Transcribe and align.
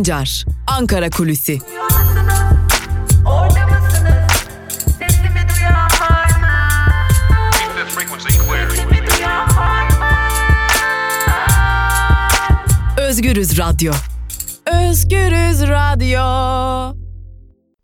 Sancar, 0.00 0.44
Ankara 0.66 1.10
Kulüsi. 1.10 1.58
Özgürüz 12.98 13.58
Radyo. 13.58 13.92
Özgürüz 14.66 15.62
Radyo. 15.62 16.20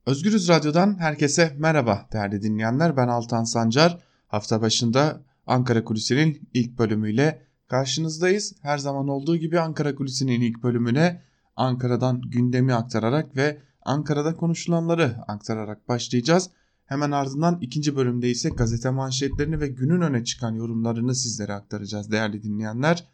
Özgürüz 0.07 0.49
Radyo'dan 0.49 0.99
herkese 0.99 1.53
merhaba 1.59 2.09
değerli 2.13 2.43
dinleyenler. 2.43 2.97
Ben 2.97 3.09
Altan 3.09 3.45
Sancar. 3.45 3.99
Hafta 4.29 4.61
başında 4.61 5.21
Ankara 5.47 5.85
Kulisi'nin 5.85 6.49
ilk 6.55 6.79
bölümüyle 6.79 7.43
karşınızdayız. 7.69 8.55
Her 8.63 8.79
zaman 8.79 9.09
olduğu 9.09 9.37
gibi 9.37 9.61
Ankara 9.61 9.95
Kulisi'nin 9.95 10.41
ilk 10.41 10.63
bölümüne 10.63 11.27
Ankara'dan 11.57 12.21
gündemi 12.21 12.75
aktararak 12.75 13.37
ve 13.37 13.63
Ankara'da 13.83 14.37
konuşulanları 14.37 15.17
aktararak 15.29 15.89
başlayacağız. 15.89 16.51
Hemen 16.85 17.11
ardından 17.11 17.59
ikinci 17.61 17.97
bölümde 17.97 18.31
ise 18.31 18.49
gazete 18.49 18.91
manşetlerini 18.91 19.61
ve 19.61 19.69
günün 19.69 20.01
öne 20.01 20.25
çıkan 20.25 20.55
yorumlarını 20.55 21.15
sizlere 21.15 21.53
aktaracağız 21.53 22.11
değerli 22.11 22.43
dinleyenler. 22.43 23.09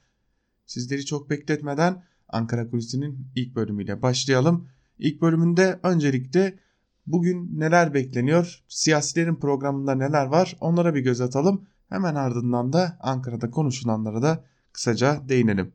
Sizleri 0.66 1.04
çok 1.04 1.30
bekletmeden 1.30 2.04
Ankara 2.28 2.70
Kulisi'nin 2.70 3.26
ilk 3.34 3.56
bölümüyle 3.56 4.02
başlayalım. 4.02 4.68
İlk 4.98 5.22
bölümünde 5.22 5.80
öncelikle 5.82 6.58
bugün 7.06 7.60
neler 7.60 7.94
bekleniyor, 7.94 8.64
siyasilerin 8.68 9.36
programında 9.36 9.94
neler 9.94 10.26
var 10.26 10.56
onlara 10.60 10.94
bir 10.94 11.00
göz 11.00 11.20
atalım. 11.20 11.66
Hemen 11.88 12.14
ardından 12.14 12.72
da 12.72 12.96
Ankara'da 13.00 13.50
konuşulanlara 13.50 14.22
da 14.22 14.44
kısaca 14.72 15.28
değinelim. 15.28 15.72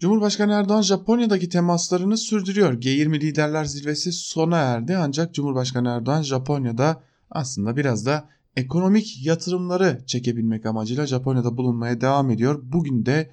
Cumhurbaşkanı 0.00 0.52
Erdoğan 0.52 0.82
Japonya'daki 0.82 1.48
temaslarını 1.48 2.16
sürdürüyor. 2.16 2.72
G20 2.72 3.20
liderler 3.20 3.64
zirvesi 3.64 4.12
sona 4.12 4.56
erdi 4.56 4.96
ancak 4.96 5.34
Cumhurbaşkanı 5.34 5.88
Erdoğan 5.88 6.22
Japonya'da 6.22 7.02
aslında 7.30 7.76
biraz 7.76 8.06
da 8.06 8.28
ekonomik 8.56 9.26
yatırımları 9.26 10.02
çekebilmek 10.06 10.66
amacıyla 10.66 11.06
Japonya'da 11.06 11.56
bulunmaya 11.56 12.00
devam 12.00 12.30
ediyor. 12.30 12.60
Bugün 12.62 13.06
de 13.06 13.30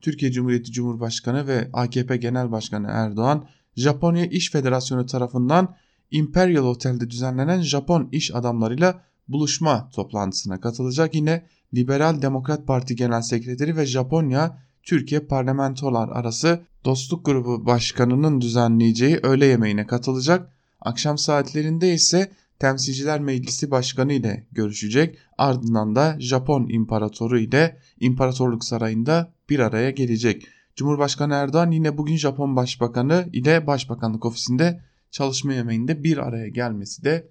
Türkiye 0.00 0.32
Cumhuriyeti 0.32 0.72
Cumhurbaşkanı 0.72 1.46
ve 1.46 1.70
AKP 1.72 2.16
Genel 2.16 2.52
Başkanı 2.52 2.86
Erdoğan 2.90 3.48
Japonya 3.76 4.26
İş 4.26 4.50
Federasyonu 4.50 5.06
tarafından 5.06 5.74
Imperial 6.10 6.64
Otel'de 6.64 7.10
düzenlenen 7.10 7.60
Japon 7.60 8.08
iş 8.12 8.34
adamlarıyla 8.34 9.02
buluşma 9.28 9.90
toplantısına 9.94 10.60
katılacak. 10.60 11.14
Yine 11.14 11.46
Liberal 11.74 12.22
Demokrat 12.22 12.66
Parti 12.66 12.96
Genel 12.96 13.22
Sekreteri 13.22 13.76
ve 13.76 13.86
Japonya 13.86 14.65
Türkiye 14.86 15.20
parlamentolar 15.20 16.08
arası 16.08 16.62
dostluk 16.84 17.26
grubu 17.26 17.66
başkanının 17.66 18.40
düzenleyeceği 18.40 19.20
öğle 19.22 19.46
yemeğine 19.46 19.86
katılacak. 19.86 20.52
Akşam 20.80 21.18
saatlerinde 21.18 21.94
ise 21.94 22.32
Temsilciler 22.58 23.20
Meclisi 23.20 23.70
Başkanı 23.70 24.12
ile 24.12 24.46
görüşecek. 24.52 25.18
Ardından 25.38 25.96
da 25.96 26.16
Japon 26.18 26.68
İmparatoru 26.68 27.38
ile 27.38 27.78
İmparatorluk 28.00 28.64
Sarayı'nda 28.64 29.32
bir 29.50 29.58
araya 29.58 29.90
gelecek. 29.90 30.46
Cumhurbaşkanı 30.76 31.34
Erdoğan 31.34 31.70
yine 31.70 31.98
bugün 31.98 32.16
Japon 32.16 32.56
Başbakanı 32.56 33.28
ile 33.32 33.66
Başbakanlık 33.66 34.24
Ofisi'nde 34.24 34.80
çalışma 35.10 35.52
yemeğinde 35.52 36.04
bir 36.04 36.18
araya 36.18 36.48
gelmesi 36.48 37.04
de 37.04 37.28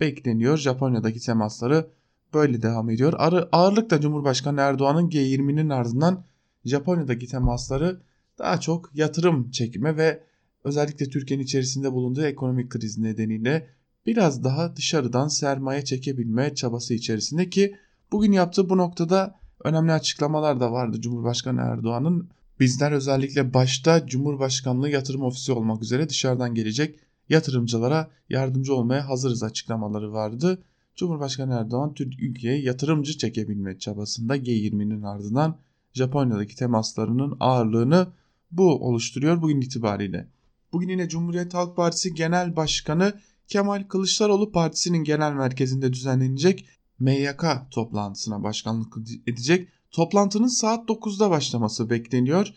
bekleniyor. 0.00 0.56
Japonya'daki 0.56 1.20
temasları 1.20 1.86
böyle 2.34 2.62
devam 2.62 2.90
ediyor. 2.90 3.12
Ağırlıkla 3.52 4.00
Cumhurbaşkanı 4.00 4.60
Erdoğan'ın 4.60 5.10
G20'nin 5.10 5.68
ardından 5.68 6.24
Japonya'daki 6.66 7.26
temasları 7.26 8.00
daha 8.38 8.60
çok 8.60 8.90
yatırım 8.94 9.50
çekme 9.50 9.96
ve 9.96 10.22
özellikle 10.64 11.08
Türkiye'nin 11.08 11.44
içerisinde 11.44 11.92
bulunduğu 11.92 12.24
ekonomik 12.24 12.70
kriz 12.70 12.98
nedeniyle 12.98 13.66
biraz 14.06 14.44
daha 14.44 14.76
dışarıdan 14.76 15.28
sermaye 15.28 15.84
çekebilme 15.84 16.54
çabası 16.54 16.94
içerisinde 16.94 17.50
ki 17.50 17.76
bugün 18.12 18.32
yaptığı 18.32 18.68
bu 18.68 18.76
noktada 18.76 19.38
önemli 19.64 19.92
açıklamalar 19.92 20.60
da 20.60 20.72
vardı 20.72 21.00
Cumhurbaşkanı 21.00 21.60
Erdoğan'ın. 21.60 22.28
Bizler 22.60 22.92
özellikle 22.92 23.54
başta 23.54 24.06
Cumhurbaşkanlığı 24.06 24.90
Yatırım 24.90 25.22
Ofisi 25.22 25.52
olmak 25.52 25.82
üzere 25.82 26.08
dışarıdan 26.08 26.54
gelecek 26.54 26.98
yatırımcılara 27.28 28.10
yardımcı 28.30 28.74
olmaya 28.74 29.08
hazırız 29.08 29.42
açıklamaları 29.42 30.12
vardı. 30.12 30.62
Cumhurbaşkanı 30.94 31.54
Erdoğan 31.54 31.94
Türk 31.94 32.22
ülkeye 32.22 32.60
yatırımcı 32.60 33.18
çekebilme 33.18 33.78
çabasında 33.78 34.36
G20'nin 34.36 35.02
ardından 35.02 35.56
Japonya'daki 35.96 36.56
temaslarının 36.56 37.36
ağırlığını 37.40 38.06
bu 38.50 38.88
oluşturuyor 38.88 39.42
bugün 39.42 39.60
itibariyle. 39.60 40.28
Bugün 40.72 40.88
yine 40.88 41.08
Cumhuriyet 41.08 41.54
Halk 41.54 41.76
Partisi 41.76 42.14
Genel 42.14 42.56
Başkanı 42.56 43.12
Kemal 43.48 43.82
Kılıçdaroğlu 43.88 44.52
partisinin 44.52 45.04
genel 45.04 45.32
merkezinde 45.32 45.92
düzenlenecek 45.92 46.68
MYK 46.98 47.44
toplantısına 47.70 48.42
başkanlık 48.42 48.96
edecek. 49.26 49.68
Toplantının 49.90 50.60
saat 50.60 50.88
9'da 50.88 51.30
başlaması 51.30 51.90
bekleniyor. 51.90 52.54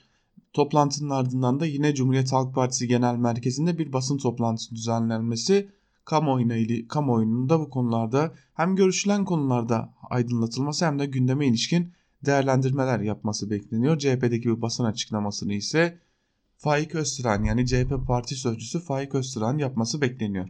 Toplantının 0.54 1.10
ardından 1.10 1.60
da 1.60 1.66
yine 1.66 1.96
Cumhuriyet 1.96 2.34
Halk 2.34 2.56
Partisi 2.56 2.88
Genel 2.88 3.16
Merkezi'nde 3.16 3.78
bir 3.78 3.94
basın 3.94 4.18
toplantısı 4.18 4.76
düzenlenmesi 4.76 5.70
kamuoyuna 6.06 6.56
ili, 6.56 6.88
kamuoyunun 6.88 7.50
da 7.50 7.60
bu 7.60 7.70
konularda 7.70 8.34
hem 8.54 8.76
görüşülen 8.76 9.26
konularda 9.26 9.94
aydınlatılması 10.10 10.86
hem 10.86 11.00
de 11.00 11.06
gündeme 11.06 11.48
ilişkin 11.48 11.94
değerlendirmeler 12.26 13.00
yapması 13.00 13.50
bekleniyor. 13.50 13.98
CHP'deki 14.00 14.50
bu 14.50 14.62
basın 14.62 14.84
açıklamasını 14.84 15.54
ise 15.54 16.00
Faik 16.58 16.96
Öztürk'ün 16.96 17.44
yani 17.44 17.66
CHP 17.66 18.08
parti 18.08 18.36
sözcüsü 18.36 18.80
Faik 18.80 19.16
Öztürk'ün 19.16 19.58
yapması 19.58 20.02
bekleniyor. 20.02 20.50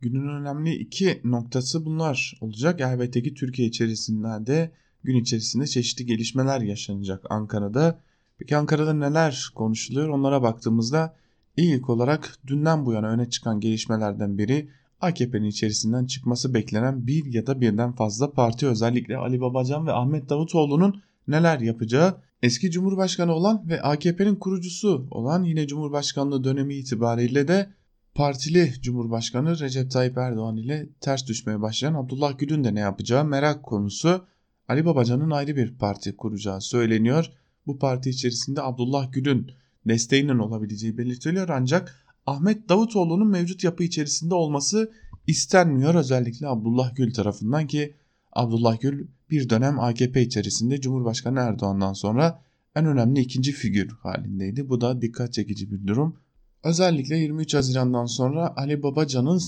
Günün 0.00 0.28
önemli 0.28 0.74
iki 0.74 1.20
noktası 1.24 1.84
bunlar 1.84 2.38
olacak. 2.40 2.80
Elbette 2.80 3.22
ki 3.22 3.34
Türkiye 3.34 3.68
içerisinde 3.68 4.46
de 4.46 4.72
gün 5.04 5.16
içerisinde 5.16 5.66
çeşitli 5.66 6.06
gelişmeler 6.06 6.60
yaşanacak 6.60 7.24
Ankara'da. 7.30 8.00
Peki 8.38 8.56
Ankara'da 8.56 8.92
neler 8.92 9.52
konuşuluyor 9.54 10.08
onlara 10.08 10.42
baktığımızda 10.42 11.16
ilk 11.56 11.90
olarak 11.90 12.38
dünden 12.46 12.86
bu 12.86 12.92
yana 12.92 13.08
öne 13.08 13.30
çıkan 13.30 13.60
gelişmelerden 13.60 14.38
biri 14.38 14.68
AKP'nin 15.00 15.44
içerisinden 15.44 16.06
çıkması 16.06 16.54
beklenen 16.54 17.06
bir 17.06 17.24
ya 17.24 17.46
da 17.46 17.60
birden 17.60 17.92
fazla 17.92 18.32
parti 18.32 18.66
özellikle 18.66 19.16
Ali 19.16 19.40
Babacan 19.40 19.86
ve 19.86 19.92
Ahmet 19.92 20.28
Davutoğlu'nun 20.28 21.02
neler 21.28 21.60
yapacağı 21.60 22.16
eski 22.42 22.70
Cumhurbaşkanı 22.70 23.32
olan 23.32 23.68
ve 23.68 23.82
AKP'nin 23.82 24.36
kurucusu 24.36 25.08
olan 25.10 25.44
yine 25.44 25.66
Cumhurbaşkanlığı 25.66 26.44
dönemi 26.44 26.74
itibariyle 26.74 27.48
de 27.48 27.70
partili 28.14 28.72
Cumhurbaşkanı 28.82 29.60
Recep 29.60 29.90
Tayyip 29.90 30.18
Erdoğan 30.18 30.56
ile 30.56 30.88
ters 31.00 31.26
düşmeye 31.26 31.62
başlayan 31.62 31.94
Abdullah 31.94 32.38
Gül'ün 32.38 32.64
de 32.64 32.74
ne 32.74 32.80
yapacağı 32.80 33.24
merak 33.24 33.62
konusu. 33.62 34.24
Ali 34.68 34.84
Babacan'ın 34.84 35.30
ayrı 35.30 35.56
bir 35.56 35.78
parti 35.78 36.16
kuracağı 36.16 36.60
söyleniyor. 36.60 37.32
Bu 37.66 37.78
parti 37.78 38.10
içerisinde 38.10 38.62
Abdullah 38.62 39.12
Gül'ün 39.12 39.50
desteğinin 39.88 40.38
olabileceği 40.38 40.98
belirtiliyor 40.98 41.48
ancak 41.48 42.04
Ahmet 42.26 42.68
Davutoğlu'nun 42.68 43.28
mevcut 43.28 43.64
yapı 43.64 43.84
içerisinde 43.84 44.34
olması 44.34 44.92
istenmiyor 45.26 45.94
özellikle 45.94 46.48
Abdullah 46.48 46.94
Gül 46.94 47.14
tarafından 47.14 47.66
ki 47.66 47.94
Abdullah 48.32 48.80
Gül 48.80 49.06
bir 49.30 49.50
dönem 49.50 49.80
AKP 49.80 50.22
içerisinde 50.22 50.80
Cumhurbaşkanı 50.80 51.38
Erdoğan'dan 51.38 51.92
sonra 51.92 52.42
en 52.76 52.86
önemli 52.86 53.20
ikinci 53.20 53.52
figür 53.52 53.88
halindeydi. 53.88 54.68
Bu 54.68 54.80
da 54.80 55.02
dikkat 55.02 55.32
çekici 55.32 55.70
bir 55.70 55.86
durum. 55.86 56.16
Özellikle 56.64 57.16
23 57.16 57.54
Haziran'dan 57.54 58.06
sonra 58.06 58.54
Ali 58.56 58.82
Babacan'ın 58.82 59.40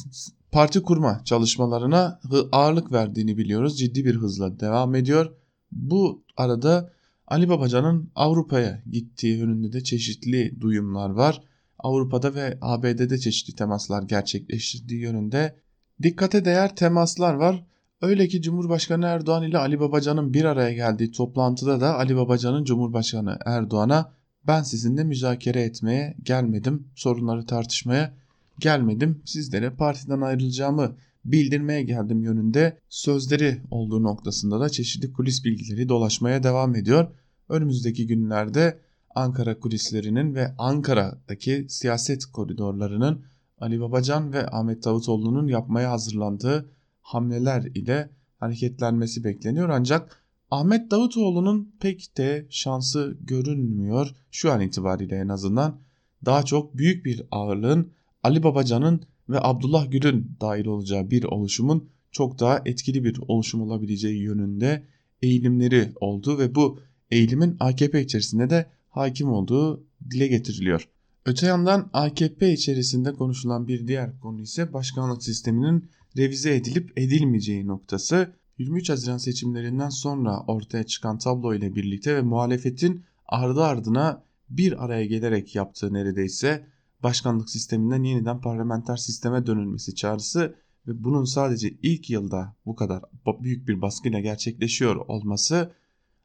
parti 0.52 0.82
kurma 0.82 1.20
çalışmalarına 1.24 2.20
ağırlık 2.52 2.92
verdiğini 2.92 3.38
biliyoruz. 3.38 3.78
Ciddi 3.78 4.04
bir 4.04 4.14
hızla 4.14 4.60
devam 4.60 4.94
ediyor. 4.94 5.32
Bu 5.72 6.22
arada 6.36 6.92
Ali 7.26 7.48
Babacan'ın 7.48 8.10
Avrupa'ya 8.14 8.82
gittiği 8.90 9.38
yönünde 9.38 9.72
de 9.72 9.84
çeşitli 9.84 10.60
duyumlar 10.60 11.10
var. 11.10 11.42
Avrupa'da 11.82 12.34
ve 12.34 12.58
ABD'de 12.60 13.18
çeşitli 13.18 13.54
temaslar 13.54 14.02
gerçekleştirdiği 14.02 15.00
yönünde 15.00 15.56
dikkate 16.02 16.44
değer 16.44 16.76
temaslar 16.76 17.34
var. 17.34 17.64
Öyle 18.02 18.28
ki 18.28 18.42
Cumhurbaşkanı 18.42 19.06
Erdoğan 19.06 19.42
ile 19.42 19.58
Ali 19.58 19.80
Babacan'ın 19.80 20.34
bir 20.34 20.44
araya 20.44 20.72
geldiği 20.72 21.10
toplantıda 21.10 21.80
da 21.80 21.98
Ali 21.98 22.16
Babacan'ın 22.16 22.64
Cumhurbaşkanı 22.64 23.38
Erdoğan'a 23.46 24.12
ben 24.46 24.62
sizinle 24.62 25.04
müzakere 25.04 25.62
etmeye 25.62 26.16
gelmedim, 26.22 26.88
sorunları 26.94 27.46
tartışmaya 27.46 28.14
gelmedim, 28.58 29.22
sizlere 29.24 29.70
partiden 29.70 30.20
ayrılacağımı 30.20 30.96
bildirmeye 31.24 31.82
geldim 31.82 32.22
yönünde 32.22 32.78
sözleri 32.88 33.60
olduğu 33.70 34.02
noktasında 34.02 34.60
da 34.60 34.68
çeşitli 34.68 35.12
kulis 35.12 35.44
bilgileri 35.44 35.88
dolaşmaya 35.88 36.42
devam 36.42 36.74
ediyor. 36.74 37.08
Önümüzdeki 37.48 38.06
günlerde 38.06 38.78
Ankara 39.14 39.60
kulislerinin 39.60 40.34
ve 40.34 40.54
Ankara'daki 40.58 41.66
siyaset 41.68 42.24
koridorlarının 42.24 43.24
Ali 43.58 43.80
Babacan 43.80 44.32
ve 44.32 44.46
Ahmet 44.46 44.84
Davutoğlu'nun 44.84 45.48
yapmaya 45.48 45.90
hazırlandığı 45.90 46.70
hamleler 47.00 47.62
ile 47.62 48.10
hareketlenmesi 48.38 49.24
bekleniyor 49.24 49.68
ancak 49.68 50.22
Ahmet 50.50 50.90
Davutoğlu'nun 50.90 51.74
pek 51.80 52.16
de 52.16 52.46
şansı 52.50 53.16
görünmüyor 53.20 54.14
şu 54.30 54.52
an 54.52 54.60
itibariyle 54.60 55.16
en 55.16 55.28
azından. 55.28 55.80
daha 56.24 56.42
çok 56.42 56.78
büyük 56.78 57.04
bir 57.04 57.22
ağırlığın 57.30 57.92
Ali 58.22 58.42
Babacan'ın 58.42 59.02
ve 59.28 59.38
Abdullah 59.40 59.90
Gül'ün 59.90 60.36
dahil 60.40 60.66
olacağı 60.66 61.10
bir 61.10 61.24
oluşumun 61.24 61.88
çok 62.12 62.40
daha 62.40 62.62
etkili 62.64 63.04
bir 63.04 63.18
oluşum 63.28 63.62
olabileceği 63.62 64.22
yönünde 64.22 64.82
eğilimleri 65.22 65.92
oldu 66.00 66.38
ve 66.38 66.54
bu 66.54 66.80
eğilimin 67.10 67.56
AKP 67.60 68.02
içerisinde 68.02 68.50
de 68.50 68.66
hakim 68.92 69.28
olduğu 69.28 69.86
dile 70.10 70.26
getiriliyor. 70.26 70.88
Öte 71.26 71.46
yandan 71.46 71.90
AKP 71.92 72.52
içerisinde 72.52 73.12
konuşulan 73.12 73.68
bir 73.68 73.86
diğer 73.86 74.20
konu 74.20 74.40
ise 74.40 74.72
başkanlık 74.72 75.22
sisteminin 75.22 75.90
revize 76.16 76.54
edilip 76.54 76.98
edilmeyeceği 76.98 77.66
noktası. 77.66 78.32
23 78.58 78.90
Haziran 78.90 79.16
seçimlerinden 79.16 79.88
sonra 79.88 80.40
ortaya 80.46 80.84
çıkan 80.84 81.18
tablo 81.18 81.54
ile 81.54 81.74
birlikte 81.74 82.16
ve 82.16 82.22
muhalefetin 82.22 83.04
ardı 83.26 83.62
ardına 83.62 84.24
bir 84.50 84.84
araya 84.84 85.06
gelerek 85.06 85.54
yaptığı 85.54 85.92
neredeyse 85.92 86.66
başkanlık 87.02 87.50
sisteminden 87.50 88.02
yeniden 88.02 88.40
parlamenter 88.40 88.96
sisteme 88.96 89.46
dönülmesi 89.46 89.94
çağrısı 89.94 90.54
ve 90.86 91.04
bunun 91.04 91.24
sadece 91.24 91.70
ilk 91.82 92.10
yılda 92.10 92.56
bu 92.66 92.76
kadar 92.76 93.02
büyük 93.40 93.68
bir 93.68 93.82
baskıyla 93.82 94.20
gerçekleşiyor 94.20 94.96
olması 94.96 95.72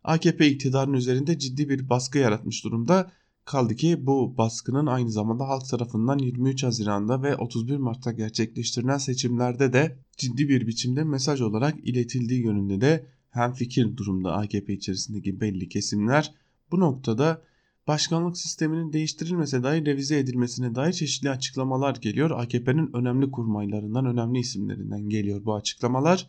AKP 0.08 0.48
iktidarının 0.48 0.98
üzerinde 0.98 1.40
ciddi 1.40 1.70
bir 1.70 1.90
baskı 1.90 2.18
yaratmış 2.18 2.64
durumda. 2.64 3.12
Kaldı 3.46 3.76
ki 3.76 4.06
bu 4.06 4.38
baskının 4.38 4.86
aynı 4.86 5.12
zamanda 5.12 5.48
halk 5.48 5.70
tarafından 5.70 6.18
23 6.18 6.64
Haziran'da 6.64 7.24
ve 7.24 7.36
31 7.36 7.78
Mart'ta 7.78 8.12
gerçekleştirilen 8.12 8.98
seçimlerde 8.98 9.74
de 9.74 10.00
ciddi 10.18 10.50
bir 10.50 10.68
biçimde 10.68 11.04
mesaj 11.04 11.42
olarak 11.42 11.76
iletildiği 11.84 12.44
yönünde 12.44 12.82
de 12.82 13.06
hem 13.30 13.54
fikir 13.54 13.98
durumda 13.98 14.34
AKP 14.34 14.74
içerisindeki 14.74 15.42
belli 15.42 15.70
kesimler 15.70 16.34
bu 16.72 16.80
noktada 16.80 17.42
başkanlık 17.88 18.38
sisteminin 18.38 18.94
değiştirilmese 18.94 19.64
dahi 19.64 19.86
revize 19.86 20.20
edilmesine 20.20 20.76
dair 20.76 20.94
çeşitli 20.94 21.30
açıklamalar 21.30 21.96
geliyor. 21.96 22.32
AKP'nin 22.32 22.96
önemli 22.96 23.32
kurmaylarından, 23.32 24.06
önemli 24.06 24.40
isimlerinden 24.40 25.10
geliyor 25.10 25.46
bu 25.46 25.56
açıklamalar. 25.56 26.28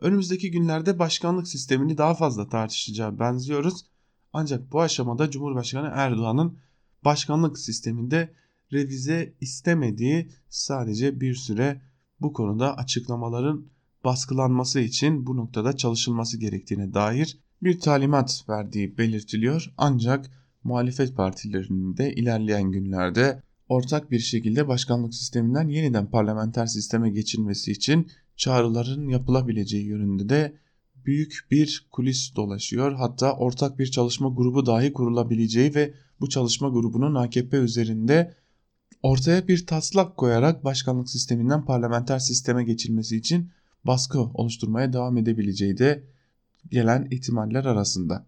Önümüzdeki 0.00 0.50
günlerde 0.50 0.98
başkanlık 0.98 1.48
sistemini 1.48 1.98
daha 1.98 2.14
fazla 2.14 2.48
tartışacağı 2.48 3.18
benziyoruz. 3.18 3.86
Ancak 4.32 4.72
bu 4.72 4.80
aşamada 4.80 5.30
Cumhurbaşkanı 5.30 5.90
Erdoğan'ın 5.92 6.58
başkanlık 7.04 7.58
sisteminde 7.58 8.34
revize 8.72 9.34
istemediği 9.40 10.30
sadece 10.48 11.20
bir 11.20 11.34
süre 11.34 11.82
bu 12.20 12.32
konuda 12.32 12.76
açıklamaların 12.76 13.66
baskılanması 14.04 14.80
için 14.80 15.26
bu 15.26 15.36
noktada 15.36 15.76
çalışılması 15.76 16.38
gerektiğine 16.38 16.94
dair 16.94 17.38
bir 17.62 17.80
talimat 17.80 18.44
verdiği 18.48 18.98
belirtiliyor. 18.98 19.74
Ancak 19.76 20.30
muhalefet 20.64 21.16
partilerinin 21.16 21.96
de 21.96 22.14
ilerleyen 22.14 22.70
günlerde 22.70 23.42
ortak 23.68 24.10
bir 24.10 24.18
şekilde 24.18 24.68
başkanlık 24.68 25.14
sisteminden 25.14 25.68
yeniden 25.68 26.10
parlamenter 26.10 26.66
sisteme 26.66 27.10
geçilmesi 27.10 27.72
için 27.72 28.10
çağrıların 28.36 29.08
yapılabileceği 29.08 29.84
yönünde 29.84 30.28
de 30.28 30.56
büyük 31.06 31.46
bir 31.50 31.86
kulis 31.90 32.36
dolaşıyor. 32.36 32.92
Hatta 32.92 33.36
ortak 33.36 33.78
bir 33.78 33.86
çalışma 33.86 34.28
grubu 34.28 34.66
dahi 34.66 34.92
kurulabileceği 34.92 35.74
ve 35.74 35.94
bu 36.20 36.28
çalışma 36.28 36.68
grubunun 36.68 37.14
AKP 37.14 37.56
üzerinde 37.56 38.34
ortaya 39.02 39.48
bir 39.48 39.66
taslak 39.66 40.16
koyarak 40.16 40.64
başkanlık 40.64 41.10
sisteminden 41.10 41.64
parlamenter 41.64 42.18
sisteme 42.18 42.64
geçilmesi 42.64 43.16
için 43.16 43.50
baskı 43.84 44.20
oluşturmaya 44.20 44.92
devam 44.92 45.18
edebileceği 45.18 45.78
de 45.78 46.04
gelen 46.70 47.08
ihtimaller 47.10 47.64
arasında. 47.64 48.26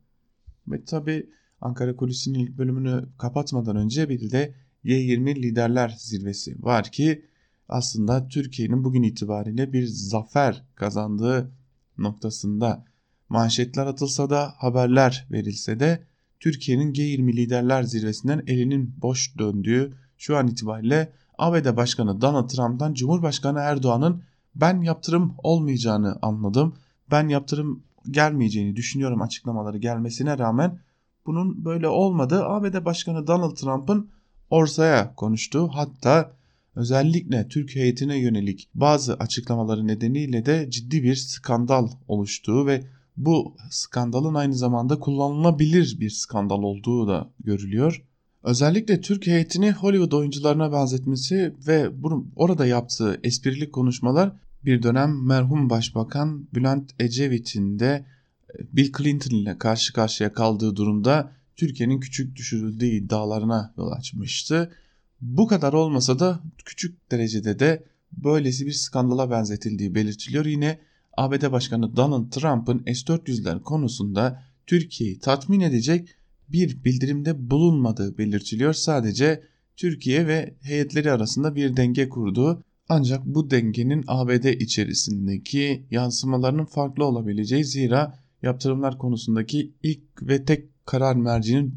Ve 0.69 0.85
tabi 0.85 1.31
Ankara 1.61 1.97
Kulisi'nin 1.97 2.39
ilk 2.39 2.59
bölümünü 2.59 3.07
kapatmadan 3.19 3.77
önce 3.77 4.09
bir 4.09 4.31
de 4.31 4.55
Y20 4.85 5.37
Liderler 5.37 5.95
Zirvesi 5.99 6.57
var 6.63 6.93
ki 6.93 7.25
aslında 7.69 8.29
Türkiye'nin 8.29 8.85
bugün 8.85 9.03
itibariyle 9.03 9.73
bir 9.73 9.87
zafer 9.87 10.65
kazandığı 10.75 11.51
noktasında 11.99 12.85
manşetler 13.29 13.87
atılsa 13.87 14.31
da 14.31 14.55
haberler 14.57 15.27
verilse 15.31 15.81
de 15.81 16.03
Türkiye'nin 16.41 16.93
G20 16.93 17.33
Liderler 17.33 17.83
Zirvesi'nden 17.83 18.43
elinin 18.47 18.95
boş 19.03 19.39
döndüğü 19.39 19.95
şu 20.19 20.37
an 20.37 20.49
itibariyle 20.49 21.13
ABD 21.39 21.77
Başkanı 21.77 22.21
Donald 22.21 22.49
Trump'tan 22.49 22.95
Cumhurbaşkanı 22.95 23.59
Erdoğan'ın 23.59 24.23
ben 24.55 24.81
yaptırım 24.81 25.35
olmayacağını 25.39 26.19
anladım. 26.23 26.75
Ben 27.11 27.29
yaptırım 27.29 27.83
gelmeyeceğini 28.11 28.77
düşünüyorum 28.77 29.23
açıklamaları 29.23 29.79
gelmesine 29.79 30.39
rağmen 30.39 30.79
bunun 31.27 31.65
böyle 31.65 31.89
olmadığı 31.89 32.45
ABD 32.45 32.85
Başkanı 32.85 33.27
Donald 33.27 33.57
Trump'ın 33.57 34.11
ortaya 34.51 35.15
konuştuğu 35.15 35.69
hatta 35.69 36.38
özellikle 36.79 37.49
Türk 37.49 37.77
heyetine 37.77 38.19
yönelik 38.19 38.69
bazı 38.75 39.15
açıklamaları 39.15 39.87
nedeniyle 39.87 40.47
de 40.47 40.71
ciddi 40.71 41.03
bir 41.03 41.15
skandal 41.15 41.89
oluştuğu 42.09 42.67
ve 42.67 42.85
bu 43.17 43.57
skandalın 43.71 44.35
aynı 44.35 44.55
zamanda 44.55 44.99
kullanılabilir 44.99 46.01
bir 46.01 46.11
skandal 46.11 46.63
olduğu 46.63 47.09
da 47.09 47.31
görülüyor. 47.41 48.05
Özellikle 48.43 49.01
Türk 49.01 49.27
heyetini 49.27 49.73
Hollywood 49.73 50.13
oyuncularına 50.13 50.73
benzetmesi 50.73 51.55
ve 51.67 51.91
orada 52.37 52.67
yaptığı 52.67 53.21
esprili 53.23 53.71
konuşmalar 53.71 54.33
bir 54.65 54.83
dönem 54.83 55.27
merhum 55.27 55.71
Başbakan 55.71 56.49
Bülent 56.55 56.91
Ecevit'in 56.99 57.79
de 57.79 58.07
e, 58.55 58.77
Bill 58.77 58.93
Clinton 58.99 59.37
ile 59.37 59.59
karşı 59.59 59.93
karşıya 59.93 60.33
kaldığı 60.33 60.77
durumda 60.77 61.33
Türkiye'nin 61.57 62.01
küçük 62.01 62.37
düşürüldüğü 62.37 62.87
iddialarına 62.87 63.75
yol 63.77 63.91
açmıştı. 63.91 64.71
Bu 65.21 65.47
kadar 65.47 65.73
olmasa 65.73 66.19
da 66.19 66.41
küçük 66.65 67.11
derecede 67.11 67.59
de 67.59 67.85
böylesi 68.13 68.67
bir 68.67 68.73
skandala 68.73 69.31
benzetildiği 69.31 69.95
belirtiliyor. 69.95 70.45
Yine 70.47 70.79
ABD 71.17 71.53
Başkanı 71.53 71.97
Donald 71.97 72.31
Trump'ın 72.31 72.79
S-400'ler 72.79 73.63
konusunda 73.63 74.43
Türkiye'yi 74.67 75.19
tatmin 75.19 75.61
edecek 75.61 76.09
bir 76.49 76.85
bildirimde 76.85 77.51
bulunmadığı 77.51 78.19
belirtiliyor. 78.19 78.73
Sadece 78.73 79.43
Türkiye 79.77 80.27
ve 80.27 80.55
heyetleri 80.61 81.13
arasında 81.13 81.55
bir 81.55 81.77
denge 81.77 82.09
kurduğu 82.09 82.65
ancak 82.89 83.27
bu 83.27 83.51
dengenin 83.51 84.05
ABD 84.07 84.45
içerisindeki 84.45 85.87
yansımalarının 85.91 86.65
farklı 86.65 87.05
olabileceği 87.05 87.65
zira 87.65 88.19
yaptırımlar 88.43 88.99
konusundaki 88.99 89.73
ilk 89.83 90.03
ve 90.23 90.45
tek 90.45 90.87
karar 90.87 91.17
mercinin 91.17 91.75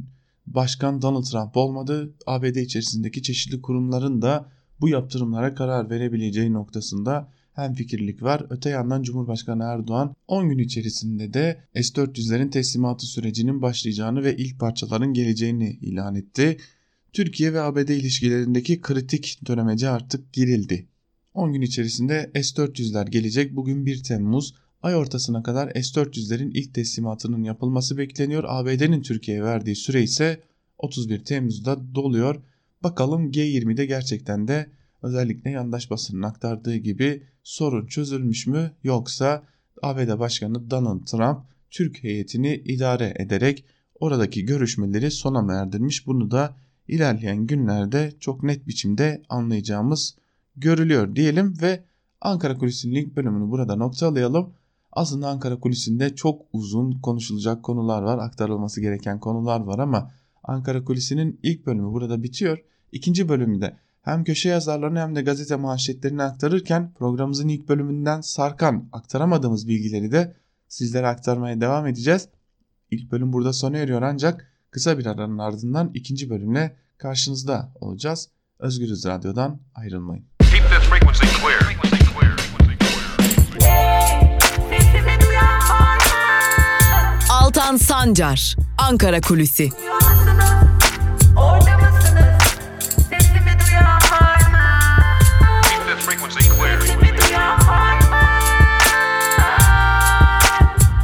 Başkan 0.55 1.01
Donald 1.01 1.23
Trump 1.23 1.57
olmadı. 1.57 2.13
ABD 2.27 2.55
içerisindeki 2.55 3.23
çeşitli 3.23 3.61
kurumların 3.61 4.21
da 4.21 4.49
bu 4.81 4.89
yaptırımlara 4.89 5.55
karar 5.55 5.89
verebileceği 5.89 6.53
noktasında 6.53 7.31
hem 7.53 7.73
fikirlik 7.73 8.23
var. 8.23 8.45
Öte 8.49 8.69
yandan 8.69 9.03
Cumhurbaşkanı 9.03 9.63
Erdoğan 9.63 10.15
10 10.27 10.49
gün 10.49 10.57
içerisinde 10.57 11.33
de 11.33 11.63
S-400'lerin 11.75 12.49
teslimatı 12.49 13.05
sürecinin 13.05 13.61
başlayacağını 13.61 14.23
ve 14.23 14.37
ilk 14.37 14.59
parçaların 14.59 15.13
geleceğini 15.13 15.69
ilan 15.81 16.15
etti. 16.15 16.57
Türkiye 17.13 17.53
ve 17.53 17.61
ABD 17.61 17.89
ilişkilerindeki 17.89 18.81
kritik 18.81 19.39
dönemece 19.47 19.89
artık 19.89 20.33
girildi. 20.33 20.87
10 21.33 21.53
gün 21.53 21.61
içerisinde 21.61 22.31
S-400'ler 22.33 23.09
gelecek. 23.09 23.55
Bugün 23.55 23.85
1 23.85 24.03
Temmuz. 24.03 24.55
Ay 24.83 24.95
ortasına 24.95 25.43
kadar 25.43 25.69
S-400'lerin 25.69 26.51
ilk 26.53 26.73
teslimatının 26.73 27.43
yapılması 27.43 27.97
bekleniyor. 27.97 28.43
ABD'nin 28.47 29.01
Türkiye'ye 29.01 29.43
verdiği 29.43 29.75
süre 29.75 30.03
ise 30.03 30.41
31 30.77 31.25
Temmuz'da 31.25 31.95
doluyor. 31.95 32.35
Bakalım 32.83 33.31
G20'de 33.31 33.85
gerçekten 33.85 34.47
de 34.47 34.69
özellikle 35.01 35.49
yandaş 35.49 35.91
basının 35.91 36.21
aktardığı 36.21 36.75
gibi 36.75 37.23
sorun 37.43 37.85
çözülmüş 37.85 38.47
mü 38.47 38.71
yoksa 38.83 39.43
ABD 39.81 40.19
Başkanı 40.19 40.69
Donald 40.71 41.05
Trump 41.05 41.39
Türk 41.69 42.03
heyetini 42.03 42.55
idare 42.55 43.13
ederek 43.19 43.65
oradaki 43.99 44.45
görüşmeleri 44.45 45.11
sona 45.11 45.41
mı 45.41 45.53
erdirmiş 45.53 46.07
bunu 46.07 46.31
da 46.31 46.55
ilerleyen 46.87 47.47
günlerde 47.47 48.13
çok 48.19 48.43
net 48.43 48.67
biçimde 48.67 49.21
anlayacağımız 49.29 50.15
görülüyor 50.55 51.15
diyelim 51.15 51.53
ve 51.61 51.83
Ankara 52.21 52.57
Kulisi'nin 52.57 52.95
ilk 52.95 53.15
bölümünü 53.15 53.51
burada 53.51 53.75
noktalayalım. 53.75 54.53
Aslında 54.91 55.27
Ankara 55.27 55.59
Kulisi'nde 55.59 56.15
çok 56.15 56.41
uzun 56.53 56.91
konuşulacak 56.91 57.63
konular 57.63 58.01
var, 58.01 58.17
aktarılması 58.17 58.81
gereken 58.81 59.19
konular 59.19 59.59
var 59.59 59.79
ama 59.79 60.11
Ankara 60.43 60.83
Kulisi'nin 60.83 61.39
ilk 61.43 61.65
bölümü 61.65 61.93
burada 61.93 62.23
bitiyor. 62.23 62.57
İkinci 62.91 63.29
bölümde 63.29 63.77
hem 64.01 64.23
köşe 64.23 64.49
yazarlarını 64.49 64.99
hem 64.99 65.15
de 65.15 65.21
gazete 65.21 65.55
manşetlerini 65.55 66.23
aktarırken 66.23 66.93
programımızın 66.93 67.47
ilk 67.47 67.69
bölümünden 67.69 68.21
sarkan 68.21 68.89
aktaramadığımız 68.91 69.67
bilgileri 69.67 70.11
de 70.11 70.35
sizlere 70.67 71.07
aktarmaya 71.07 71.61
devam 71.61 71.87
edeceğiz. 71.87 72.27
İlk 72.91 73.11
bölüm 73.11 73.33
burada 73.33 73.53
sona 73.53 73.77
eriyor 73.77 74.01
ancak 74.01 74.51
kısa 74.71 74.97
bir 74.97 75.05
aranın 75.05 75.37
ardından 75.37 75.91
ikinci 75.93 76.29
bölümle 76.29 76.75
karşınızda 76.97 77.71
olacağız. 77.81 78.29
Özgürüz 78.59 79.05
Radyo'dan 79.05 79.59
ayrılmayın. 79.75 80.25
Keep 80.39 80.63
this 80.63 80.89
frequency 80.89 81.25
clear. 81.25 81.60
Altan 87.41 87.77
Sancar, 87.77 88.55
Ankara 88.77 89.21
Kulüsi. 89.21 89.69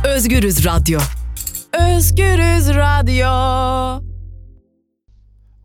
Özgürüz 0.04 0.66
Radyo. 0.66 1.00
Özgürüz 1.74 2.70
Radyo. 2.76 3.28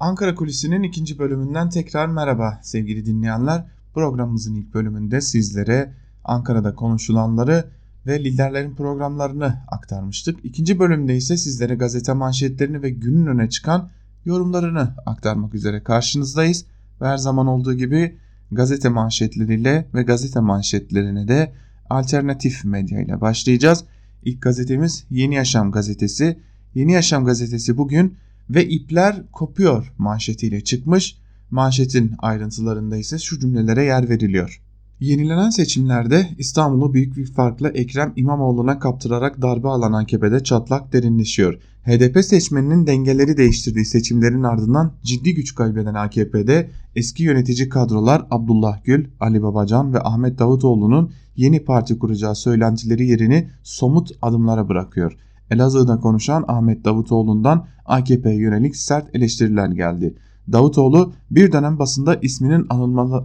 Ankara 0.01 0.35
Kulisi'nin 0.35 0.83
ikinci 0.83 1.19
bölümünden 1.19 1.71
tekrar 1.71 2.07
merhaba 2.07 2.61
sevgili 2.63 3.07
dinleyenler. 3.07 3.65
Programımızın 3.95 4.55
ilk 4.55 4.75
bölümünde 4.75 5.21
sizlere 5.21 5.95
Ankara'da 6.25 6.75
konuşulanları 6.75 7.82
ve 8.07 8.25
liderlerin 8.25 8.75
programlarını 8.75 9.65
aktarmıştık. 9.69 10.45
İkinci 10.45 10.79
bölümde 10.79 11.17
ise 11.17 11.37
sizlere 11.37 11.75
gazete 11.75 12.13
manşetlerini 12.13 12.83
ve 12.83 12.91
günün 12.91 13.27
öne 13.27 13.49
çıkan 13.49 13.91
yorumlarını 14.25 14.95
aktarmak 15.07 15.55
üzere 15.55 15.83
karşınızdayız. 15.83 16.65
Ve 17.01 17.07
her 17.07 17.17
zaman 17.17 17.47
olduğu 17.47 17.75
gibi 17.75 18.17
gazete 18.53 18.89
manşetleriyle 18.89 19.89
ve 19.95 20.03
gazete 20.03 20.41
manşetlerine 20.41 21.29
de 21.29 21.53
alternatif 21.91 22.65
medya 22.65 23.01
ile 23.01 23.21
başlayacağız. 23.21 23.85
İlk 24.23 24.43
gazetemiz 24.43 25.05
Yeni 25.11 25.35
Yaşam 25.35 25.73
gazetesi. 25.73 26.39
Yeni 26.75 26.93
Yaşam 26.93 27.25
gazetesi 27.25 27.77
bugün 27.77 28.17
ve 28.51 28.69
ipler 28.69 29.23
kopuyor 29.33 29.93
manşetiyle 29.99 30.65
çıkmış. 30.65 31.17
Manşetin 31.51 32.15
ayrıntılarında 32.19 32.97
ise 32.97 33.19
şu 33.19 33.41
cümlelere 33.41 33.85
yer 33.85 34.09
veriliyor. 34.09 34.63
Yenilenen 35.03 35.51
seçimlerde 35.51 36.29
İstanbul'u 36.39 36.95
büyük 36.95 37.17
bir 37.17 37.27
farkla 37.27 37.69
Ekrem 37.69 38.13
İmamoğlu'na 38.17 38.79
kaptırarak 38.79 39.43
darbe 39.43 39.69
alan 39.69 39.93
AKP'de 39.93 40.45
çatlak 40.45 40.93
derinleşiyor. 40.93 41.59
HDP 41.85 42.25
seçmeninin 42.25 42.87
dengeleri 42.87 43.37
değiştirdiği 43.37 43.85
seçimlerin 43.85 44.43
ardından 44.43 44.93
ciddi 45.03 45.35
güç 45.35 45.55
kaybeden 45.55 45.95
AKP'de 45.95 46.71
eski 46.97 47.23
yönetici 47.23 47.69
kadrolar 47.69 48.27
Abdullah 48.31 48.85
Gül, 48.85 49.07
Ali 49.21 49.43
Babacan 49.43 49.95
ve 49.95 50.01
Ahmet 50.01 50.39
Davutoğlu'nun 50.39 51.13
yeni 51.37 51.65
parti 51.65 51.99
kuracağı 51.99 52.35
söylentileri 52.35 53.07
yerini 53.07 53.49
somut 53.63 54.11
adımlara 54.23 54.69
bırakıyor. 54.69 55.17
Elazığ'da 55.51 56.01
konuşan 56.01 56.45
Ahmet 56.49 56.85
Davutoğlu'ndan 56.85 57.67
AKP'ye 57.87 58.37
yönelik 58.37 58.77
sert 58.77 59.17
eleştiriler 59.17 59.69
geldi. 59.69 60.15
Davutoğlu 60.53 61.13
bir 61.31 61.53
dönem 61.53 61.79
basında 61.79 62.15
isminin 62.15 62.67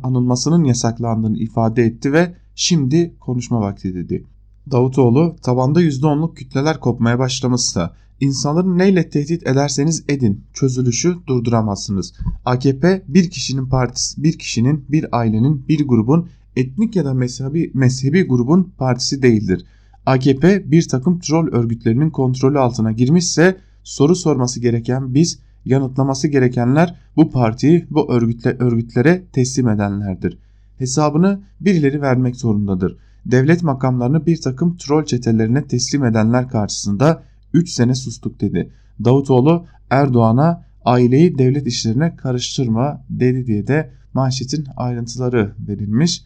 anılmasının 0.03 0.63
yasaklandığını 0.63 1.37
ifade 1.37 1.83
etti 1.83 2.13
ve 2.13 2.33
şimdi 2.55 3.15
konuşma 3.19 3.61
vakti 3.61 3.95
dedi. 3.95 4.23
Davutoğlu 4.71 5.35
tabanda 5.41 5.81
%10'luk 5.81 6.33
kütleler 6.33 6.79
kopmaya 6.79 7.19
başlamışsa 7.19 7.93
insanları 8.19 8.77
neyle 8.77 9.09
tehdit 9.09 9.47
ederseniz 9.47 10.03
edin 10.07 10.43
çözülüşü 10.53 11.15
durduramazsınız. 11.27 12.13
AKP 12.45 13.03
bir 13.07 13.29
kişinin 13.29 13.65
partisi, 13.65 14.23
bir 14.23 14.39
kişinin, 14.39 14.85
bir 14.89 15.17
ailenin, 15.17 15.67
bir 15.67 15.87
grubun 15.87 16.29
etnik 16.55 16.95
ya 16.95 17.05
da 17.05 17.13
mezhebi, 17.13 17.71
mezhebi 17.73 18.27
grubun 18.27 18.73
partisi 18.77 19.21
değildir. 19.21 19.65
AKP 20.05 20.71
bir 20.71 20.87
takım 20.87 21.19
troll 21.19 21.47
örgütlerinin 21.47 22.09
kontrolü 22.09 22.59
altına 22.59 22.91
girmişse 22.91 23.57
soru 23.83 24.15
sorması 24.15 24.59
gereken 24.59 25.13
biz 25.13 25.39
yanıtlaması 25.67 26.27
gerekenler 26.27 26.95
bu 27.15 27.31
partiyi 27.31 27.87
bu 27.89 28.13
örgütle, 28.13 28.57
örgütlere 28.59 29.23
teslim 29.33 29.69
edenlerdir. 29.69 30.37
Hesabını 30.77 31.39
birileri 31.61 32.01
vermek 32.01 32.35
zorundadır. 32.35 32.97
Devlet 33.25 33.63
makamlarını 33.63 34.25
bir 34.25 34.41
takım 34.41 34.77
troll 34.77 35.05
çetelerine 35.05 35.67
teslim 35.67 36.05
edenler 36.05 36.47
karşısında 36.47 37.23
3 37.53 37.69
sene 37.69 37.95
sustuk 37.95 38.41
dedi. 38.41 38.71
Davutoğlu 39.03 39.65
Erdoğan'a 39.89 40.63
aileyi 40.85 41.37
devlet 41.37 41.67
işlerine 41.67 42.15
karıştırma 42.15 43.01
dedi 43.09 43.47
diye 43.47 43.67
de 43.67 43.91
manşetin 44.13 44.67
ayrıntıları 44.77 45.55
verilmiş. 45.67 46.23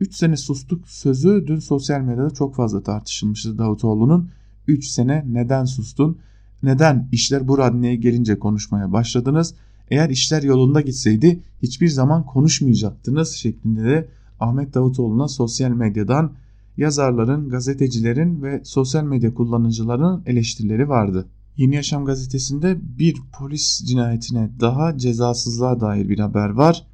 3 0.00 0.14
sene 0.14 0.36
sustuk 0.36 0.88
sözü 0.88 1.44
dün 1.46 1.58
sosyal 1.58 2.00
medyada 2.00 2.30
çok 2.30 2.54
fazla 2.54 2.82
tartışılmıştı 2.82 3.58
Davutoğlu'nun. 3.58 4.30
3 4.68 4.86
sene 4.86 5.24
neden 5.26 5.64
sustun? 5.64 6.18
Neden 6.62 7.08
işler 7.12 7.48
bu 7.48 7.58
raddeye 7.58 7.96
gelince 7.96 8.38
konuşmaya 8.38 8.92
başladınız? 8.92 9.54
Eğer 9.90 10.10
işler 10.10 10.42
yolunda 10.42 10.80
gitseydi 10.80 11.40
hiçbir 11.62 11.88
zaman 11.88 12.26
konuşmayacaktınız 12.26 13.32
şeklinde 13.32 13.84
de 13.84 14.08
Ahmet 14.40 14.74
Davutoğlu'na 14.74 15.28
sosyal 15.28 15.70
medyadan 15.70 16.32
yazarların, 16.76 17.48
gazetecilerin 17.48 18.42
ve 18.42 18.60
sosyal 18.64 19.04
medya 19.04 19.34
kullanıcılarının 19.34 20.22
eleştirileri 20.26 20.88
vardı. 20.88 21.28
Yeni 21.56 21.74
Yaşam 21.74 22.04
gazetesinde 22.04 22.78
bir 22.98 23.16
polis 23.38 23.84
cinayetine 23.84 24.50
daha 24.60 24.98
cezasızlığa 24.98 25.80
dair 25.80 26.08
bir 26.08 26.18
haber 26.18 26.48
var. 26.48 26.86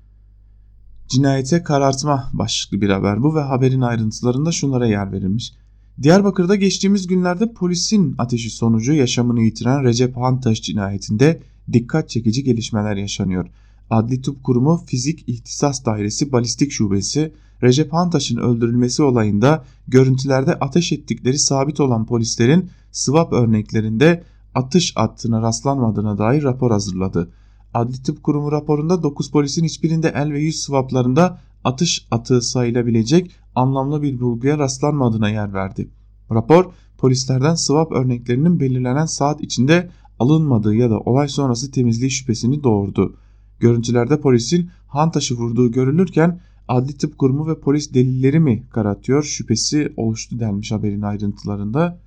Cinayete 1.09 1.63
karartma 1.63 2.31
başlıklı 2.33 2.81
bir 2.81 2.91
haber 2.91 3.23
bu 3.23 3.35
ve 3.35 3.41
haberin 3.41 3.81
ayrıntılarında 3.81 4.53
şunlara 4.53 4.87
yer 4.87 5.13
verilmiş. 5.13 5.53
Diyarbakır'da 6.03 6.57
geçtiğimiz 6.57 7.07
günlerde 7.07 7.53
polisin 7.53 8.15
ateşi 8.19 8.51
sonucu 8.51 8.93
yaşamını 8.93 9.43
yitiren 9.43 9.85
Recep 9.85 10.17
Hantaş 10.17 10.63
cinayetinde 10.63 11.43
dikkat 11.73 12.09
çekici 12.09 12.45
gelişmeler 12.45 12.97
yaşanıyor. 12.97 13.47
Adli 13.91 14.23
Tıp 14.23 14.45
Kurumu 14.45 14.85
Fizik 14.87 15.29
İhtisas 15.29 15.85
Dairesi 15.85 16.33
Balistik 16.33 16.73
Şubesi 16.73 17.33
Recep 17.63 17.93
Hantaş'ın 17.93 18.37
öldürülmesi 18.37 19.03
olayında 19.03 19.65
görüntülerde 19.89 20.55
ateş 20.55 20.93
ettikleri 20.93 21.39
sabit 21.39 21.81
olan 21.81 22.07
polislerin 22.07 22.71
swap 22.93 23.33
örneklerinde 23.33 24.25
atış 24.55 24.93
attığına 24.97 25.43
rastlanmadığına 25.43 26.19
dair 26.19 26.43
rapor 26.43 26.71
hazırladı. 26.71 27.31
Adli 27.75 28.03
Tıp 28.03 28.23
Kurumu 28.23 28.53
raporunda 28.53 29.03
9 29.03 29.31
polisin 29.31 29.65
hiçbirinde 29.65 30.13
el 30.17 30.33
ve 30.33 30.41
yüz 30.41 30.61
swaplarında 30.61 31.41
atış 31.65 32.07
atığı 32.11 32.43
sayılabilecek 32.43 33.31
anlamlı 33.59 34.03
bir 34.03 34.21
bulguya 34.21 34.59
rastlanmadığına 34.59 35.29
yer 35.29 35.55
verdi. 35.55 35.89
Rapor 36.31 36.73
polislerden 36.99 37.55
swap 37.55 37.93
örneklerinin 37.93 38.61
belirlenen 38.61 39.07
saat 39.07 39.41
içinde 39.41 39.91
alınmadığı 40.19 40.75
ya 40.75 40.91
da 40.91 41.01
olay 41.01 41.29
sonrası 41.29 41.71
temizliği 41.71 42.11
şüphesini 42.11 42.63
doğurdu. 42.65 43.17
Görüntülerde 43.61 44.21
polisin 44.21 44.71
han 44.87 45.11
taşı 45.11 45.35
vurduğu 45.35 45.73
görülürken 45.73 46.41
adli 46.69 46.97
tıp 46.97 47.19
kurumu 47.19 47.49
ve 47.49 47.61
polis 47.61 47.95
delilleri 47.95 48.41
mi 48.41 48.63
karatıyor 48.71 49.23
şüphesi 49.23 49.93
oluştu 49.97 50.41
denmiş 50.41 50.73
haberin 50.73 51.03
ayrıntılarında. 51.03 52.01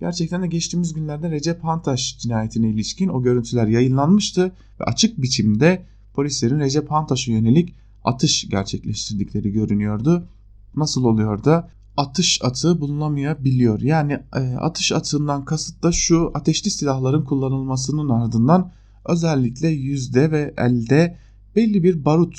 Gerçekten 0.00 0.42
de 0.42 0.46
geçtiğimiz 0.46 0.92
günlerde 0.92 1.30
Recep 1.30 1.64
Hantaş 1.64 2.18
cinayetine 2.18 2.70
ilişkin 2.70 3.08
o 3.08 3.22
görüntüler 3.22 3.66
yayınlanmıştı 3.66 4.52
ve 4.80 4.84
açık 4.84 5.22
biçimde 5.22 5.86
polislerin 6.14 6.60
Recep 6.60 6.90
Hantaş'a 6.90 7.32
yönelik 7.32 7.74
atış 8.04 8.48
gerçekleştirdikleri 8.48 9.52
görünüyordu. 9.52 10.28
Nasıl 10.76 11.04
oluyor 11.04 11.44
da 11.44 11.70
atış 11.96 12.40
atığı 12.42 12.80
bulunamayabiliyor. 12.80 13.80
Yani 13.80 14.18
e, 14.36 14.38
atış 14.38 14.92
atığından 14.92 15.44
kasıt 15.44 15.82
da 15.82 15.92
şu 15.92 16.30
ateşli 16.34 16.70
silahların 16.70 17.24
kullanılmasının 17.24 18.08
ardından 18.08 18.72
özellikle 19.04 19.68
yüzde 19.68 20.30
ve 20.30 20.54
elde 20.58 21.18
belli 21.56 21.82
bir 21.82 22.04
barut 22.04 22.38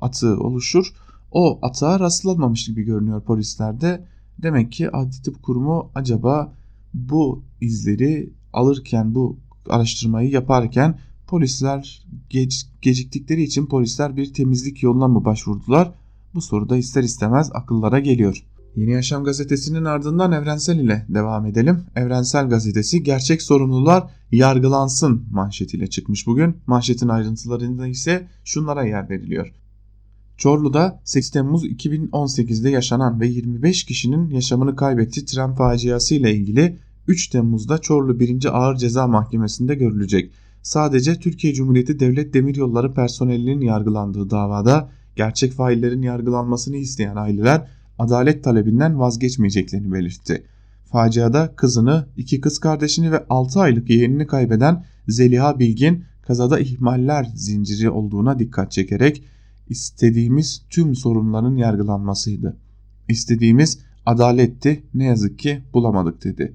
atığı 0.00 0.40
oluşur. 0.40 0.92
O 1.30 1.58
atığa 1.62 2.00
rastlanmamış 2.00 2.66
gibi 2.66 2.82
görünüyor 2.82 3.24
polislerde. 3.24 4.06
Demek 4.38 4.72
ki 4.72 4.90
Adli 4.90 5.22
Tıp 5.22 5.42
Kurumu 5.42 5.90
acaba 5.94 6.54
bu 6.94 7.44
izleri 7.60 8.32
alırken 8.52 9.14
bu 9.14 9.38
araştırmayı 9.68 10.30
yaparken 10.30 10.98
polisler 11.26 12.06
geç, 12.30 12.66
geciktikleri 12.82 13.42
için 13.42 13.66
polisler 13.66 14.16
bir 14.16 14.32
temizlik 14.32 14.82
yoluna 14.82 15.08
mı 15.08 15.24
başvurdular? 15.24 15.92
Bu 16.34 16.40
soru 16.40 16.68
da 16.68 16.76
ister 16.76 17.02
istemez 17.02 17.50
akıllara 17.54 17.98
geliyor. 17.98 18.44
Yeni 18.76 18.90
Yaşam 18.90 19.24
gazetesinin 19.24 19.84
ardından 19.84 20.32
Evrensel 20.32 20.78
ile 20.78 21.06
devam 21.08 21.46
edelim. 21.46 21.84
Evrensel 21.96 22.48
gazetesi 22.48 23.02
gerçek 23.02 23.42
sorumlular 23.42 24.04
yargılansın 24.32 25.26
manşetiyle 25.30 25.86
çıkmış 25.86 26.26
bugün. 26.26 26.56
Manşetin 26.66 27.08
ayrıntılarında 27.08 27.86
ise 27.86 28.28
şunlara 28.44 28.84
yer 28.84 29.10
veriliyor. 29.10 29.52
Çorlu'da 30.36 31.00
8 31.04 31.30
Temmuz 31.30 31.64
2018'de 31.64 32.70
yaşanan 32.70 33.20
ve 33.20 33.26
25 33.26 33.84
kişinin 33.84 34.30
yaşamını 34.30 34.76
kaybettiği 34.76 35.26
tren 35.26 35.54
faciası 35.54 36.14
ile 36.14 36.34
ilgili 36.34 36.78
3 37.08 37.28
Temmuz'da 37.28 37.78
Çorlu 37.78 38.20
1. 38.20 38.58
Ağır 38.58 38.76
Ceza 38.76 39.06
Mahkemesi'nde 39.06 39.74
görülecek. 39.74 40.32
Sadece 40.62 41.18
Türkiye 41.18 41.54
Cumhuriyeti 41.54 42.00
Devlet 42.00 42.34
Demiryolları 42.34 42.94
personelinin 42.94 43.60
yargılandığı 43.60 44.30
davada 44.30 44.90
gerçek 45.16 45.52
faillerin 45.52 46.02
yargılanmasını 46.02 46.76
isteyen 46.76 47.16
aileler 47.16 47.68
adalet 47.98 48.44
talebinden 48.44 48.98
vazgeçmeyeceklerini 48.98 49.92
belirtti. 49.92 50.44
Faciada 50.84 51.56
kızını, 51.56 52.06
iki 52.16 52.40
kız 52.40 52.58
kardeşini 52.58 53.12
ve 53.12 53.24
6 53.28 53.60
aylık 53.60 53.90
yeğenini 53.90 54.26
kaybeden 54.26 54.84
Zeliha 55.08 55.58
Bilgin 55.58 56.04
kazada 56.22 56.60
ihmaller 56.60 57.32
zinciri 57.34 57.90
olduğuna 57.90 58.38
dikkat 58.38 58.72
çekerek 58.72 59.24
istediğimiz 59.68 60.62
tüm 60.70 60.94
sorunların 60.94 61.56
yargılanmasıydı. 61.56 62.56
İstediğimiz 63.08 63.78
adaletti 64.06 64.82
ne 64.94 65.04
yazık 65.04 65.38
ki 65.38 65.62
bulamadık 65.74 66.24
dedi. 66.24 66.52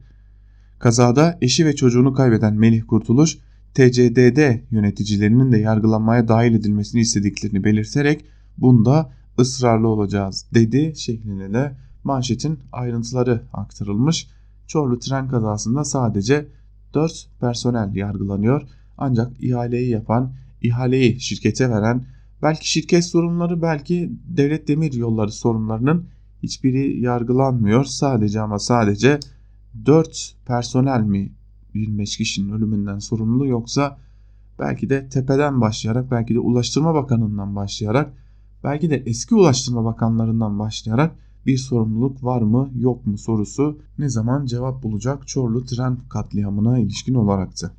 Kazada 0.79 1.37
eşi 1.41 1.65
ve 1.65 1.75
çocuğunu 1.75 2.13
kaybeden 2.13 2.53
Melih 2.53 2.83
Kurtuluş 2.87 3.37
TCDD 3.73 4.59
yöneticilerinin 4.71 5.51
de 5.51 5.57
yargılanmaya 5.57 6.27
dahil 6.27 6.53
edilmesini 6.53 7.01
istediklerini 7.01 7.63
belirterek 7.63 8.25
bunda 8.57 9.11
ısrarlı 9.39 9.87
olacağız 9.87 10.45
dedi 10.53 10.93
şeklinde 10.95 11.53
de 11.53 11.77
manşetin 12.03 12.59
ayrıntıları 12.71 13.41
aktarılmış. 13.53 14.27
Çorlu 14.67 14.99
tren 14.99 15.27
kazasında 15.27 15.83
sadece 15.83 16.47
4 16.93 17.29
personel 17.39 17.95
yargılanıyor. 17.95 18.61
Ancak 18.97 19.43
ihaleyi 19.43 19.89
yapan, 19.89 20.33
ihaleyi 20.61 21.19
şirkete 21.19 21.69
veren, 21.69 22.05
belki 22.41 22.69
şirket 22.69 23.05
sorunları, 23.05 23.61
belki 23.61 24.11
devlet 24.27 24.67
demir 24.67 24.93
yolları 24.93 25.31
sorunlarının 25.31 26.07
hiçbiri 26.43 26.99
yargılanmıyor. 27.01 27.85
Sadece 27.85 28.41
ama 28.41 28.59
sadece 28.59 29.19
4 29.85 30.35
personel 30.45 31.01
mi 31.01 31.31
25 31.73 32.17
kişinin 32.17 32.53
ölümünden 32.53 32.99
sorumlu 32.99 33.47
yoksa 33.47 33.97
belki 34.59 34.89
de 34.89 35.09
tepeden 35.09 35.61
başlayarak 35.61 36.11
belki 36.11 36.35
de 36.35 36.39
Ulaştırma 36.39 36.93
Bakanı'ndan 36.93 37.55
başlayarak 37.55 38.13
belki 38.67 38.89
de 38.89 39.03
eski 39.05 39.35
Ulaştırma 39.35 39.85
Bakanlarından 39.85 40.59
başlayarak 40.59 41.15
bir 41.45 41.57
sorumluluk 41.57 42.23
var 42.23 42.41
mı 42.41 42.69
yok 42.75 43.07
mu 43.07 43.17
sorusu 43.17 43.79
ne 43.99 44.09
zaman 44.09 44.45
cevap 44.45 44.83
bulacak 44.83 45.27
Çorlu 45.27 45.65
tren 45.65 45.97
katliamına 46.09 46.79
ilişkin 46.79 47.13
olaraktı. 47.13 47.71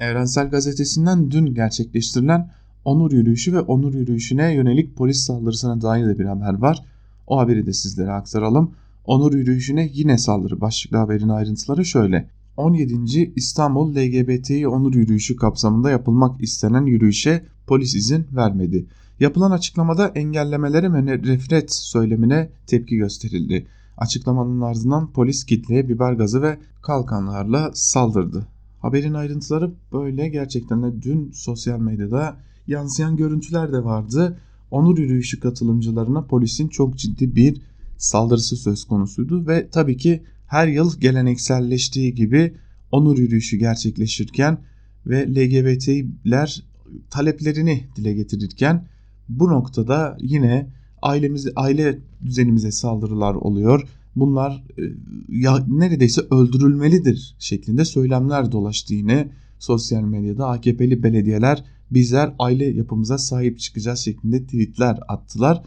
Evrensel 0.00 0.50
Gazetesi'nden 0.50 1.30
dün 1.30 1.54
gerçekleştirilen 1.54 2.50
onur 2.84 3.12
yürüyüşü 3.12 3.52
ve 3.52 3.60
onur 3.60 3.94
yürüyüşüne 3.94 4.54
yönelik 4.54 4.96
polis 4.96 5.24
saldırısına 5.24 5.80
dair 5.80 6.06
de 6.06 6.18
bir 6.18 6.24
haber 6.24 6.54
var. 6.54 6.84
O 7.26 7.38
haberi 7.38 7.66
de 7.66 7.72
sizlere 7.72 8.12
aktaralım. 8.12 8.70
Onur 9.04 9.34
yürüyüşüne 9.34 9.90
yine 9.92 10.18
saldırı 10.18 10.60
başlıklı 10.60 10.96
haberin 10.96 11.28
ayrıntıları 11.28 11.84
şöyle. 11.84 12.30
17. 12.56 13.32
İstanbul 13.36 13.94
LGBTİ 13.96 14.68
onur 14.68 14.94
yürüyüşü 14.94 15.36
kapsamında 15.36 15.90
yapılmak 15.90 16.42
istenen 16.42 16.86
yürüyüşe 16.86 17.44
polis 17.66 17.94
izin 17.94 18.26
vermedi. 18.32 18.86
Yapılan 19.20 19.50
açıklamada 19.50 20.08
engellemelere 20.08 20.92
ve 20.92 21.06
nefret 21.06 21.74
söylemine 21.74 22.50
tepki 22.66 22.96
gösterildi. 22.96 23.66
Açıklamanın 23.96 24.60
ardından 24.60 25.12
polis 25.12 25.44
kitleye 25.44 25.88
biber 25.88 26.12
gazı 26.12 26.42
ve 26.42 26.58
kalkanlarla 26.82 27.70
saldırdı. 27.74 28.46
Haberin 28.80 29.14
ayrıntıları 29.14 29.72
böyle 29.92 30.28
gerçekten 30.28 30.82
de 30.82 31.02
dün 31.02 31.30
sosyal 31.32 31.78
medyada 31.78 32.36
yansıyan 32.66 33.16
görüntüler 33.16 33.72
de 33.72 33.84
vardı. 33.84 34.38
Onur 34.70 34.98
yürüyüşü 34.98 35.40
katılımcılarına 35.40 36.24
polisin 36.24 36.68
çok 36.68 36.98
ciddi 36.98 37.36
bir 37.36 37.60
saldırısı 37.98 38.56
söz 38.56 38.84
konusuydu 38.84 39.46
ve 39.46 39.68
tabii 39.70 39.96
ki 39.96 40.22
her 40.46 40.66
yıl 40.68 41.00
gelenekselleştiği 41.00 42.14
gibi 42.14 42.54
onur 42.92 43.18
yürüyüşü 43.18 43.56
gerçekleşirken 43.56 44.58
ve 45.06 45.26
LGBT'ler 45.28 46.62
taleplerini 47.10 47.84
dile 47.96 48.12
getirirken 48.12 48.86
bu 49.28 49.48
noktada 49.48 50.16
yine 50.20 50.70
ailemiz 51.02 51.48
aile 51.56 51.98
düzenimize 52.24 52.70
saldırılar 52.72 53.34
oluyor. 53.34 53.88
Bunlar 54.16 54.64
e, 54.78 54.82
ya 55.28 55.64
neredeyse 55.68 56.20
öldürülmelidir 56.30 57.36
şeklinde 57.38 57.84
söylemler 57.84 58.52
dolaştı 58.52 58.94
yine 58.94 59.28
sosyal 59.58 60.02
medyada 60.02 60.48
AKP'li 60.48 61.02
belediyeler 61.02 61.64
bizler 61.90 62.34
aile 62.38 62.64
yapımıza 62.64 63.18
sahip 63.18 63.58
çıkacağız 63.58 63.98
şeklinde 63.98 64.44
tweetler 64.44 64.98
attılar. 65.08 65.62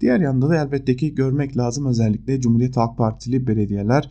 Diğer 0.00 0.20
yanda 0.20 0.48
da 0.48 0.56
elbette 0.56 0.96
ki 0.96 1.14
görmek 1.14 1.56
lazım 1.56 1.86
özellikle 1.86 2.40
Cumhuriyet 2.40 2.76
Halk 2.76 2.98
Partili 2.98 3.46
belediyeler 3.46 4.10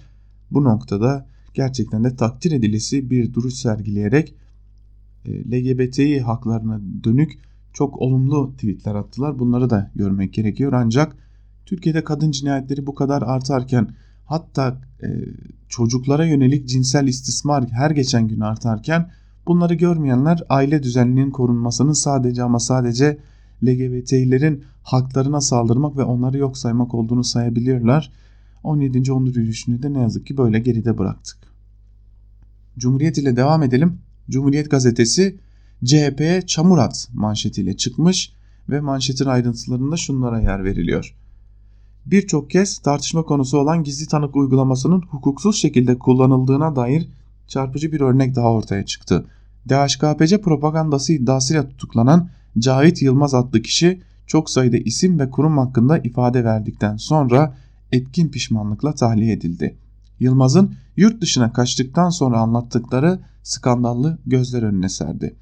bu 0.51 0.63
noktada 0.63 1.27
gerçekten 1.53 2.03
de 2.03 2.15
takdir 2.15 2.51
edilisi 2.51 3.09
bir 3.09 3.33
duruş 3.33 3.53
sergileyerek 3.53 4.35
e, 5.25 5.31
LGBTİ 5.51 6.21
haklarına 6.21 6.81
dönük 7.03 7.39
çok 7.75 8.01
olumlu 8.01 8.51
tweetler 8.51 8.95
attılar. 8.95 9.39
Bunları 9.39 9.69
da 9.69 9.91
görmek 9.95 10.33
gerekiyor 10.33 10.73
ancak 10.73 11.15
Türkiye'de 11.65 12.03
kadın 12.03 12.31
cinayetleri 12.31 12.85
bu 12.85 12.95
kadar 12.95 13.21
artarken 13.21 13.87
hatta 14.25 14.81
e, 15.03 15.07
çocuklara 15.69 16.25
yönelik 16.25 16.67
cinsel 16.67 17.07
istismar 17.07 17.69
her 17.71 17.91
geçen 17.91 18.27
gün 18.27 18.39
artarken 18.39 19.11
bunları 19.47 19.73
görmeyenler 19.73 20.43
aile 20.49 20.83
düzeninin 20.83 21.31
korunmasının 21.31 21.93
sadece 21.93 22.43
ama 22.43 22.59
sadece 22.59 23.17
LGBT'lerin 23.63 24.63
haklarına 24.83 25.41
saldırmak 25.41 25.97
ve 25.97 26.03
onları 26.03 26.37
yok 26.37 26.57
saymak 26.57 26.93
olduğunu 26.93 27.23
sayabilirler. 27.23 28.11
17. 28.63 29.11
onur 29.11 29.27
yürüyüşünü 29.27 29.83
de 29.83 29.93
ne 29.93 30.01
yazık 30.01 30.27
ki 30.27 30.37
böyle 30.37 30.59
geride 30.59 30.97
bıraktık. 30.97 31.37
Cumhuriyet 32.77 33.17
ile 33.17 33.35
devam 33.35 33.63
edelim. 33.63 33.97
Cumhuriyet 34.29 34.71
gazetesi 34.71 35.39
CHP'ye 35.83 36.41
çamur 36.47 36.77
at 36.77 37.07
manşetiyle 37.13 37.77
çıkmış 37.77 38.33
ve 38.69 38.79
manşetin 38.79 39.25
ayrıntılarında 39.25 39.97
şunlara 39.97 40.41
yer 40.41 40.63
veriliyor. 40.63 41.15
Birçok 42.05 42.49
kez 42.49 42.79
tartışma 42.79 43.23
konusu 43.23 43.57
olan 43.57 43.83
gizli 43.83 44.07
tanık 44.07 44.35
uygulamasının 44.35 45.01
hukuksuz 45.01 45.57
şekilde 45.57 45.99
kullanıldığına 45.99 46.75
dair 46.75 47.09
çarpıcı 47.47 47.91
bir 47.91 48.01
örnek 48.01 48.35
daha 48.35 48.51
ortaya 48.51 48.85
çıktı. 48.85 49.25
DHKPC 49.69 50.41
propagandası 50.41 51.13
iddiasıyla 51.13 51.67
tutuklanan 51.67 52.29
Cahit 52.59 53.01
Yılmaz 53.01 53.33
adlı 53.33 53.61
kişi 53.61 54.01
çok 54.27 54.49
sayıda 54.49 54.77
isim 54.77 55.19
ve 55.19 55.29
kurum 55.29 55.57
hakkında 55.57 55.97
ifade 55.97 56.43
verdikten 56.43 56.97
sonra 56.97 57.57
etkin 57.91 58.29
pişmanlıkla 58.29 58.95
tahliye 58.95 59.33
edildi. 59.33 59.77
Yılmaz'ın 60.19 60.75
yurt 60.97 61.21
dışına 61.21 61.53
kaçtıktan 61.53 62.09
sonra 62.09 62.39
anlattıkları 62.39 63.19
skandallı 63.43 64.17
gözler 64.25 64.63
önüne 64.63 64.89
serdi. 64.89 65.35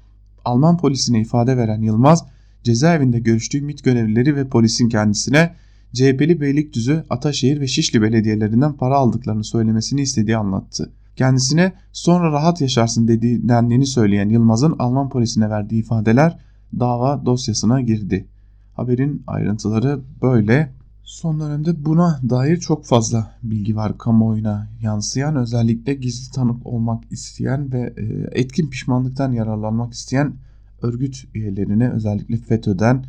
Alman 0.44 0.76
polisine 0.76 1.20
ifade 1.20 1.56
veren 1.56 1.82
Yılmaz, 1.82 2.24
cezaevinde 2.62 3.18
görüştüğü 3.20 3.62
MİT 3.62 3.84
görevlileri 3.84 4.36
ve 4.36 4.48
polisin 4.48 4.88
kendisine 4.88 5.54
CHP'li 5.92 6.40
Beylikdüzü, 6.40 7.04
Ataşehir 7.10 7.60
ve 7.60 7.66
Şişli 7.66 8.02
belediyelerinden 8.02 8.72
para 8.72 8.96
aldıklarını 8.96 9.44
söylemesini 9.44 10.00
istediği 10.00 10.36
anlattı. 10.36 10.92
Kendisine 11.16 11.72
sonra 11.92 12.32
rahat 12.32 12.60
yaşarsın 12.60 13.08
dediği 13.08 13.48
dendiğini 13.48 13.86
söyleyen 13.86 14.28
Yılmaz'ın 14.28 14.76
Alman 14.78 15.08
polisine 15.08 15.50
verdiği 15.50 15.80
ifadeler 15.80 16.38
dava 16.80 17.26
dosyasına 17.26 17.80
girdi. 17.80 18.28
Haberin 18.72 19.22
ayrıntıları 19.26 20.00
böyle. 20.22 20.72
Son 21.04 21.40
dönemde 21.40 21.84
buna 21.84 22.20
dair 22.30 22.56
çok 22.56 22.84
fazla 22.84 23.36
bilgi 23.42 23.76
var 23.76 23.98
kamuoyuna 23.98 24.68
yansıyan 24.82 25.36
özellikle 25.36 25.94
gizli 25.94 26.32
tanık 26.32 26.66
olmak 26.66 27.04
isteyen 27.12 27.72
ve 27.72 27.94
e, 27.96 28.28
etkin 28.40 28.70
pişmanlıktan 28.70 29.32
yararlanmak 29.32 29.92
isteyen 29.92 30.34
örgüt 30.82 31.24
üyelerine 31.34 31.90
özellikle 31.90 32.36
FETÖ'den 32.36 33.04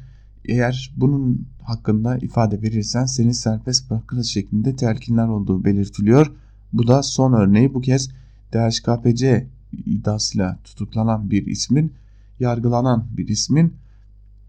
eğer 0.45 0.93
bunun 0.97 1.47
hakkında 1.63 2.17
ifade 2.17 2.61
verirsen 2.61 3.05
seni 3.05 3.33
serbest 3.33 3.89
bırakırız 3.89 4.27
şeklinde 4.27 4.75
telkinler 4.75 5.27
olduğu 5.27 5.65
belirtiliyor. 5.65 6.31
Bu 6.73 6.87
da 6.87 7.03
son 7.03 7.33
örneği 7.33 7.73
bu 7.73 7.81
kez 7.81 8.09
DHKPC 8.53 9.47
iddiasıyla 9.85 10.59
tutuklanan 10.63 11.31
bir 11.31 11.45
ismin 11.45 11.93
yargılanan 12.39 13.07
bir 13.17 13.27
ismin 13.27 13.73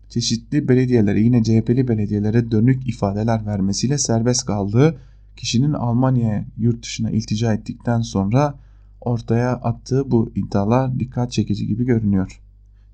çeşitli 0.08 0.68
belediyelere 0.68 1.20
yine 1.20 1.42
CHP'li 1.42 1.88
belediyelere 1.88 2.50
dönük 2.50 2.88
ifadeler 2.88 3.46
vermesiyle 3.46 3.98
serbest 3.98 4.46
kaldığı 4.46 4.96
kişinin 5.36 5.72
Almanya'ya 5.72 6.44
yurt 6.56 6.82
dışına 6.82 7.10
iltica 7.10 7.52
ettikten 7.52 8.00
sonra 8.00 8.54
ortaya 9.00 9.52
attığı 9.52 10.10
bu 10.10 10.30
iddialar 10.34 10.98
dikkat 10.98 11.32
çekici 11.32 11.66
gibi 11.66 11.84
görünüyor. 11.84 12.40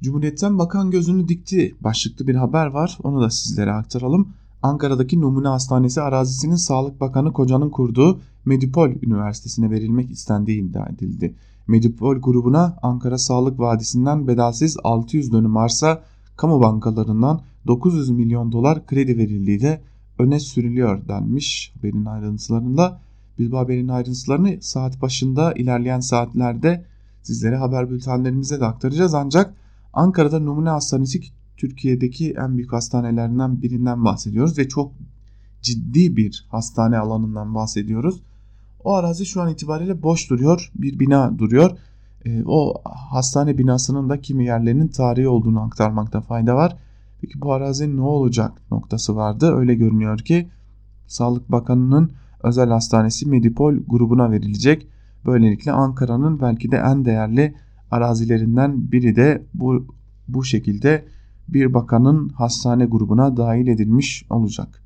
Cumhuriyet'ten 0.02 0.58
bakan 0.58 0.90
gözünü 0.90 1.28
dikti 1.28 1.74
başlıklı 1.80 2.26
bir 2.26 2.34
haber 2.34 2.66
var 2.66 2.98
onu 3.02 3.20
da 3.20 3.30
sizlere 3.30 3.72
aktaralım. 3.72 4.28
Ankara'daki 4.62 5.20
Numune 5.20 5.48
Hastanesi 5.48 6.00
arazisinin 6.00 6.56
Sağlık 6.56 7.00
Bakanı 7.00 7.32
Koca'nın 7.32 7.70
kurduğu 7.70 8.20
Medipol 8.44 8.90
Üniversitesi'ne 9.02 9.70
verilmek 9.70 10.10
istendiği 10.10 10.62
iddia 10.62 10.86
edildi. 10.86 11.34
Medipol 11.66 12.16
grubuna 12.16 12.78
Ankara 12.82 13.18
Sağlık 13.18 13.60
Vadisi'nden 13.60 14.28
bedelsiz 14.28 14.76
600 14.84 15.32
dönüm 15.32 15.56
arsa 15.56 16.02
kamu 16.36 16.62
bankalarından 16.62 17.42
900 17.66 18.10
milyon 18.10 18.52
dolar 18.52 18.86
kredi 18.86 19.18
verildiği 19.18 19.60
de 19.60 19.80
öne 20.18 20.40
sürülüyor 20.40 21.08
denmiş 21.08 21.72
haberin 21.76 22.04
ayrıntılarında. 22.04 23.00
Biz 23.38 23.52
bu 23.52 23.58
haberin 23.58 23.88
ayrıntılarını 23.88 24.56
saat 24.60 25.02
başında 25.02 25.52
ilerleyen 25.52 26.00
saatlerde 26.00 26.84
sizlere 27.22 27.56
haber 27.56 27.90
bültenlerimize 27.90 28.60
de 28.60 28.64
aktaracağız. 28.64 29.14
Ancak 29.14 29.54
Ankara'da 29.92 30.38
Numune 30.38 30.68
Hastanesi 30.68 31.20
Türkiye'deki 31.56 32.34
en 32.38 32.56
büyük 32.56 32.72
hastanelerinden 32.72 33.62
birinden 33.62 34.04
bahsediyoruz 34.04 34.58
ve 34.58 34.68
çok 34.68 34.92
ciddi 35.62 36.16
bir 36.16 36.46
hastane 36.48 36.98
alanından 36.98 37.54
bahsediyoruz. 37.54 38.22
O 38.84 38.94
arazi 38.94 39.26
şu 39.26 39.42
an 39.42 39.48
itibariyle 39.48 40.02
boş 40.02 40.30
duruyor. 40.30 40.72
Bir 40.74 40.98
bina 40.98 41.38
duruyor. 41.38 41.78
E, 42.24 42.42
o 42.46 42.74
hastane 42.84 43.58
binasının 43.58 44.08
da 44.08 44.20
kimi 44.20 44.44
yerlerinin 44.44 44.88
tarihi 44.88 45.28
olduğunu 45.28 45.60
aktarmakta 45.60 46.20
fayda 46.20 46.56
var. 46.56 46.76
Peki 47.20 47.40
bu 47.40 47.52
arazinin 47.52 47.96
ne 47.96 48.02
olacak 48.02 48.52
noktası 48.70 49.16
vardı. 49.16 49.54
Öyle 49.56 49.74
görünüyor 49.74 50.18
ki 50.18 50.48
Sağlık 51.06 51.52
Bakanı'nın 51.52 52.12
özel 52.42 52.68
hastanesi 52.68 53.28
Medipol 53.28 53.74
grubuna 53.88 54.30
verilecek. 54.30 54.86
Böylelikle 55.26 55.72
Ankara'nın 55.72 56.40
belki 56.40 56.70
de 56.70 56.76
en 56.76 57.04
değerli 57.04 57.54
arazilerinden 57.90 58.92
biri 58.92 59.16
de 59.16 59.46
bu 59.54 59.86
bu 60.28 60.44
şekilde 60.44 61.04
bir 61.48 61.74
bakanın 61.74 62.28
hastane 62.28 62.84
grubuna 62.84 63.36
dahil 63.36 63.66
edilmiş 63.66 64.26
olacak. 64.30 64.82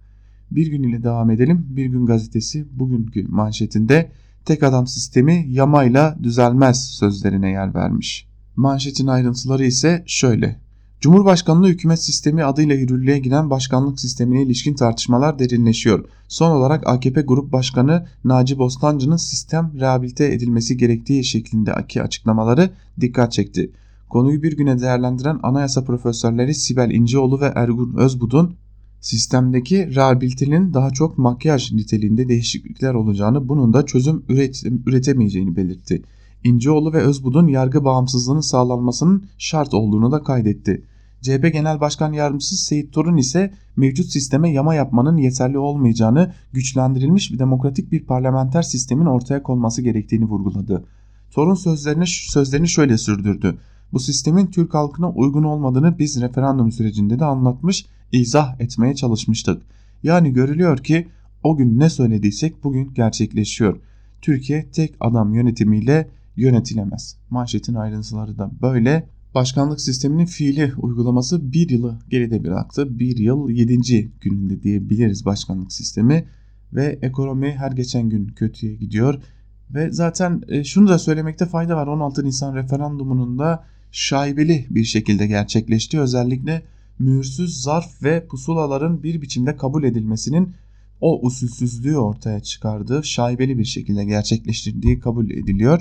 Bir 0.51 0.67
gün 0.67 0.83
ile 0.83 1.03
devam 1.03 1.31
edelim. 1.31 1.67
Bir 1.71 1.87
gün 1.87 2.07
gazetesi 2.07 2.79
bugünkü 2.79 3.29
manşetinde 3.29 4.11
tek 4.47 4.63
adam 4.63 4.87
sistemi 4.87 5.47
yamayla 5.49 6.17
düzelmez 6.23 6.89
sözlerine 6.89 7.51
yer 7.51 7.75
vermiş. 7.75 8.29
Manşetin 8.57 9.07
ayrıntıları 9.07 9.65
ise 9.65 10.05
şöyle. 10.07 10.61
Cumhurbaşkanlığı 11.01 11.69
hükümet 11.69 12.03
sistemi 12.03 12.45
adıyla 12.45 12.75
yürürlüğe 12.75 13.19
giren 13.19 13.51
başkanlık 13.51 14.01
sistemine 14.01 14.43
ilişkin 14.43 14.75
tartışmalar 14.75 15.39
derinleşiyor. 15.39 16.05
Son 16.29 16.51
olarak 16.51 16.87
AKP 16.87 17.23
Grup 17.23 17.53
Başkanı 17.53 18.07
Naci 18.25 18.59
Bostancı'nın 18.59 19.17
sistem 19.17 19.73
rehabilite 19.81 20.33
edilmesi 20.33 20.77
gerektiği 20.77 21.25
şeklindeki 21.25 22.03
açıklamaları 22.03 22.71
dikkat 23.01 23.33
çekti. 23.33 23.73
Konuyu 24.09 24.43
bir 24.43 24.57
güne 24.57 24.81
değerlendiren 24.81 25.41
anayasa 25.43 25.85
profesörleri 25.85 26.55
Sibel 26.55 26.91
İnceoğlu 26.91 27.41
ve 27.41 27.53
Ergun 27.55 27.95
Özbudun 27.97 28.57
sistemdeki 29.01 29.95
rehabilitenin 29.95 30.75
daha 30.75 30.91
çok 30.91 31.19
makyaj 31.19 31.73
niteliğinde 31.73 32.29
değişiklikler 32.29 32.95
olacağını 32.95 33.49
bunun 33.49 33.73
da 33.73 33.87
çözüm 33.87 34.25
üret 34.29 34.63
üretemeyeceğini 34.87 35.57
belirtti. 35.57 36.03
İnceoğlu 36.45 36.93
ve 36.93 36.99
Özbud'un 36.99 37.47
yargı 37.47 37.85
bağımsızlığının 37.85 38.41
sağlanmasının 38.41 39.27
şart 39.39 39.75
olduğunu 39.75 40.13
da 40.13 40.23
kaydetti. 40.23 40.83
CHP 41.23 41.53
Genel 41.53 41.81
Başkan 41.81 42.13
Yardımcısı 42.13 42.57
Seyit 42.57 42.93
Torun 42.93 43.17
ise 43.17 43.55
mevcut 43.77 44.07
sisteme 44.07 44.51
yama 44.51 44.75
yapmanın 44.75 45.17
yeterli 45.17 45.59
olmayacağını, 45.59 46.33
güçlendirilmiş 46.53 47.33
ve 47.33 47.39
demokratik 47.39 47.93
bir 47.93 48.05
parlamenter 48.07 48.63
sistemin 48.63 49.07
ortaya 49.07 49.43
konması 49.43 49.83
gerektiğini 49.83 50.25
vurguladı. 50.25 50.85
Torun 51.31 51.55
sözlerini, 51.55 52.07
sözlerini 52.07 52.69
şöyle 52.69 52.99
sürdürdü. 52.99 53.59
Bu 53.93 54.01
sistemin 54.01 54.47
Türk 54.47 54.75
halkına 54.75 55.11
uygun 55.11 55.43
olmadığını 55.43 55.99
biz 55.99 56.21
referandum 56.21 56.73
sürecinde 56.73 57.19
de 57.19 57.25
anlatmış, 57.25 57.87
izah 58.13 58.61
etmeye 58.61 58.95
çalışmıştık. 58.95 59.63
Yani 60.03 60.33
görülüyor 60.33 60.79
ki 60.79 61.09
o 61.43 61.57
gün 61.57 61.79
ne 61.79 61.91
söylediysek 61.91 62.65
bugün 62.65 62.95
gerçekleşiyor. 62.95 63.81
Türkiye 64.23 64.71
tek 64.71 64.95
adam 65.01 65.35
yönetimiyle 65.35 66.09
yönetilemez. 66.37 67.17
Manşetin 67.31 67.75
ayrıntıları 67.75 68.39
da 68.39 68.51
böyle. 68.63 69.09
Başkanlık 69.35 69.81
sisteminin 69.81 70.27
fiili 70.27 70.73
uygulaması 70.79 71.53
bir 71.53 71.71
yılı 71.71 71.99
geride 72.11 72.45
bıraktı. 72.45 72.99
Bir 72.99 73.17
yıl 73.17 73.51
yedinci 73.51 74.11
gününde 74.21 74.63
diyebiliriz 74.63 75.25
başkanlık 75.25 75.73
sistemi 75.73 76.25
ve 76.73 76.99
ekonomi 77.03 77.53
her 77.59 77.73
geçen 77.73 78.09
gün 78.09 78.27
kötüye 78.27 78.75
gidiyor. 78.75 79.23
Ve 79.71 79.93
zaten 79.93 80.43
e, 80.49 80.65
şunu 80.65 80.89
da 80.89 80.99
söylemekte 80.99 81.47
fayda 81.47 81.77
var 81.77 81.87
16 81.87 82.25
Nisan 82.25 82.55
referandumunun 82.57 83.39
da 83.39 83.65
şaibeli 83.91 84.67
bir 84.71 84.85
şekilde 84.85 85.27
gerçekleşti. 85.27 86.01
Özellikle 86.01 86.63
mühürsüz 86.99 87.63
zarf 87.63 88.03
ve 88.03 88.27
pusulaların 88.27 89.03
bir 89.03 89.23
biçimde 89.23 89.57
kabul 89.57 89.85
edilmesinin 89.85 90.55
o 91.01 91.27
usulsüzlüğü 91.27 91.97
ortaya 91.97 92.41
çıkardığı 92.41 93.05
şaibeli 93.05 93.59
bir 93.59 93.65
şekilde 93.65 94.05
gerçekleştirdiği 94.05 95.01
kabul 95.01 95.31
ediliyor 95.31 95.81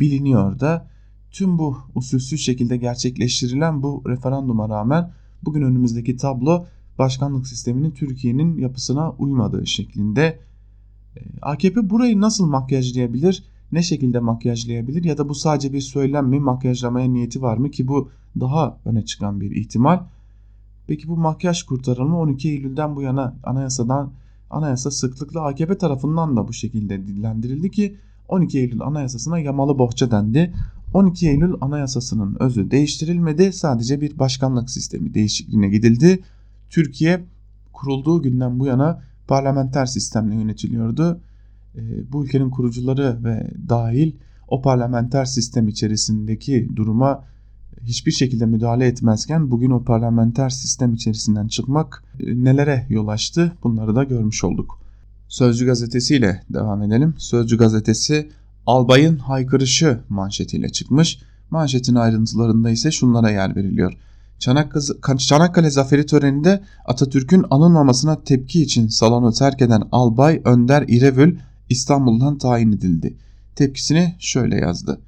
biliniyor 0.00 0.60
da 0.60 0.88
tüm 1.30 1.58
bu 1.58 1.78
usulsüz 1.94 2.40
şekilde 2.40 2.76
gerçekleştirilen 2.76 3.82
bu 3.82 4.02
referanduma 4.06 4.68
rağmen 4.68 5.10
bugün 5.42 5.62
önümüzdeki 5.62 6.16
tablo 6.16 6.66
başkanlık 6.98 7.46
sisteminin 7.46 7.90
Türkiye'nin 7.90 8.58
yapısına 8.58 9.10
uymadığı 9.10 9.66
şeklinde. 9.66 10.38
Ee, 11.16 11.20
AKP 11.42 11.90
burayı 11.90 12.20
nasıl 12.20 12.46
makyajlayabilir? 12.46 13.44
Ne 13.72 13.82
şekilde 13.82 14.20
makyajlayabilir 14.20 15.04
ya 15.04 15.18
da 15.18 15.28
bu 15.28 15.34
sadece 15.34 15.72
bir 15.72 15.80
söylem 15.80 16.26
mi 16.26 16.40
makyajlamaya 16.40 17.08
niyeti 17.08 17.42
var 17.42 17.56
mı 17.56 17.70
ki 17.70 17.88
bu 17.88 18.10
daha 18.40 18.78
öne 18.84 19.04
çıkan 19.04 19.40
bir 19.40 19.50
ihtimal. 19.50 20.00
Peki 20.86 21.08
bu 21.08 21.16
makyaj 21.16 21.62
kurtarımı 21.62 22.18
12 22.18 22.48
Eylül'den 22.48 22.96
bu 22.96 23.02
yana 23.02 23.34
anayasadan 23.44 24.12
anayasa 24.50 24.90
sıklıkla 24.90 25.46
AKP 25.46 25.78
tarafından 25.78 26.36
da 26.36 26.48
bu 26.48 26.52
şekilde 26.52 27.06
dillendirildi 27.06 27.70
ki 27.70 27.96
12 28.28 28.58
Eylül 28.58 28.80
Anayasası'na 28.80 29.38
yamalı 29.38 29.78
bohça 29.78 30.10
dendi. 30.10 30.54
12 30.94 31.28
Eylül 31.28 31.54
Anayasası'nın 31.60 32.36
özü 32.40 32.70
değiştirilmedi. 32.70 33.52
Sadece 33.52 34.00
bir 34.00 34.18
başkanlık 34.18 34.70
sistemi 34.70 35.14
değişikliğine 35.14 35.68
gidildi. 35.68 36.22
Türkiye 36.70 37.24
kurulduğu 37.72 38.22
günden 38.22 38.58
bu 38.58 38.66
yana 38.66 39.02
parlamenter 39.28 39.86
sistemle 39.86 40.34
yönetiliyordu. 40.34 41.20
Ee, 41.76 42.12
bu 42.12 42.24
ülkenin 42.24 42.50
kurucuları 42.50 43.18
ve 43.24 43.50
dahil 43.68 44.12
o 44.48 44.62
parlamenter 44.62 45.24
sistem 45.24 45.68
içerisindeki 45.68 46.68
duruma 46.76 47.24
hiçbir 47.84 48.12
şekilde 48.12 48.46
müdahale 48.46 48.86
etmezken 48.86 49.50
bugün 49.50 49.70
o 49.70 49.84
parlamenter 49.84 50.50
sistem 50.50 50.94
içerisinden 50.94 51.48
çıkmak 51.48 52.04
e, 52.20 52.44
nelere 52.44 52.86
yol 52.88 53.08
açtı 53.08 53.52
bunları 53.62 53.96
da 53.96 54.04
görmüş 54.04 54.44
olduk. 54.44 54.78
Sözcü 55.28 55.66
gazetesiyle 55.66 56.42
devam 56.50 56.82
edelim. 56.82 57.14
Sözcü 57.18 57.58
gazetesi 57.58 58.30
albayın 58.66 59.18
haykırışı 59.18 60.00
manşetiyle 60.08 60.68
çıkmış. 60.68 61.18
Manşetin 61.50 61.94
ayrıntılarında 61.94 62.70
ise 62.70 62.90
şunlara 62.90 63.30
yer 63.30 63.56
veriliyor. 63.56 63.92
Çanakkale, 64.38 65.18
Çanakkale 65.18 65.70
Zaferi 65.70 66.06
töreninde 66.06 66.62
Atatürk'ün 66.84 67.44
anılmamasına 67.50 68.22
tepki 68.24 68.62
için 68.62 68.88
salonu 68.88 69.32
terk 69.32 69.62
eden 69.62 69.82
albay 69.92 70.42
Önder 70.44 70.84
İrevül 70.88 71.38
İstanbul'dan 71.68 72.38
tayin 72.38 72.72
edildi. 72.72 73.16
Tepkisini 73.54 74.14
şöyle 74.18 74.56
yazdı. 74.56 75.00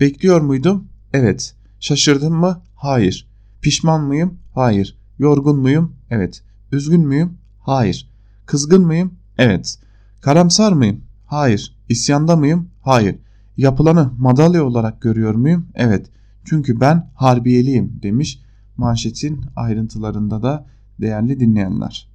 Bekliyor 0.00 0.40
muydum? 0.40 0.84
Evet. 1.12 1.54
Şaşırdım 1.80 2.34
mı? 2.34 2.62
Hayır. 2.74 3.28
Pişman 3.62 4.04
mıyım? 4.04 4.38
Hayır. 4.54 4.98
Yorgun 5.18 5.58
muyum? 5.58 5.96
Evet. 6.10 6.42
Üzgün 6.72 7.06
müyüm? 7.06 7.38
Hayır. 7.58 8.10
Kızgın 8.46 8.86
mıyım? 8.86 9.14
Evet. 9.38 9.78
Karamsar 10.20 10.72
mıyım? 10.72 11.00
Hayır. 11.26 11.76
İsyanda 11.88 12.36
mıyım? 12.36 12.70
Hayır. 12.82 13.16
Yapılanı 13.56 14.12
madalya 14.18 14.64
olarak 14.64 15.02
görüyor 15.02 15.34
muyum? 15.34 15.66
Evet. 15.74 16.06
Çünkü 16.44 16.80
ben 16.80 17.10
harbiyeliyim 17.14 18.00
demiş 18.02 18.40
manşetin 18.76 19.44
ayrıntılarında 19.56 20.42
da 20.42 20.66
değerli 21.00 21.40
dinleyenler. 21.40 22.08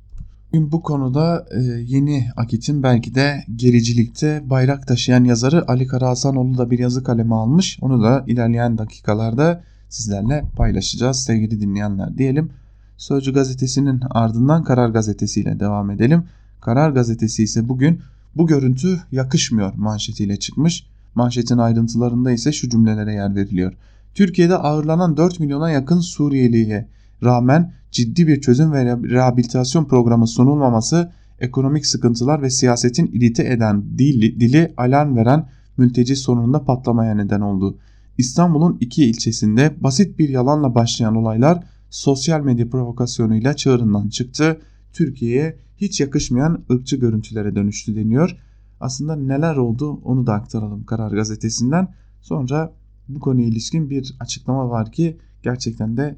Bugün 0.54 0.72
bu 0.72 0.82
konuda 0.82 1.46
e, 1.52 1.60
yeni 1.88 2.28
akitin 2.36 2.84
belki 2.84 3.16
de 3.16 3.44
gericilikte 3.56 4.50
bayrak 4.50 4.88
taşıyan 4.88 5.24
yazarı 5.24 5.68
Ali 5.68 5.88
Karahasanoğlu 5.88 6.58
da 6.58 6.72
bir 6.72 6.80
yazı 6.80 7.04
kalemi 7.04 7.36
almış. 7.36 7.78
Onu 7.82 8.04
da 8.04 8.24
ilerleyen 8.28 8.78
dakikalarda 8.78 9.64
sizlerle 9.90 10.46
paylaşacağız 10.56 11.24
sevgili 11.24 11.62
dinleyenler 11.62 12.18
diyelim. 12.18 12.50
Sözcü 12.98 13.34
gazetesinin 13.34 14.02
ardından 14.10 14.64
Karar 14.64 14.90
gazetesiyle 14.90 15.60
devam 15.60 15.92
edelim. 15.92 16.24
Karar 16.62 16.92
gazetesi 16.92 17.44
ise 17.44 17.70
bugün 17.70 18.02
bu 18.36 18.48
görüntü 18.48 19.00
yakışmıyor 19.12 19.74
manşetiyle 19.76 20.40
çıkmış. 20.40 20.86
Manşetin 21.16 21.58
ayrıntılarında 21.58 22.32
ise 22.32 22.52
şu 22.52 22.70
cümlelere 22.70 23.14
yer 23.14 23.36
veriliyor. 23.36 23.74
Türkiye'de 24.14 24.56
ağırlanan 24.56 25.18
4 25.18 25.40
milyona 25.40 25.70
yakın 25.70 26.00
Suriyeliye 26.00 26.88
rağmen 27.24 27.74
ciddi 27.92 28.28
bir 28.28 28.42
çözüm 28.42 28.72
ve 28.72 28.86
rehabilitasyon 28.86 29.86
programı 29.86 30.28
sunulmaması 30.28 31.12
ekonomik 31.40 31.86
sıkıntılar 31.86 32.42
ve 32.42 32.50
siyasetin 32.50 33.08
irite 33.14 33.44
eden 33.44 33.84
dili, 33.98 34.40
dili 34.40 34.74
alarm 34.78 35.16
veren 35.16 35.50
mülteci 35.78 36.16
sorununda 36.16 36.64
patlamaya 36.64 37.16
neden 37.16 37.42
oldu. 37.42 37.78
İstanbul'un 38.18 38.78
iki 38.80 39.06
ilçesinde 39.06 39.76
basit 39.80 40.20
bir 40.20 40.30
yalanla 40.30 40.76
başlayan 40.76 41.16
olaylar 41.16 41.64
sosyal 41.90 42.42
medya 42.42 42.70
provokasyonuyla 42.70 43.56
çığırından 43.56 44.10
çıktı. 44.10 44.62
Türkiye'ye 44.94 45.58
hiç 45.78 46.00
yakışmayan 46.00 46.64
ırkçı 46.72 46.98
görüntülere 46.98 47.56
dönüştü 47.56 47.96
deniyor. 47.96 48.38
Aslında 48.80 49.16
neler 49.16 49.56
oldu 49.56 50.02
onu 50.04 50.28
da 50.28 50.34
aktaralım 50.34 50.84
Karar 50.84 51.12
Gazetesi'nden. 51.12 51.88
Sonra 52.22 52.74
bu 53.10 53.20
konuya 53.20 53.48
ilişkin 53.48 53.90
bir 53.90 54.16
açıklama 54.20 54.70
var 54.70 54.92
ki 54.92 55.18
gerçekten 55.44 55.98
de 55.98 56.16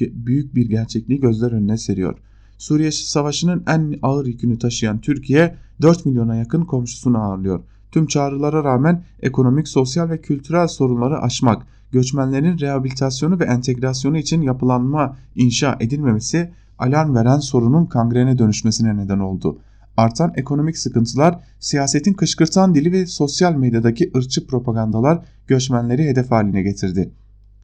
büyük 0.00 0.54
bir 0.54 0.68
gerçekliği 0.68 1.20
gözler 1.20 1.52
önüne 1.52 1.78
seriyor. 1.78 2.18
Suriye 2.58 2.92
Savaşı'nın 2.92 3.64
en 3.68 3.98
ağır 4.02 4.26
yükünü 4.26 4.58
taşıyan 4.58 5.00
Türkiye 5.00 5.54
4 5.82 6.06
milyona 6.06 6.36
yakın 6.36 6.64
komşusunu 6.64 7.18
ağırlıyor. 7.18 7.60
Tüm 7.92 8.06
çağrılara 8.06 8.64
rağmen 8.64 9.04
ekonomik, 9.22 9.68
sosyal 9.68 10.10
ve 10.10 10.20
kültürel 10.20 10.68
sorunları 10.68 11.22
aşmak, 11.22 11.66
göçmenlerin 11.92 12.58
rehabilitasyonu 12.58 13.40
ve 13.40 13.44
entegrasyonu 13.44 14.18
için 14.18 14.42
yapılanma 14.42 15.16
inşa 15.34 15.76
edilmemesi 15.80 16.50
alarm 16.78 17.14
veren 17.14 17.38
sorunun 17.38 17.86
kangrene 17.86 18.38
dönüşmesine 18.38 18.96
neden 18.96 19.18
oldu. 19.18 19.58
Artan 19.96 20.32
ekonomik 20.36 20.78
sıkıntılar, 20.78 21.40
siyasetin 21.60 22.12
kışkırtan 22.12 22.74
dili 22.74 22.92
ve 22.92 23.06
sosyal 23.06 23.54
medyadaki 23.54 24.10
ırkçı 24.16 24.46
propagandalar 24.46 25.24
göçmenleri 25.46 26.04
hedef 26.04 26.30
haline 26.30 26.62
getirdi. 26.62 27.10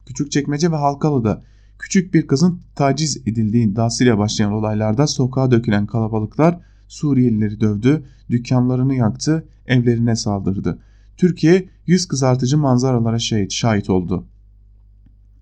Küçükçekmece 0.05 0.71
ve 0.71 0.75
Halkalı'da 0.75 1.41
küçük 1.79 2.13
bir 2.13 2.27
kızın 2.27 2.61
taciz 2.75 3.17
edildiği 3.17 3.67
iddiasıyla 3.67 4.17
başlayan 4.17 4.51
olaylarda 4.51 5.07
sokağa 5.07 5.51
dökülen 5.51 5.85
kalabalıklar 5.85 6.59
Suriyelileri 6.87 7.59
dövdü, 7.59 8.03
dükkanlarını 8.29 8.95
yaktı, 8.95 9.47
evlerine 9.67 10.15
saldırdı. 10.15 10.79
Türkiye 11.17 11.69
yüz 11.85 12.07
kızartıcı 12.07 12.57
manzaralara 12.57 13.19
şahit, 13.19 13.51
şahit 13.51 13.89
oldu. 13.89 14.25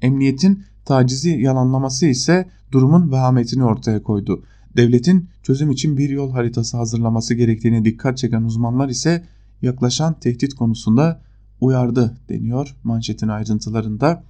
Emniyetin 0.01 0.63
tacizi 0.85 1.29
yalanlaması 1.29 2.05
ise 2.05 2.49
durumun 2.71 3.11
vehametini 3.11 3.63
ortaya 3.63 4.03
koydu. 4.03 4.43
Devletin 4.77 5.29
çözüm 5.43 5.71
için 5.71 5.97
bir 5.97 6.09
yol 6.09 6.31
haritası 6.31 6.77
hazırlaması 6.77 7.33
gerektiğine 7.33 7.85
dikkat 7.85 8.17
çeken 8.17 8.41
uzmanlar 8.41 8.89
ise 8.89 9.23
yaklaşan 9.61 10.19
tehdit 10.19 10.53
konusunda 10.53 11.21
uyardı 11.61 12.17
deniyor 12.29 12.75
manşetin 12.83 13.27
ayrıntılarında. 13.27 14.23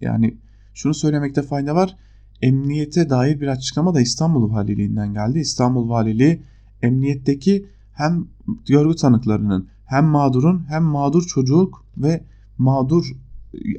Yani 0.00 0.38
şunu 0.74 0.94
söylemekte 0.94 1.42
fayda 1.42 1.74
var. 1.74 1.96
Emniyete 2.42 3.10
dair 3.10 3.40
bir 3.40 3.48
açıklama 3.48 3.94
da 3.94 4.00
İstanbul 4.00 4.52
Valiliğinden 4.52 5.14
geldi. 5.14 5.38
İstanbul 5.38 5.88
Valiliği 5.88 6.42
emniyetteki 6.82 7.66
hem 7.92 8.26
görgü 8.66 8.96
tanıklarının 8.96 9.68
hem 9.86 10.04
mağdurun 10.04 10.64
hem 10.68 10.82
mağdur 10.82 11.22
çocuk 11.22 11.84
ve 11.96 12.24
mağdur 12.58 13.12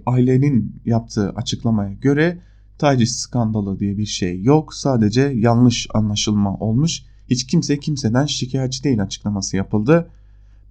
ailenin 0.05 0.75
yaptığı 0.85 1.29
açıklamaya 1.29 1.93
göre 1.93 2.39
taciz 2.77 3.19
skandalı 3.19 3.79
diye 3.79 3.97
bir 3.97 4.05
şey 4.05 4.41
yok. 4.41 4.73
Sadece 4.73 5.21
yanlış 5.21 5.87
anlaşılma 5.93 6.55
olmuş. 6.57 7.03
Hiç 7.29 7.47
kimse 7.47 7.79
kimseden 7.79 8.25
şikayetçi 8.25 8.83
değil 8.83 9.03
açıklaması 9.03 9.57
yapıldı. 9.57 10.09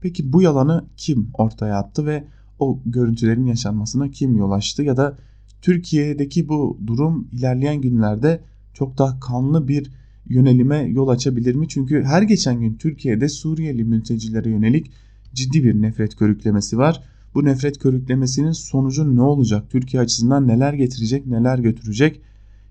Peki 0.00 0.32
bu 0.32 0.42
yalanı 0.42 0.84
kim 0.96 1.30
ortaya 1.34 1.78
attı 1.78 2.06
ve 2.06 2.24
o 2.58 2.78
görüntülerin 2.86 3.46
yaşanmasına 3.46 4.10
kim 4.10 4.36
yol 4.36 4.50
açtı 4.50 4.82
ya 4.82 4.96
da 4.96 5.18
Türkiye'deki 5.64 6.48
bu 6.48 6.78
durum 6.86 7.28
ilerleyen 7.32 7.80
günlerde 7.80 8.40
çok 8.74 8.98
daha 8.98 9.20
kanlı 9.20 9.68
bir 9.68 9.90
yönelime 10.26 10.78
yol 10.78 11.08
açabilir 11.08 11.54
mi? 11.54 11.68
Çünkü 11.68 12.02
her 12.02 12.22
geçen 12.22 12.60
gün 12.60 12.74
Türkiye'de 12.74 13.28
Suriyeli 13.28 13.84
mültecilere 13.84 14.50
yönelik 14.50 14.90
ciddi 15.34 15.64
bir 15.64 15.82
nefret 15.82 16.16
körüklemesi 16.16 16.78
var. 16.78 17.02
Bu 17.34 17.44
nefret 17.44 17.78
körüklemesinin 17.78 18.52
sonucu 18.52 19.16
ne 19.16 19.22
olacak? 19.22 19.70
Türkiye 19.70 20.02
açısından 20.02 20.48
neler 20.48 20.72
getirecek, 20.72 21.26
neler 21.26 21.58
götürecek? 21.58 22.20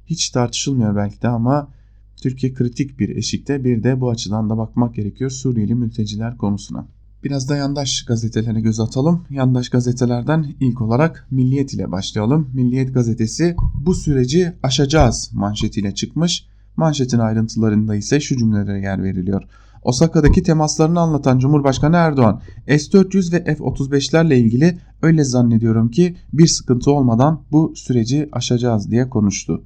Hiç 0.06 0.29
tartışılmıyor 0.29 0.95
belki 0.95 1.21
de 1.21 1.27
ama 1.27 1.71
Türkiye 2.15 2.53
kritik 2.53 2.99
bir 2.99 3.10
eşikte. 3.10 3.63
Bir 3.63 3.84
de 3.84 4.01
bu 4.01 4.10
açıdan 4.10 4.49
da 4.49 4.58
bakmak 4.58 4.95
gerekiyor 4.95 5.29
Suriyeli 5.29 5.75
mülteciler 5.75 6.38
konusuna. 6.38 6.88
Biraz 7.23 7.49
da 7.49 7.55
yandaş 7.55 8.05
gazetelere 8.05 8.62
göz 8.62 8.79
atalım. 8.79 9.25
Yandaş 9.29 9.69
gazetelerden 9.69 10.55
ilk 10.59 10.81
olarak 10.81 11.27
Milliyet 11.31 11.73
ile 11.73 11.91
başlayalım. 11.91 12.49
Milliyet 12.53 12.93
gazetesi 12.93 13.55
bu 13.86 13.93
süreci 13.93 14.53
aşacağız 14.63 15.29
manşetiyle 15.33 15.93
çıkmış. 15.93 16.45
Manşetin 16.77 17.19
ayrıntılarında 17.19 17.95
ise 17.95 18.19
şu 18.19 18.38
cümlelere 18.38 18.79
yer 18.79 19.03
veriliyor. 19.03 19.43
Osaka'daki 19.83 20.43
temaslarını 20.43 20.99
anlatan 20.99 21.39
Cumhurbaşkanı 21.39 21.95
Erdoğan, 21.95 22.41
S-400 22.67 23.33
ve 23.33 23.43
F-35'lerle 23.55 24.36
ilgili 24.36 24.77
öyle 25.01 25.23
zannediyorum 25.23 25.91
ki 25.91 26.15
bir 26.33 26.47
sıkıntı 26.47 26.91
olmadan 26.91 27.41
bu 27.51 27.73
süreci 27.75 28.29
aşacağız 28.31 28.91
diye 28.91 29.09
konuştu. 29.09 29.63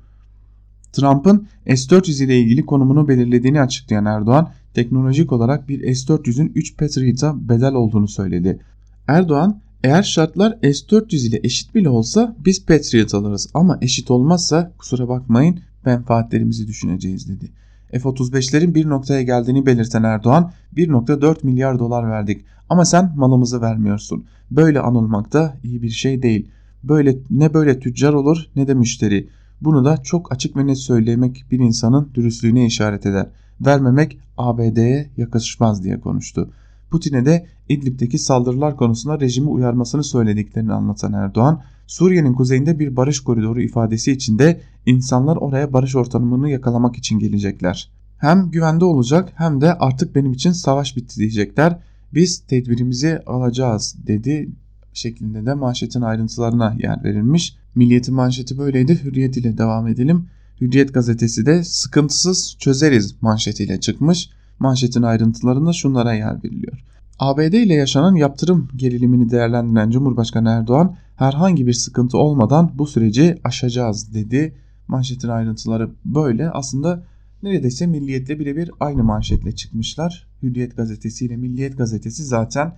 Trump'ın 0.94 1.48
S-400 1.68 2.24
ile 2.24 2.40
ilgili 2.40 2.66
konumunu 2.66 3.08
belirlediğini 3.08 3.62
açıklayan 3.62 4.06
Erdoğan, 4.06 4.52
teknolojik 4.78 5.32
olarak 5.32 5.70
bir 5.70 5.96
S-400'ün 5.96 6.52
3 6.56 6.78
Patriot'a 6.78 7.50
bedel 7.50 7.74
olduğunu 7.74 8.08
söyledi. 8.08 8.60
Erdoğan, 9.08 9.62
eğer 9.84 10.04
şartlar 10.04 10.52
S-400 10.62 11.28
ile 11.28 11.40
eşit 11.44 11.76
bile 11.76 11.90
olsa 11.90 12.36
biz 12.46 12.66
Patriot 12.66 13.14
alırız 13.14 13.50
ama 13.54 13.78
eşit 13.82 14.12
olmazsa 14.12 14.72
kusura 14.78 15.08
bakmayın 15.08 15.60
menfaatlerimizi 15.86 16.68
düşüneceğiz 16.68 17.30
dedi. 17.30 17.52
F-35'lerin 17.92 18.76
bir 18.76 18.90
noktaya 18.90 19.22
geldiğini 19.22 19.66
belirten 19.66 20.04
Erdoğan 20.04 20.52
1.4 20.76 21.38
milyar 21.44 21.80
dolar 21.80 22.10
verdik 22.10 22.46
ama 22.70 22.86
sen 22.86 23.14
malımızı 23.16 23.62
vermiyorsun. 23.62 24.26
Böyle 24.52 24.80
anılmak 24.80 25.34
da 25.34 25.58
iyi 25.64 25.82
bir 25.82 25.90
şey 25.90 26.22
değil. 26.22 26.50
Böyle 26.84 27.18
ne 27.30 27.54
böyle 27.54 27.80
tüccar 27.80 28.14
olur 28.14 28.46
ne 28.56 28.68
de 28.68 28.74
müşteri. 28.74 29.30
Bunu 29.62 29.86
da 29.86 29.98
çok 29.98 30.32
açık 30.32 30.58
ve 30.58 30.68
net 30.68 30.78
söylemek 30.78 31.46
bir 31.52 31.60
insanın 31.60 32.10
dürüstlüğüne 32.16 32.66
işaret 32.66 33.06
eder. 33.06 33.28
Vermemek 33.62 34.18
ABD'ye 34.38 35.10
yakışmaz 35.18 35.84
diye 35.84 36.00
konuştu. 36.00 36.50
Putin'e 36.92 37.26
de 37.26 37.46
İdlib'deki 37.70 38.18
saldırılar 38.18 38.78
konusunda 38.78 39.20
rejimi 39.20 39.50
uyarmasını 39.50 40.04
söylediklerini 40.04 40.74
anlatan 40.74 41.14
Erdoğan, 41.14 41.62
Suriye'nin 41.88 42.34
kuzeyinde 42.34 42.80
bir 42.80 42.96
barış 42.96 43.20
koridoru 43.20 43.62
ifadesi 43.62 44.12
içinde 44.12 44.62
insanlar 44.86 45.36
oraya 45.36 45.74
barış 45.74 45.96
ortamını 45.96 46.50
yakalamak 46.50 46.98
için 46.98 47.20
gelecekler. 47.20 47.92
Hem 48.18 48.52
güvende 48.52 48.86
olacak 48.86 49.34
hem 49.36 49.62
de 49.62 49.74
artık 49.74 50.16
benim 50.16 50.32
için 50.32 50.52
savaş 50.52 50.98
bitti 50.98 51.18
diyecekler. 51.18 51.80
Biz 52.14 52.40
tedbirimizi 52.40 53.20
alacağız 53.26 53.96
dedi 54.08 54.50
şeklinde 54.94 55.46
de 55.46 55.54
manşetin 55.54 56.02
ayrıntılarına 56.02 56.76
yer 56.80 57.04
verilmiş. 57.04 57.56
Milliyetin 57.76 58.16
manşeti 58.16 58.58
böyleydi. 58.58 59.04
Hürriyet 59.04 59.38
ile 59.38 59.58
devam 59.58 59.88
edelim. 59.88 60.26
Hürriyet 60.62 60.94
gazetesi 60.94 61.46
de 61.46 61.64
sıkıntısız 61.64 62.56
çözeriz 62.60 63.16
manşetiyle 63.22 63.80
çıkmış. 63.80 64.30
Manşetin 64.60 65.02
ayrıntılarında 65.02 65.74
şunlara 65.74 66.14
yer 66.14 66.44
veriliyor. 66.44 66.84
ABD 67.20 67.54
ile 67.54 67.74
yaşanan 67.74 68.16
yaptırım 68.16 68.68
gerilimini 68.76 69.30
değerlendiren 69.30 69.90
Cumhurbaşkanı 69.90 70.50
Erdoğan 70.50 70.96
herhangi 71.16 71.68
bir 71.68 71.74
sıkıntı 71.74 72.18
olmadan 72.18 72.72
bu 72.74 72.88
süreci 72.88 73.40
aşacağız 73.44 74.14
dedi. 74.14 74.56
Manşetin 74.88 75.28
ayrıntıları 75.28 75.90
böyle. 76.06 76.50
Aslında 76.50 77.04
neredeyse 77.44 77.88
Milliyet'le 77.88 78.30
birebir 78.30 78.72
aynı 78.80 79.04
manşetle 79.04 79.52
çıkmışlar. 79.52 80.28
Hürriyet 80.44 80.78
gazetesi 80.78 81.26
ile 81.26 81.36
Milliyet 81.38 81.78
gazetesi 81.78 82.24
zaten 82.24 82.76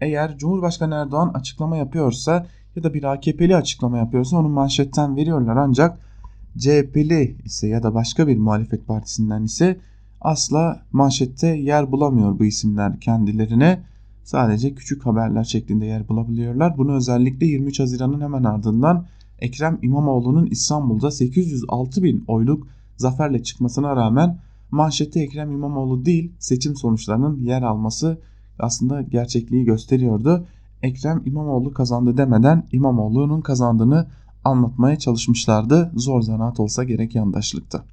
eğer 0.00 0.38
Cumhurbaşkanı 0.38 0.94
Erdoğan 0.94 1.30
açıklama 1.34 1.76
yapıyorsa 1.76 2.46
ya 2.76 2.82
da 2.82 2.94
bir 2.94 3.12
AKP'li 3.12 3.56
açıklama 3.56 3.98
yapıyorsa 3.98 4.36
onu 4.36 4.48
manşetten 4.48 5.16
veriyorlar 5.16 5.56
ancak 5.56 6.09
CHP'li 6.58 7.36
ise 7.44 7.68
ya 7.68 7.82
da 7.82 7.94
başka 7.94 8.28
bir 8.28 8.38
muhalefet 8.38 8.86
partisinden 8.86 9.42
ise 9.42 9.80
asla 10.20 10.82
manşette 10.92 11.46
yer 11.46 11.92
bulamıyor 11.92 12.38
bu 12.38 12.44
isimler 12.44 13.00
kendilerine. 13.00 13.82
Sadece 14.24 14.74
küçük 14.74 15.06
haberler 15.06 15.44
şeklinde 15.44 15.86
yer 15.86 16.08
bulabiliyorlar. 16.08 16.78
Bunu 16.78 16.94
özellikle 16.94 17.46
23 17.46 17.80
Haziran'ın 17.80 18.20
hemen 18.20 18.44
ardından 18.44 19.06
Ekrem 19.38 19.78
İmamoğlu'nun 19.82 20.46
İstanbul'da 20.46 21.10
806 21.10 22.02
bin 22.02 22.24
oyluk 22.28 22.66
zaferle 22.96 23.42
çıkmasına 23.42 23.96
rağmen 23.96 24.38
manşette 24.70 25.20
Ekrem 25.20 25.52
İmamoğlu 25.52 26.04
değil 26.04 26.32
seçim 26.38 26.76
sonuçlarının 26.76 27.40
yer 27.40 27.62
alması 27.62 28.18
aslında 28.58 29.02
gerçekliği 29.02 29.64
gösteriyordu. 29.64 30.46
Ekrem 30.82 31.22
İmamoğlu 31.26 31.72
kazandı 31.72 32.16
demeden 32.16 32.66
İmamoğlu'nun 32.72 33.40
kazandığını 33.40 34.06
anlatmaya 34.44 34.98
çalışmışlardı. 34.98 35.92
Zor 35.94 36.22
zanaat 36.22 36.60
olsa 36.60 36.84
gerek 36.84 37.14
yandaşlıkta. 37.14 37.84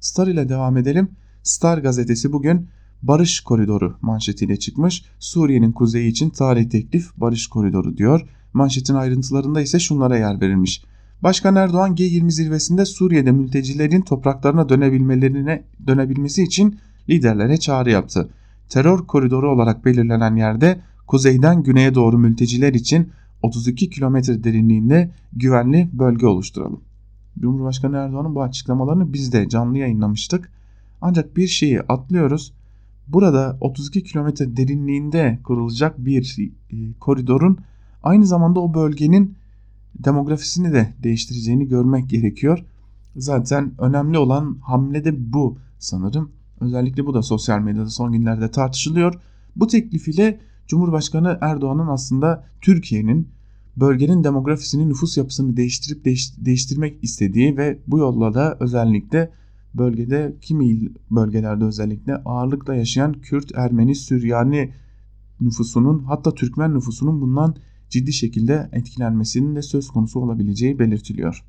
Star 0.00 0.26
ile 0.26 0.48
devam 0.48 0.76
edelim. 0.76 1.08
Star 1.42 1.78
gazetesi 1.78 2.32
bugün 2.32 2.68
Barış 3.02 3.40
Koridoru 3.40 3.96
manşetiyle 4.00 4.58
çıkmış. 4.58 5.04
Suriye'nin 5.18 5.72
kuzeyi 5.72 6.10
için 6.10 6.30
tarih 6.30 6.70
teklif 6.70 7.16
Barış 7.16 7.46
Koridoru 7.46 7.96
diyor. 7.96 8.28
Manşetin 8.52 8.94
ayrıntılarında 8.94 9.60
ise 9.60 9.78
şunlara 9.78 10.18
yer 10.18 10.40
verilmiş. 10.40 10.82
Başkan 11.22 11.56
Erdoğan 11.56 11.94
G20 11.94 12.30
zirvesinde 12.30 12.84
Suriye'de 12.84 13.32
mültecilerin 13.32 14.00
topraklarına 14.00 14.68
dönebilmelerine 14.68 15.64
dönebilmesi 15.86 16.42
için 16.42 16.78
liderlere 17.08 17.56
çağrı 17.56 17.90
yaptı. 17.90 18.28
Terör 18.68 18.98
koridoru 18.98 19.50
olarak 19.50 19.84
belirlenen 19.84 20.36
yerde 20.36 20.80
kuzeyden 21.06 21.62
güneye 21.62 21.94
doğru 21.94 22.18
mülteciler 22.18 22.74
için 22.74 23.12
32 23.44 23.90
kilometre 23.90 24.44
derinliğinde 24.44 25.10
güvenli 25.32 25.90
bölge 25.92 26.26
oluşturalım. 26.26 26.80
Cumhurbaşkanı 27.38 27.96
Erdoğan'ın 27.96 28.34
bu 28.34 28.42
açıklamalarını 28.42 29.12
biz 29.12 29.32
de 29.32 29.48
canlı 29.48 29.78
yayınlamıştık. 29.78 30.50
Ancak 31.00 31.36
bir 31.36 31.46
şeyi 31.46 31.80
atlıyoruz. 31.80 32.52
Burada 33.08 33.56
32 33.60 34.02
kilometre 34.02 34.56
derinliğinde 34.56 35.38
kurulacak 35.44 35.98
bir 35.98 36.38
e, 36.70 36.92
koridorun 37.00 37.58
aynı 38.02 38.26
zamanda 38.26 38.60
o 38.60 38.74
bölgenin 38.74 39.34
demografisini 39.98 40.72
de 40.72 40.94
değiştireceğini 41.02 41.68
görmek 41.68 42.10
gerekiyor. 42.10 42.64
Zaten 43.16 43.72
önemli 43.78 44.18
olan 44.18 44.58
hamle 44.60 45.04
de 45.04 45.32
bu 45.32 45.58
sanırım. 45.78 46.32
Özellikle 46.60 47.06
bu 47.06 47.14
da 47.14 47.22
sosyal 47.22 47.60
medyada 47.60 47.90
son 47.90 48.12
günlerde 48.12 48.50
tartışılıyor. 48.50 49.14
Bu 49.56 49.66
teklif 49.66 50.08
ile 50.08 50.40
Cumhurbaşkanı 50.66 51.38
Erdoğan'ın 51.40 51.86
aslında 51.86 52.46
Türkiye'nin 52.60 53.28
bölgenin 53.76 54.24
demografisini, 54.24 54.88
nüfus 54.88 55.16
yapısını 55.16 55.56
değiştirip 55.56 56.04
değiş, 56.04 56.32
değiştirmek 56.38 56.98
istediği 57.02 57.56
ve 57.56 57.78
bu 57.86 57.98
yolla 57.98 58.34
da 58.34 58.56
özellikle 58.60 59.30
bölgede 59.74 60.36
kimi 60.40 60.90
bölgelerde 61.10 61.64
özellikle 61.64 62.16
ağırlıkla 62.16 62.74
yaşayan 62.74 63.12
Kürt, 63.12 63.50
Ermeni, 63.54 63.94
Süryani 63.94 64.72
nüfusunun 65.40 66.04
hatta 66.04 66.34
Türkmen 66.34 66.74
nüfusunun 66.74 67.20
bundan 67.20 67.56
ciddi 67.90 68.12
şekilde 68.12 68.68
etkilenmesinin 68.72 69.56
de 69.56 69.62
söz 69.62 69.88
konusu 69.88 70.20
olabileceği 70.20 70.78
belirtiliyor. 70.78 71.44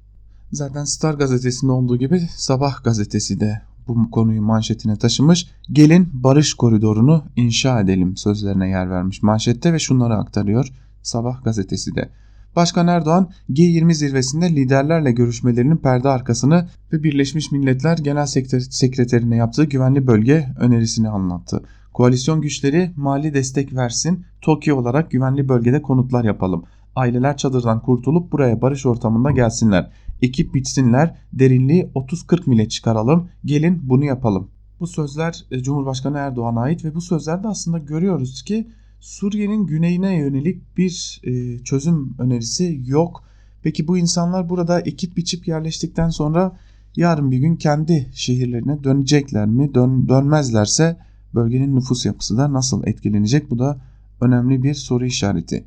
Zaten 0.52 0.84
Star 0.84 1.14
gazetesinde 1.14 1.72
olduğu 1.72 1.98
gibi 1.98 2.20
Sabah 2.36 2.84
gazetesi 2.84 3.40
de 3.40 3.62
bu 3.88 4.12
konuyu 4.12 4.42
manşetine 4.42 4.96
taşımış. 4.96 5.48
Gelin 5.72 6.10
barış 6.14 6.54
koridorunu 6.54 7.24
inşa 7.36 7.82
edelim 7.82 8.18
sözlerine 8.18 8.70
yer 8.70 8.90
vermiş 8.90 9.24
manşette 9.24 9.74
ve 9.74 9.80
şunları 9.80 10.16
aktarıyor 10.16 10.72
Sabah 11.02 11.44
gazetesi 11.44 11.96
de. 11.96 12.10
Başkan 12.56 12.88
Erdoğan 12.88 13.30
G20 13.50 13.94
zirvesinde 13.94 14.50
liderlerle 14.50 15.12
görüşmelerinin 15.12 15.78
perde 15.78 16.10
arkasını 16.10 16.68
ve 16.94 17.04
Birleşmiş 17.04 17.52
Milletler 17.52 17.98
Genel 17.98 18.26
Sekreterine 18.70 19.36
yaptığı 19.36 19.66
güvenli 19.66 20.08
bölge 20.08 20.48
önerisini 20.60 21.10
anlattı. 21.10 21.64
Koalisyon 21.94 22.42
güçleri 22.42 22.92
mali 22.96 23.34
destek 23.34 23.76
versin. 23.76 24.26
Tokyo 24.42 24.78
olarak 24.78 25.12
güvenli 25.12 25.50
bölgede 25.50 25.82
konutlar 25.82 26.24
yapalım. 26.24 26.64
Aileler 26.96 27.38
çadırdan 27.38 27.82
kurtulup 27.82 28.32
buraya 28.32 28.62
barış 28.62 28.86
ortamında 28.86 29.32
gelsinler. 29.32 29.92
Ekip 30.26 30.54
bitsinler. 30.54 31.16
Derinliği 31.34 31.84
30-40 31.96 32.50
mile 32.50 32.70
çıkaralım. 32.70 33.30
Gelin 33.46 33.82
bunu 33.84 34.06
yapalım. 34.06 34.48
Bu 34.80 34.88
sözler 34.88 35.46
e, 35.52 35.60
Cumhurbaşkanı 35.60 36.18
Erdoğan'a 36.18 36.62
ait 36.62 36.86
ve 36.86 36.96
bu 36.96 37.02
sözlerde 37.02 37.48
aslında 37.48 37.78
görüyoruz 37.78 38.44
ki 38.44 38.68
Suriye'nin 39.00 39.68
güneyine 39.68 40.16
yönelik 40.16 40.78
bir 40.78 41.22
e, 41.24 41.60
çözüm 41.64 42.16
önerisi 42.20 42.82
yok. 42.86 43.24
Peki 43.64 43.88
bu 43.88 43.98
insanlar 43.98 44.50
burada 44.50 44.80
ekip 44.80 45.18
biçip 45.18 45.48
yerleştikten 45.48 46.10
sonra 46.10 46.58
yarın 46.96 47.32
bir 47.32 47.38
gün 47.38 47.56
kendi 47.56 48.10
şehirlerine 48.14 48.84
dönecekler 48.84 49.46
mi? 49.46 49.74
Dön, 49.74 50.10
dönmezlerse 50.10 50.98
bölgenin 51.36 51.76
nüfus 51.76 52.06
yapısı 52.06 52.38
da 52.38 52.54
nasıl 52.54 52.88
etkilenecek? 52.88 53.52
Bu 53.52 53.60
da 53.60 53.78
önemli 54.22 54.64
bir 54.64 54.74
soru 54.74 55.06
işareti. 55.06 55.66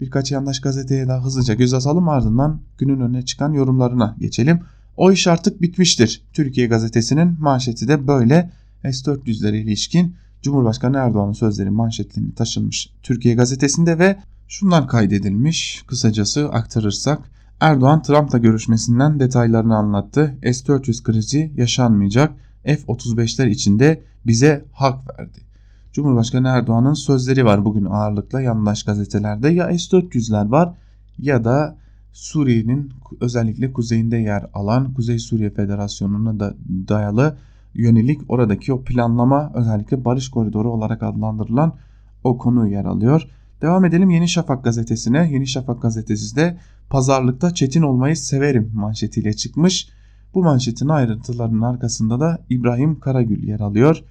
Birkaç 0.00 0.32
yandaş 0.32 0.60
gazeteye 0.60 1.08
daha 1.08 1.24
hızlıca 1.24 1.54
göz 1.54 1.74
atalım 1.74 2.08
ardından 2.08 2.60
günün 2.78 3.00
önüne 3.00 3.22
çıkan 3.22 3.52
yorumlarına 3.52 4.16
geçelim. 4.18 4.60
O 4.96 5.12
iş 5.12 5.26
artık 5.26 5.62
bitmiştir. 5.62 6.22
Türkiye 6.32 6.66
gazetesinin 6.66 7.36
manşeti 7.40 7.88
de 7.88 8.06
böyle. 8.06 8.50
S-400'lere 8.82 9.56
ilişkin 9.56 10.14
Cumhurbaşkanı 10.42 10.96
Erdoğan'ın 10.96 11.32
sözleri 11.32 11.70
manşetlerini 11.70 12.34
taşınmış 12.34 12.90
Türkiye 13.02 13.34
gazetesinde 13.34 13.98
ve 13.98 14.16
şundan 14.48 14.86
kaydedilmiş 14.86 15.84
kısacası 15.86 16.48
aktarırsak 16.48 17.30
Erdoğan 17.60 18.02
Trump'la 18.02 18.38
görüşmesinden 18.38 19.20
detaylarını 19.20 19.76
anlattı. 19.76 20.38
S-400 20.42 21.02
krizi 21.02 21.52
yaşanmayacak. 21.56 22.32
F-35'ler 22.64 23.48
içinde 23.48 24.02
bize 24.26 24.64
hak 24.72 25.18
verdi. 25.18 25.38
Cumhurbaşkanı 25.96 26.48
Erdoğan'ın 26.48 26.94
sözleri 26.94 27.44
var 27.44 27.64
bugün 27.64 27.84
ağırlıkla 27.84 28.40
yandaş 28.40 28.82
gazetelerde 28.82 29.48
ya 29.48 29.78
S-400'ler 29.78 30.50
var 30.50 30.74
ya 31.18 31.44
da 31.44 31.76
Suriye'nin 32.12 32.92
özellikle 33.20 33.72
kuzeyinde 33.72 34.16
yer 34.16 34.46
alan 34.54 34.94
Kuzey 34.94 35.18
Suriye 35.18 35.50
Federasyonu'na 35.50 36.40
da 36.40 36.54
dayalı 36.88 37.36
yönelik 37.74 38.20
oradaki 38.28 38.72
o 38.72 38.82
planlama 38.82 39.52
özellikle 39.54 40.04
barış 40.04 40.28
koridoru 40.28 40.72
olarak 40.72 41.02
adlandırılan 41.02 41.74
o 42.24 42.38
konu 42.38 42.68
yer 42.68 42.84
alıyor. 42.84 43.28
Devam 43.62 43.84
edelim 43.84 44.10
Yeni 44.10 44.28
Şafak 44.28 44.64
gazetesine. 44.64 45.32
Yeni 45.32 45.46
Şafak 45.46 45.82
gazetesi 45.82 46.36
de 46.36 46.58
pazarlıkta 46.90 47.54
çetin 47.54 47.82
olmayı 47.82 48.16
severim 48.16 48.70
manşetiyle 48.74 49.32
çıkmış. 49.32 49.88
Bu 50.34 50.42
manşetin 50.42 50.88
ayrıntılarının 50.88 51.62
arkasında 51.62 52.20
da 52.20 52.38
İbrahim 52.50 53.00
Karagül 53.00 53.48
yer 53.48 53.60
alıyor. 53.60 54.02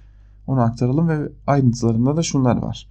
Onu 0.46 0.60
aktaralım 0.60 1.08
ve 1.08 1.28
ayrıntılarında 1.46 2.16
da 2.16 2.22
şunlar 2.22 2.56
var. 2.56 2.88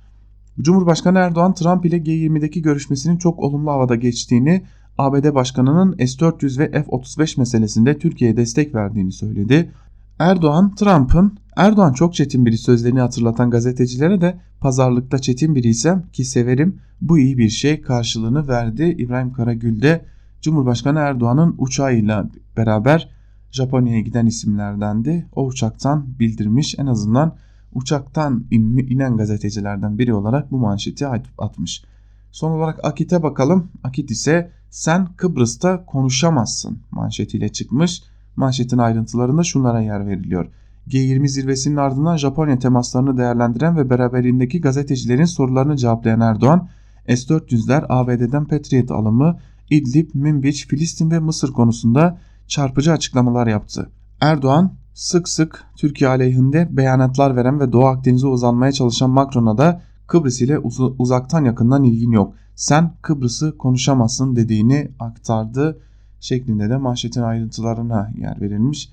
Cumhurbaşkanı 0.62 1.18
Erdoğan 1.18 1.54
Trump 1.54 1.86
ile 1.86 1.98
G20'deki 1.98 2.62
görüşmesinin 2.62 3.18
çok 3.18 3.40
olumlu 3.40 3.72
havada 3.72 3.96
geçtiğini, 3.96 4.64
ABD 4.98 5.36
Başkanı'nın 5.36 5.92
S-400 5.98 6.60
ve 6.60 6.72
F-35 6.72 7.40
meselesinde 7.40 7.98
Türkiye'ye 7.98 8.38
destek 8.38 8.76
verdiğini 8.76 9.12
söyledi. 9.12 9.72
Erdoğan, 10.20 10.76
Trump'ın 10.76 11.38
Erdoğan 11.56 11.94
çok 11.94 12.14
çetin 12.14 12.46
biri 12.46 12.58
sözlerini 12.58 13.00
hatırlatan 13.00 13.50
gazetecilere 13.50 14.22
de 14.22 14.40
pazarlıkta 14.60 15.20
çetin 15.20 15.56
biriysem 15.56 16.04
ki 16.14 16.26
severim 16.26 16.80
bu 17.02 17.20
iyi 17.20 17.38
bir 17.38 17.50
şey 17.50 17.82
karşılığını 17.82 18.48
verdi. 18.48 18.84
İbrahim 18.84 19.34
Karagül 19.34 19.82
de 19.82 20.06
Cumhurbaşkanı 20.42 21.00
Erdoğan'ın 21.00 21.56
uçağıyla 21.58 22.30
beraber 22.58 23.10
Japonya'ya 23.52 24.00
giden 24.02 24.26
isimlerdendi. 24.26 25.28
O 25.36 25.46
uçaktan 25.46 26.06
bildirmiş 26.20 26.76
en 26.80 26.86
azından 26.86 27.36
uçaktan 27.76 28.46
inen 28.52 29.18
gazetecilerden 29.18 29.98
biri 29.98 30.14
olarak 30.14 30.52
bu 30.52 30.58
manşeti 30.58 31.08
atmış. 31.38 31.84
Son 32.32 32.52
olarak 32.52 32.86
Akit'e 32.86 33.24
bakalım. 33.24 33.72
Akit 33.84 34.12
ise 34.12 34.52
sen 34.70 35.06
Kıbrıs'ta 35.06 35.86
konuşamazsın 35.86 36.80
manşetiyle 36.92 37.50
çıkmış. 37.50 38.04
Manşetin 38.36 38.78
ayrıntılarında 38.78 39.44
şunlara 39.44 39.82
yer 39.82 40.08
veriliyor. 40.08 40.48
G20 40.88 41.28
zirvesinin 41.28 41.76
ardından 41.76 42.18
Japonya 42.18 42.60
temaslarını 42.60 43.18
değerlendiren 43.18 43.78
ve 43.78 43.90
beraberindeki 43.90 44.62
gazetecilerin 44.62 45.26
sorularını 45.26 45.78
cevaplayan 45.78 46.22
Erdoğan, 46.22 46.70
S-400'ler 47.08 47.86
ABD'den 47.90 48.46
Patriot 48.46 48.92
alımı, 48.92 49.38
İdlib, 49.70 50.10
Minbiç, 50.14 50.68
Filistin 50.68 51.12
ve 51.12 51.20
Mısır 51.20 51.54
konusunda 51.54 52.18
çarpıcı 52.48 52.92
açıklamalar 52.92 53.48
yaptı. 53.48 53.90
Erdoğan 54.22 54.74
sık 54.96 55.30
sık 55.30 55.64
Türkiye 55.78 56.10
aleyhinde 56.10 56.68
beyanatlar 56.72 57.36
veren 57.36 57.60
ve 57.60 57.72
Doğu 57.72 57.86
Akdeniz'e 57.86 58.28
uzanmaya 58.28 58.72
çalışan 58.72 59.10
Macron'a 59.10 59.58
da 59.58 59.82
Kıbrıs 60.08 60.42
ile 60.42 60.60
uz 60.60 60.80
uzaktan 60.80 61.46
yakından 61.46 61.84
ilgin 61.84 62.12
yok. 62.12 62.36
Sen 62.56 62.94
Kıbrıs'ı 63.02 63.58
konuşamazsın 63.58 64.36
dediğini 64.36 64.92
aktardı 65.00 65.82
şeklinde 66.20 66.70
de 66.70 66.78
manşetin 66.78 67.22
ayrıntılarına 67.22 68.12
yer 68.18 68.42
verilmiş. 68.42 68.90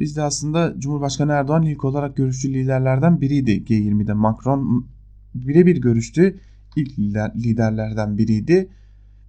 Biz 0.00 0.16
de 0.16 0.22
aslında 0.22 0.74
Cumhurbaşkanı 0.78 1.32
Erdoğan 1.32 1.62
ilk 1.62 1.84
olarak 1.84 2.16
görüşçü 2.16 2.54
liderlerden 2.54 3.20
biriydi 3.20 3.50
G20'de. 3.50 4.12
Macron 4.12 4.86
birebir 5.34 5.76
görüştü. 5.76 6.40
İlk 6.76 6.98
liderlerden 7.36 8.18
biriydi. 8.18 8.68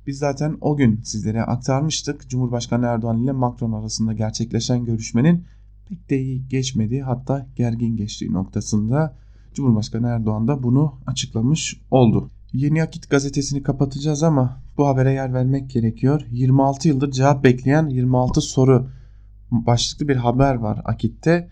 Biz 0.08 0.18
zaten 0.18 0.58
o 0.62 0.78
gün 0.78 1.02
sizlere 1.04 1.44
aktarmıştık. 1.44 2.30
Cumhurbaşkanı 2.30 2.86
Erdoğan 2.86 3.24
ile 3.24 3.32
Macron 3.32 3.72
arasında 3.72 4.14
gerçekleşen 4.14 4.86
görüşmenin 4.86 5.44
pek 5.90 6.10
de 6.10 6.22
iyi 6.22 6.48
geçmediği 6.48 7.04
hatta 7.04 7.48
gergin 7.56 7.98
geçtiği 7.98 8.34
noktasında 8.34 9.16
Cumhurbaşkanı 9.54 10.08
Erdoğan 10.08 10.48
da 10.48 10.64
bunu 10.64 10.94
açıklamış 11.08 11.82
oldu. 11.92 12.30
Yeni 12.54 12.84
Akit 12.84 13.10
gazetesini 13.10 13.64
kapatacağız 13.64 14.24
ama 14.24 14.62
bu 14.78 14.88
habere 14.88 15.12
yer 15.12 15.34
vermek 15.34 15.70
gerekiyor. 15.70 16.22
26 16.32 16.88
yıldır 16.88 17.12
cevap 17.12 17.44
bekleyen 17.44 17.90
26 17.90 18.42
soru 18.42 18.88
başlıklı 19.52 20.08
bir 20.08 20.16
haber 20.16 20.56
var 20.56 20.82
Akit'te 20.86 21.50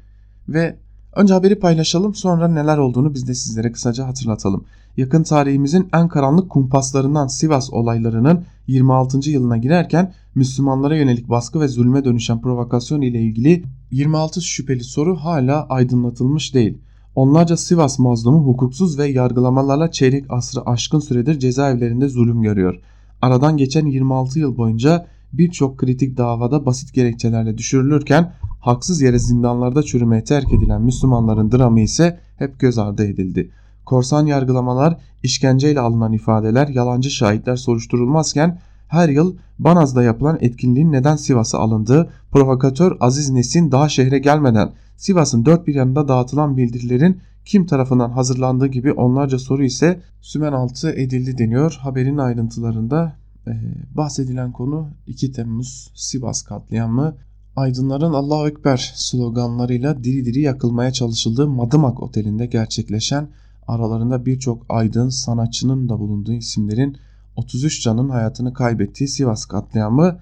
ve 0.50 0.76
önce 1.16 1.34
haberi 1.34 1.60
paylaşalım 1.60 2.16
sonra 2.16 2.48
neler 2.48 2.78
olduğunu 2.78 3.14
biz 3.14 3.28
de 3.28 3.34
sizlere 3.34 3.72
kısaca 3.72 4.08
hatırlatalım. 4.08 4.66
Yakın 4.98 5.24
tarihimizin 5.24 5.90
en 5.94 6.08
karanlık 6.08 6.50
kumpaslarından 6.50 7.28
Sivas 7.28 7.74
olaylarının 7.74 8.46
26. 8.68 9.30
yılına 9.30 9.58
girerken 9.58 10.14
Müslümanlara 10.36 10.96
yönelik 10.96 11.30
baskı 11.30 11.60
ve 11.60 11.68
zulme 11.68 12.06
dönüşen 12.06 12.42
provokasyon 12.42 13.02
ile 13.02 13.22
ilgili 13.22 13.64
26 13.92 14.42
şüpheli 14.42 14.84
soru 14.84 15.16
hala 15.16 15.66
aydınlatılmış 15.68 16.54
değil. 16.54 16.78
Onlarca 17.16 17.58
Sivas 17.58 18.00
mazlumu 18.00 18.48
hukuksuz 18.48 19.00
ve 19.00 19.08
yargılamalarla 19.08 19.92
çeyrek 19.92 20.26
asrı 20.30 20.62
aşkın 20.66 21.00
süredir 21.00 21.40
cezaevlerinde 21.40 22.08
zulüm 22.08 22.42
görüyor. 22.42 22.80
Aradan 23.22 23.58
geçen 23.58 23.86
26 23.86 24.40
yıl 24.40 24.58
boyunca 24.58 25.06
birçok 25.34 25.78
kritik 25.78 26.18
davada 26.18 26.66
basit 26.66 26.94
gerekçelerle 26.94 27.58
düşürülürken 27.58 28.34
haksız 28.60 29.02
yere 29.02 29.20
zindanlarda 29.20 29.84
çürümeye 29.84 30.24
terk 30.24 30.54
edilen 30.54 30.82
Müslümanların 30.82 31.52
dramı 31.52 31.82
ise 31.82 32.20
hep 32.38 32.60
göz 32.60 32.78
ardı 32.78 33.06
edildi. 33.06 33.52
Korsan 33.86 34.26
yargılamalar, 34.26 34.98
işkenceyle 35.24 35.80
alınan 35.80 36.14
ifadeler, 36.14 36.68
yalancı 36.68 37.10
şahitler 37.12 37.56
soruşturulmazken 37.56 38.60
her 38.94 39.10
yıl 39.10 39.36
Banaz'da 39.60 40.04
yapılan 40.04 40.38
etkinliğin 40.42 40.92
neden 40.92 41.16
Sivas'a 41.16 41.60
alındığı, 41.60 42.10
provokatör 42.32 42.98
Aziz 43.00 43.30
Nesin 43.30 43.72
daha 43.72 43.90
şehre 43.90 44.20
gelmeden 44.20 44.72
Sivas'ın 44.98 45.46
dört 45.46 45.68
bir 45.68 45.76
yanında 45.76 46.08
dağıtılan 46.08 46.58
bildirilerin 46.58 47.22
kim 47.46 47.66
tarafından 47.66 48.10
hazırlandığı 48.10 48.68
gibi 48.68 48.92
onlarca 48.92 49.40
soru 49.40 49.64
ise 49.64 50.02
sümen 50.22 50.54
altı 50.54 50.92
edildi 50.92 51.38
deniyor. 51.38 51.78
Haberin 51.82 52.18
ayrıntılarında 52.18 53.16
e, 53.48 53.52
bahsedilen 53.96 54.52
konu 54.52 54.90
2 55.08 55.32
Temmuz 55.32 55.92
Sivas 55.96 56.42
katliamı. 56.42 57.16
Aydınların 57.56 58.14
Allahu 58.14 58.48
Ekber 58.48 58.94
sloganlarıyla 58.96 60.04
diri 60.04 60.26
diri 60.26 60.42
yakılmaya 60.42 60.92
çalışıldığı 60.92 61.48
Madımak 61.48 62.04
Oteli'nde 62.04 62.46
gerçekleşen 62.46 63.28
aralarında 63.68 64.26
birçok 64.26 64.66
aydın 64.70 65.10
sanatçının 65.10 65.90
da 65.90 66.00
bulunduğu 66.00 66.34
isimlerin 66.34 66.98
33 67.36 67.82
canın 67.82 68.10
hayatını 68.10 68.54
kaybettiği 68.54 69.08
Sivas 69.08 69.46
katliamı. 69.46 70.20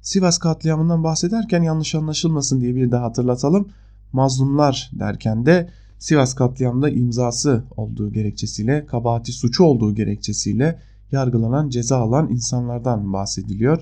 Sivas 0.00 0.38
katliamından 0.38 1.04
bahsederken 1.04 1.62
yanlış 1.62 1.94
anlaşılmasın 1.94 2.60
diye 2.60 2.74
bir 2.76 2.90
daha 2.90 3.04
hatırlatalım. 3.04 3.68
Mazlumlar 4.12 4.90
derken 4.92 5.46
de 5.46 5.70
Sivas 5.98 6.34
katliamında 6.34 6.90
imzası 6.90 7.64
olduğu 7.76 8.12
gerekçesiyle, 8.12 8.86
kabahati 8.86 9.32
suçu 9.32 9.64
olduğu 9.64 9.94
gerekçesiyle 9.94 10.80
yargılanan, 11.12 11.68
ceza 11.68 11.98
alan 11.98 12.28
insanlardan 12.30 13.12
bahsediliyor. 13.12 13.80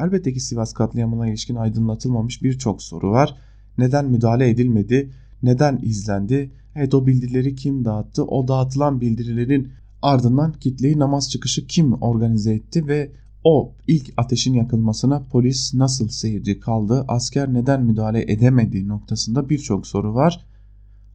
Elbette 0.00 0.32
ki 0.32 0.40
Sivas 0.40 0.72
katliamına 0.72 1.28
ilişkin 1.28 1.56
aydınlatılmamış 1.56 2.42
birçok 2.42 2.82
soru 2.82 3.10
var. 3.10 3.36
Neden 3.78 4.04
müdahale 4.04 4.48
edilmedi? 4.48 5.10
Neden 5.42 5.78
izlendi? 5.82 6.50
Evet 6.76 6.94
o 6.94 7.06
bildirileri 7.06 7.54
kim 7.54 7.84
dağıttı? 7.84 8.24
O 8.24 8.48
dağıtılan 8.48 9.00
bildirilerin 9.00 9.72
ardından 10.02 10.52
kitleyi 10.52 10.98
namaz 10.98 11.30
çıkışı 11.30 11.66
kim 11.66 11.92
organize 11.92 12.54
etti 12.54 12.88
ve 12.88 13.12
o 13.44 13.72
ilk 13.86 14.12
ateşin 14.16 14.54
yakılmasına 14.54 15.22
polis 15.22 15.74
nasıl 15.74 16.08
seyirci 16.08 16.60
kaldı, 16.60 17.04
asker 17.08 17.54
neden 17.54 17.82
müdahale 17.82 18.32
edemedi 18.32 18.88
noktasında 18.88 19.48
birçok 19.48 19.86
soru 19.86 20.14
var. 20.14 20.44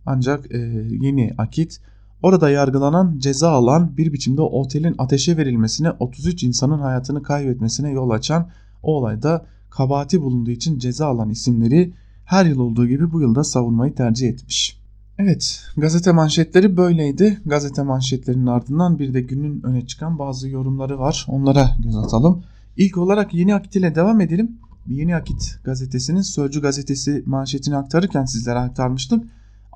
Ancak 0.06 0.52
e, 0.52 0.58
yeni 1.02 1.34
akit 1.38 1.80
Orada 2.24 2.50
yargılanan 2.50 3.20
ceza 3.20 3.50
alan 3.50 3.98
bir 3.98 4.14
biçimde 4.14 4.42
otelin 4.42 4.96
ateşe 4.98 5.38
verilmesine 5.38 5.92
33 5.92 6.44
insanın 6.44 6.80
hayatını 6.80 7.24
kaybetmesine 7.24 7.92
yol 7.92 8.10
açan 8.10 8.50
o 8.84 8.98
olayda 8.98 9.46
kabahati 9.70 10.22
bulunduğu 10.22 10.52
için 10.52 10.80
ceza 10.80 11.08
alan 11.08 11.30
isimleri 11.30 11.94
her 12.26 12.46
yıl 12.46 12.60
olduğu 12.60 12.88
gibi 12.88 13.12
bu 13.12 13.22
yılda 13.22 13.44
savunmayı 13.44 13.96
tercih 13.96 14.30
etmiş. 14.30 14.80
Evet 15.20 15.66
gazete 15.78 16.12
manşetleri 16.12 16.78
böyleydi. 16.78 17.42
Gazete 17.46 17.84
manşetlerinin 17.84 18.46
ardından 18.46 19.00
bir 19.00 19.14
de 19.14 19.22
günün 19.22 19.64
öne 19.64 19.88
çıkan 19.88 20.20
bazı 20.20 20.50
yorumları 20.50 21.00
var. 21.00 21.26
Onlara 21.30 21.70
göz 21.84 21.96
atalım. 21.96 22.44
İlk 22.78 22.98
olarak 22.98 23.34
Yeni 23.34 23.56
Akit 23.56 23.76
ile 23.76 23.96
devam 23.96 24.22
edelim. 24.22 24.58
Yeni 24.88 25.16
Akit 25.16 25.60
gazetesinin 25.64 26.22
Sözcü 26.22 26.62
gazetesi 26.62 27.24
manşetini 27.26 27.78
aktarırken 27.78 28.26
sizlere 28.26 28.60
aktarmıştım. 28.60 29.26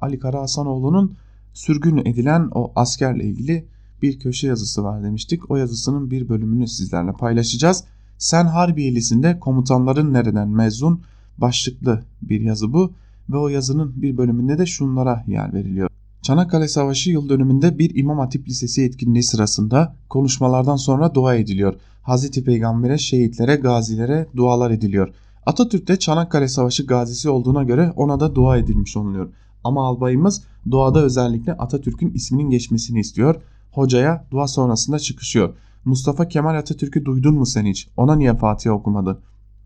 Ali 0.02 0.20
Kara 0.20 0.42
Hasanoğlu'nun 0.42 1.16
sürgün 1.54 1.98
edilen 1.98 2.50
o 2.52 2.72
askerle 2.76 3.24
ilgili 3.24 3.66
bir 4.02 4.20
köşe 4.20 4.48
yazısı 4.48 4.84
var 4.84 5.04
demiştik. 5.04 5.52
O 5.52 5.58
yazısının 5.58 6.12
bir 6.12 6.30
bölümünü 6.30 6.68
sizlerle 6.68 7.12
paylaşacağız. 7.12 7.84
Sen 8.18 8.46
Harbiyelisinde 8.46 9.40
komutanların 9.40 10.14
nereden 10.14 10.50
mezun 10.50 11.02
başlıklı 11.38 12.04
bir 12.22 12.42
yazı 12.42 12.74
bu 12.74 12.92
ve 13.34 13.38
o 13.38 13.48
yazının 13.48 14.02
bir 14.02 14.18
bölümünde 14.18 14.58
de 14.58 14.66
şunlara 14.66 15.24
yer 15.28 15.54
veriliyor. 15.54 15.90
Çanakkale 16.22 16.68
Savaşı 16.68 17.10
yıl 17.10 17.30
dönümünde 17.30 17.80
bir 17.80 17.96
İmam 17.96 18.20
Hatip 18.20 18.48
Lisesi 18.48 18.84
etkinliği 18.84 19.24
sırasında 19.24 19.96
konuşmalardan 20.10 20.76
sonra 20.76 21.16
dua 21.16 21.36
ediliyor. 21.36 21.74
Hazreti 22.02 22.44
Peygamber'e, 22.44 22.98
şehitlere, 22.98 23.56
gazilere 23.56 24.28
dualar 24.36 24.72
ediliyor. 24.72 25.14
Atatürk 25.46 25.88
de 25.88 26.00
Çanakkale 26.00 26.48
Savaşı 26.48 26.86
gazisi 26.86 27.30
olduğuna 27.30 27.64
göre 27.64 27.94
ona 27.96 28.20
da 28.20 28.36
dua 28.36 28.58
edilmiş 28.58 28.98
oluyor. 28.98 29.34
Ama 29.64 29.88
albayımız 29.88 30.44
duada 30.72 31.04
özellikle 31.04 31.54
Atatürk'ün 31.54 32.12
isminin 32.14 32.50
geçmesini 32.50 33.00
istiyor. 33.00 33.36
Hocaya 33.72 34.26
dua 34.32 34.48
sonrasında 34.48 35.00
çıkışıyor. 35.00 35.54
Mustafa 35.86 36.28
Kemal 36.28 36.56
Atatürk'ü 36.56 37.06
duydun 37.06 37.36
mu 37.36 37.46
sen 37.46 37.66
hiç? 37.66 37.88
Ona 37.98 38.16
niye 38.16 38.38
Fatiha 38.38 38.76
okumadın? 38.76 39.20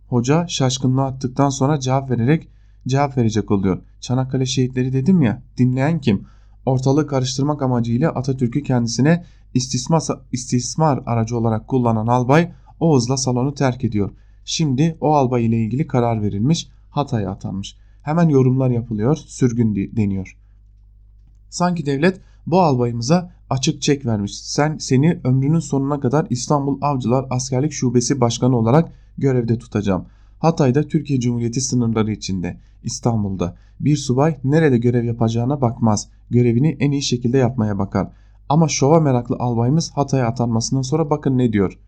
Hoca 0.07 0.45
şaşkınlığa 0.47 1.05
attıktan 1.05 1.49
sonra 1.49 1.79
cevap 1.79 2.11
vererek 2.11 2.47
cevap 2.87 3.17
verecek 3.17 3.51
oluyor. 3.51 3.81
Çanakkale 3.99 4.45
şehitleri 4.45 4.93
dedim 4.93 5.21
ya 5.21 5.41
dinleyen 5.57 6.01
kim? 6.01 6.25
Ortalığı 6.65 7.07
karıştırmak 7.07 7.61
amacıyla 7.61 8.11
Atatürk'ü 8.11 8.63
kendisine 8.63 9.23
istismar, 9.53 10.03
istismar 10.31 11.03
aracı 11.05 11.37
olarak 11.37 11.67
kullanan 11.67 12.07
albay 12.07 12.51
o 12.79 12.95
hızla 12.95 13.17
salonu 13.17 13.53
terk 13.53 13.83
ediyor. 13.83 14.11
Şimdi 14.45 14.97
o 15.01 15.15
albay 15.15 15.45
ile 15.45 15.57
ilgili 15.57 15.87
karar 15.87 16.21
verilmiş, 16.21 16.69
Hatay'a 16.89 17.31
atanmış. 17.31 17.77
Hemen 18.01 18.29
yorumlar 18.29 18.69
yapılıyor, 18.69 19.15
sürgün 19.15 19.75
deniyor. 19.75 20.37
Sanki 21.49 21.85
devlet 21.85 22.21
bu 22.47 22.61
albayımıza 22.61 23.31
açık 23.49 23.81
çek 23.81 24.05
vermiş. 24.05 24.39
Sen 24.39 24.77
seni 24.77 25.19
ömrünün 25.23 25.59
sonuna 25.59 25.99
kadar 25.99 26.27
İstanbul 26.29 26.77
Avcılar 26.81 27.25
Askerlik 27.29 27.73
Şubesi 27.73 28.21
Başkanı 28.21 28.57
olarak 28.57 28.91
görevde 29.17 29.57
tutacağım. 29.57 30.05
Hatay'da 30.45 30.83
Türkiye 30.83 31.19
Cumhuriyeti 31.19 31.61
sınırları 31.61 32.11
içinde, 32.11 32.57
İstanbul'da 32.83 33.55
bir 33.79 33.95
subay 33.95 34.37
nerede 34.43 34.77
görev 34.77 35.03
yapacağına 35.03 35.61
bakmaz. 35.61 36.09
Görevini 36.29 36.77
en 36.79 36.91
iyi 36.91 37.03
şekilde 37.03 37.37
yapmaya 37.37 37.77
bakar. 37.77 38.11
Ama 38.49 38.67
şova 38.67 38.99
meraklı 38.99 39.35
albayımız 39.39 39.91
Hatay'a 39.91 40.27
atanmasından 40.27 40.81
sonra 40.81 41.09
bakın 41.09 41.37
ne 41.37 41.53
diyor. 41.53 41.79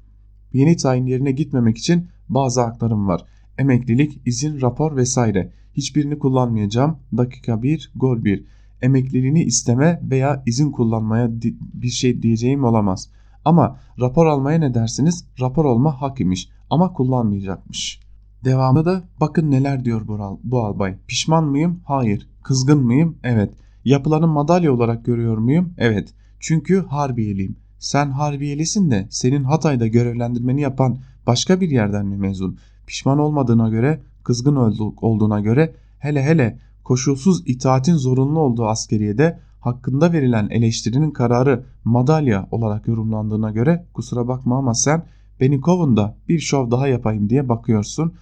Yeni 0.53 0.75
tayin 0.75 1.05
yerine 1.05 1.31
gitmemek 1.31 1.77
için 1.77 2.07
bazı 2.29 2.61
haklarım 2.61 3.07
var. 3.07 3.25
Emeklilik, 3.57 4.21
izin, 4.25 4.61
rapor 4.61 4.95
vesaire. 4.95 5.51
Hiçbirini 5.73 6.19
kullanmayacağım. 6.19 6.97
Dakika 7.17 7.63
1, 7.63 7.91
gol 7.95 8.23
1. 8.23 8.45
Emekliliğini 8.81 9.43
isteme 9.43 10.01
veya 10.03 10.43
izin 10.45 10.71
kullanmaya 10.71 11.29
bir 11.73 11.89
şey 11.89 12.21
diyeceğim 12.21 12.63
olamaz. 12.63 13.09
Ama 13.45 13.79
rapor 13.99 14.25
almaya 14.25 14.59
ne 14.59 14.73
dersiniz? 14.73 15.25
Rapor 15.41 15.65
olma 15.65 16.01
hak 16.01 16.21
imiş 16.21 16.49
ama 16.69 16.93
kullanmayacakmış. 16.93 18.06
Devamında 18.45 18.85
da 18.85 19.03
bakın 19.19 19.51
neler 19.51 19.85
diyor 19.85 20.01
bu 20.43 20.63
albay. 20.63 20.95
Pişman 21.07 21.43
mıyım? 21.43 21.79
Hayır. 21.85 22.27
Kızgın 22.43 22.83
mıyım? 22.83 23.17
Evet. 23.23 23.53
Yapılanı 23.85 24.27
madalya 24.27 24.73
olarak 24.73 25.05
görüyor 25.05 25.37
muyum? 25.37 25.73
Evet. 25.77 26.13
Çünkü 26.39 26.85
Harbiyeliyim. 26.85 27.55
Sen 27.79 28.11
Harbiyelisin 28.11 28.91
de 28.91 29.07
senin 29.09 29.43
Hatay'da 29.43 29.87
görevlendirmeni 29.87 30.61
yapan 30.61 30.97
başka 31.27 31.61
bir 31.61 31.69
yerden 31.69 32.05
mi 32.05 32.17
mezun? 32.17 32.57
Pişman 32.87 33.19
olmadığına 33.19 33.69
göre, 33.69 34.01
kızgın 34.23 34.55
olduğuna 35.01 35.39
göre 35.39 35.73
hele 35.99 36.23
hele 36.23 36.59
koşulsuz 36.83 37.43
itaatin 37.45 37.95
zorunlu 37.95 38.39
olduğu 38.39 38.65
askeriyede 38.65 39.39
hakkında 39.59 40.13
verilen 40.13 40.49
eleştirinin 40.49 41.11
kararı 41.11 41.63
madalya 41.83 42.47
olarak 42.51 42.87
yorumlandığına 42.87 43.51
göre 43.51 43.85
kusura 43.93 44.27
bakma 44.27 44.57
ama 44.57 44.73
sen 44.73 45.03
beni 45.39 45.61
kovun 45.61 45.97
da 45.97 46.17
bir 46.29 46.39
şov 46.39 46.71
daha 46.71 46.87
yapayım 46.87 47.29
diye 47.29 47.49
bakıyorsun. 47.49 48.13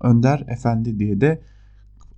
Önder 0.00 0.44
Efendi 0.48 0.98
diye 0.98 1.20
de 1.20 1.40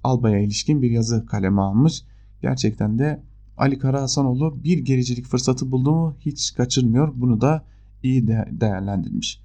albaya 0.04 0.38
ilişkin 0.38 0.82
bir 0.82 0.90
yazı 0.90 1.26
kaleme 1.26 1.62
almış. 1.62 2.02
Gerçekten 2.42 2.98
de 2.98 3.22
Ali 3.56 3.78
Kara 3.78 4.02
Hasanoğlu 4.02 4.64
bir 4.64 4.78
gericilik 4.78 5.26
fırsatı 5.26 5.70
buldu 5.70 5.92
mu 5.92 6.16
hiç 6.20 6.54
kaçırmıyor. 6.54 7.12
Bunu 7.14 7.40
da 7.40 7.64
iyi 8.02 8.26
de 8.26 8.48
değerlendirmiş. 8.50 9.40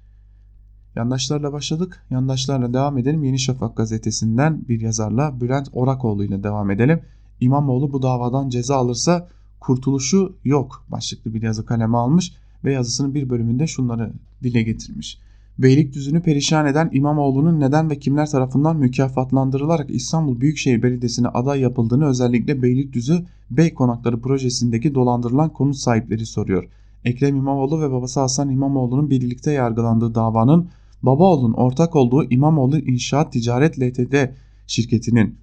Yandaşlarla 0.96 1.52
başladık. 1.52 2.06
Yandaşlarla 2.10 2.74
devam 2.74 2.98
edelim. 2.98 3.24
Yeni 3.24 3.38
Şafak 3.38 3.76
gazetesinden 3.76 4.68
bir 4.68 4.80
yazarla 4.80 5.40
Bülent 5.40 5.68
Orakoğlu 5.72 6.24
ile 6.24 6.42
devam 6.42 6.70
edelim. 6.70 7.00
İmamoğlu 7.40 7.92
bu 7.92 8.02
davadan 8.02 8.48
ceza 8.48 8.76
alırsa 8.76 9.28
kurtuluşu 9.60 10.36
yok 10.44 10.84
başlıklı 10.88 11.34
bir 11.34 11.42
yazı 11.42 11.66
kaleme 11.66 11.96
almış 11.96 12.32
ve 12.64 12.72
yazısının 12.72 13.14
bir 13.14 13.30
bölümünde 13.30 13.66
şunları 13.66 14.12
dile 14.42 14.62
getirmiş. 14.62 15.18
Beylikdüzü'nü 15.58 16.22
perişan 16.22 16.66
eden 16.66 16.90
İmamoğlu'nun 16.92 17.60
neden 17.60 17.90
ve 17.90 17.98
kimler 17.98 18.30
tarafından 18.30 18.76
mükafatlandırılarak 18.76 19.90
İstanbul 19.90 20.40
Büyükşehir 20.40 20.82
Belediyesi'ne 20.82 21.28
aday 21.28 21.60
yapıldığını 21.60 22.06
özellikle 22.06 22.62
Beylikdüzü 22.62 23.24
Bey 23.50 23.74
Konakları 23.74 24.20
projesindeki 24.20 24.94
dolandırılan 24.94 25.52
konut 25.52 25.76
sahipleri 25.76 26.26
soruyor. 26.26 26.68
Ekrem 27.04 27.36
İmamoğlu 27.36 27.80
ve 27.80 27.90
babası 27.90 28.20
Hasan 28.20 28.50
İmamoğlu'nun 28.50 29.10
birlikte 29.10 29.52
yargılandığı 29.52 30.14
davanın 30.14 30.68
Babaoğlu'nun 31.02 31.52
ortak 31.52 31.96
olduğu 31.96 32.24
İmamoğlu 32.30 32.78
İnşaat 32.78 33.32
Ticaret 33.32 33.80
LTD 33.80 34.14
şirketinin 34.66 35.38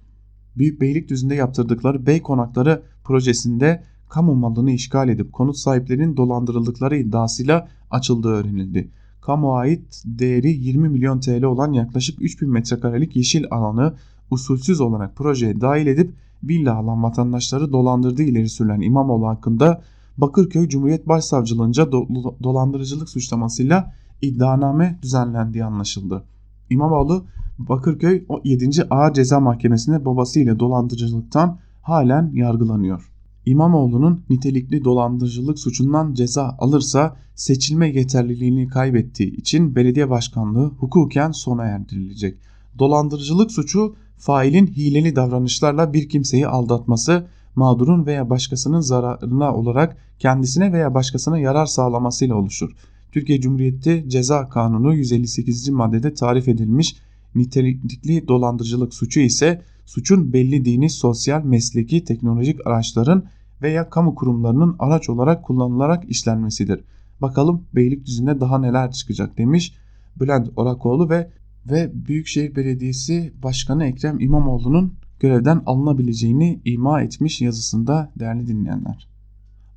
Büyük 0.56 0.80
Beylikdüzü'nde 0.80 1.34
yaptırdıkları 1.34 2.06
Bey 2.06 2.22
Konakları 2.22 2.82
projesinde 3.04 3.82
kamu 4.08 4.34
malını 4.34 4.70
işgal 4.70 5.08
edip 5.08 5.32
konut 5.32 5.56
sahiplerinin 5.56 6.16
dolandırıldıkları 6.16 6.96
iddiasıyla 6.96 7.68
açıldığı 7.90 8.28
öğrenildi. 8.28 8.90
Kamu 9.26 9.56
ait 9.56 10.02
değeri 10.04 10.50
20 10.50 10.88
milyon 10.88 11.20
TL 11.20 11.42
olan 11.42 11.72
yaklaşık 11.72 12.22
3000 12.22 12.50
metrekarelik 12.50 13.16
yeşil 13.16 13.44
alanı 13.50 13.94
usulsüz 14.30 14.80
olarak 14.80 15.16
projeye 15.16 15.60
dahil 15.60 15.86
edip 15.86 16.14
villa 16.42 16.76
alan 16.76 17.02
vatandaşları 17.02 17.72
dolandırdığı 17.72 18.22
ileri 18.22 18.48
sürülen 18.48 18.80
İmamoğlu 18.80 19.26
hakkında 19.26 19.82
Bakırköy 20.18 20.68
Cumhuriyet 20.68 21.08
Başsavcılığınca 21.08 21.92
do 21.92 22.08
dolandırıcılık 22.42 23.08
suçlamasıyla 23.08 23.92
iddianame 24.22 24.98
düzenlendiği 25.02 25.64
anlaşıldı. 25.64 26.24
İmamoğlu 26.70 27.24
Bakırköy 27.58 28.24
7. 28.44 28.84
Ağır 28.90 29.12
Ceza 29.12 29.40
Mahkemesi'nde 29.40 30.04
babasıyla 30.04 30.58
dolandırıcılıktan 30.58 31.58
halen 31.82 32.30
yargılanıyor. 32.34 33.13
İmamoğlu'nun 33.46 34.24
nitelikli 34.30 34.84
dolandırıcılık 34.84 35.58
suçundan 35.58 36.14
ceza 36.14 36.56
alırsa 36.58 37.16
seçilme 37.34 37.88
yeterliliğini 37.88 38.68
kaybettiği 38.68 39.36
için 39.36 39.76
belediye 39.76 40.10
başkanlığı 40.10 40.66
hukuken 40.66 41.30
sona 41.30 41.64
erdirilecek. 41.64 42.38
Dolandırıcılık 42.78 43.52
suçu 43.52 43.96
failin 44.16 44.66
hileli 44.66 45.16
davranışlarla 45.16 45.92
bir 45.92 46.08
kimseyi 46.08 46.46
aldatması, 46.46 47.26
mağdurun 47.56 48.06
veya 48.06 48.30
başkasının 48.30 48.80
zararına 48.80 49.54
olarak 49.54 49.96
kendisine 50.18 50.72
veya 50.72 50.94
başkasına 50.94 51.38
yarar 51.38 51.66
sağlamasıyla 51.66 52.34
oluşur. 52.34 52.70
Türkiye 53.12 53.40
Cumhuriyeti 53.40 54.04
Ceza 54.08 54.48
Kanunu 54.48 54.94
158. 54.94 55.68
maddede 55.68 56.14
tarif 56.14 56.48
edilmiş 56.48 56.96
nitelikli 57.34 58.28
dolandırıcılık 58.28 58.94
suçu 58.94 59.20
ise 59.20 59.62
suçun 59.86 60.32
belli 60.32 60.64
dini, 60.64 60.90
sosyal, 60.90 61.44
mesleki, 61.44 62.04
teknolojik 62.04 62.66
araçların 62.66 63.24
veya 63.62 63.90
kamu 63.90 64.14
kurumlarının 64.14 64.76
araç 64.78 65.08
olarak 65.08 65.44
kullanılarak 65.44 66.04
işlenmesidir. 66.10 66.84
Bakalım 67.22 67.64
Beylikdüzü'nde 67.74 68.40
daha 68.40 68.58
neler 68.58 68.90
çıkacak 68.92 69.38
demiş 69.38 69.74
Bülent 70.20 70.48
Orakoğlu 70.56 71.10
ve 71.10 71.30
ve 71.70 71.90
Büyükşehir 71.94 72.56
Belediyesi 72.56 73.32
Başkanı 73.42 73.84
Ekrem 73.84 74.20
İmamoğlu'nun 74.20 74.94
görevden 75.20 75.62
alınabileceğini 75.66 76.60
ima 76.64 77.02
etmiş 77.02 77.40
yazısında 77.40 78.12
değerli 78.18 78.46
dinleyenler. 78.46 79.08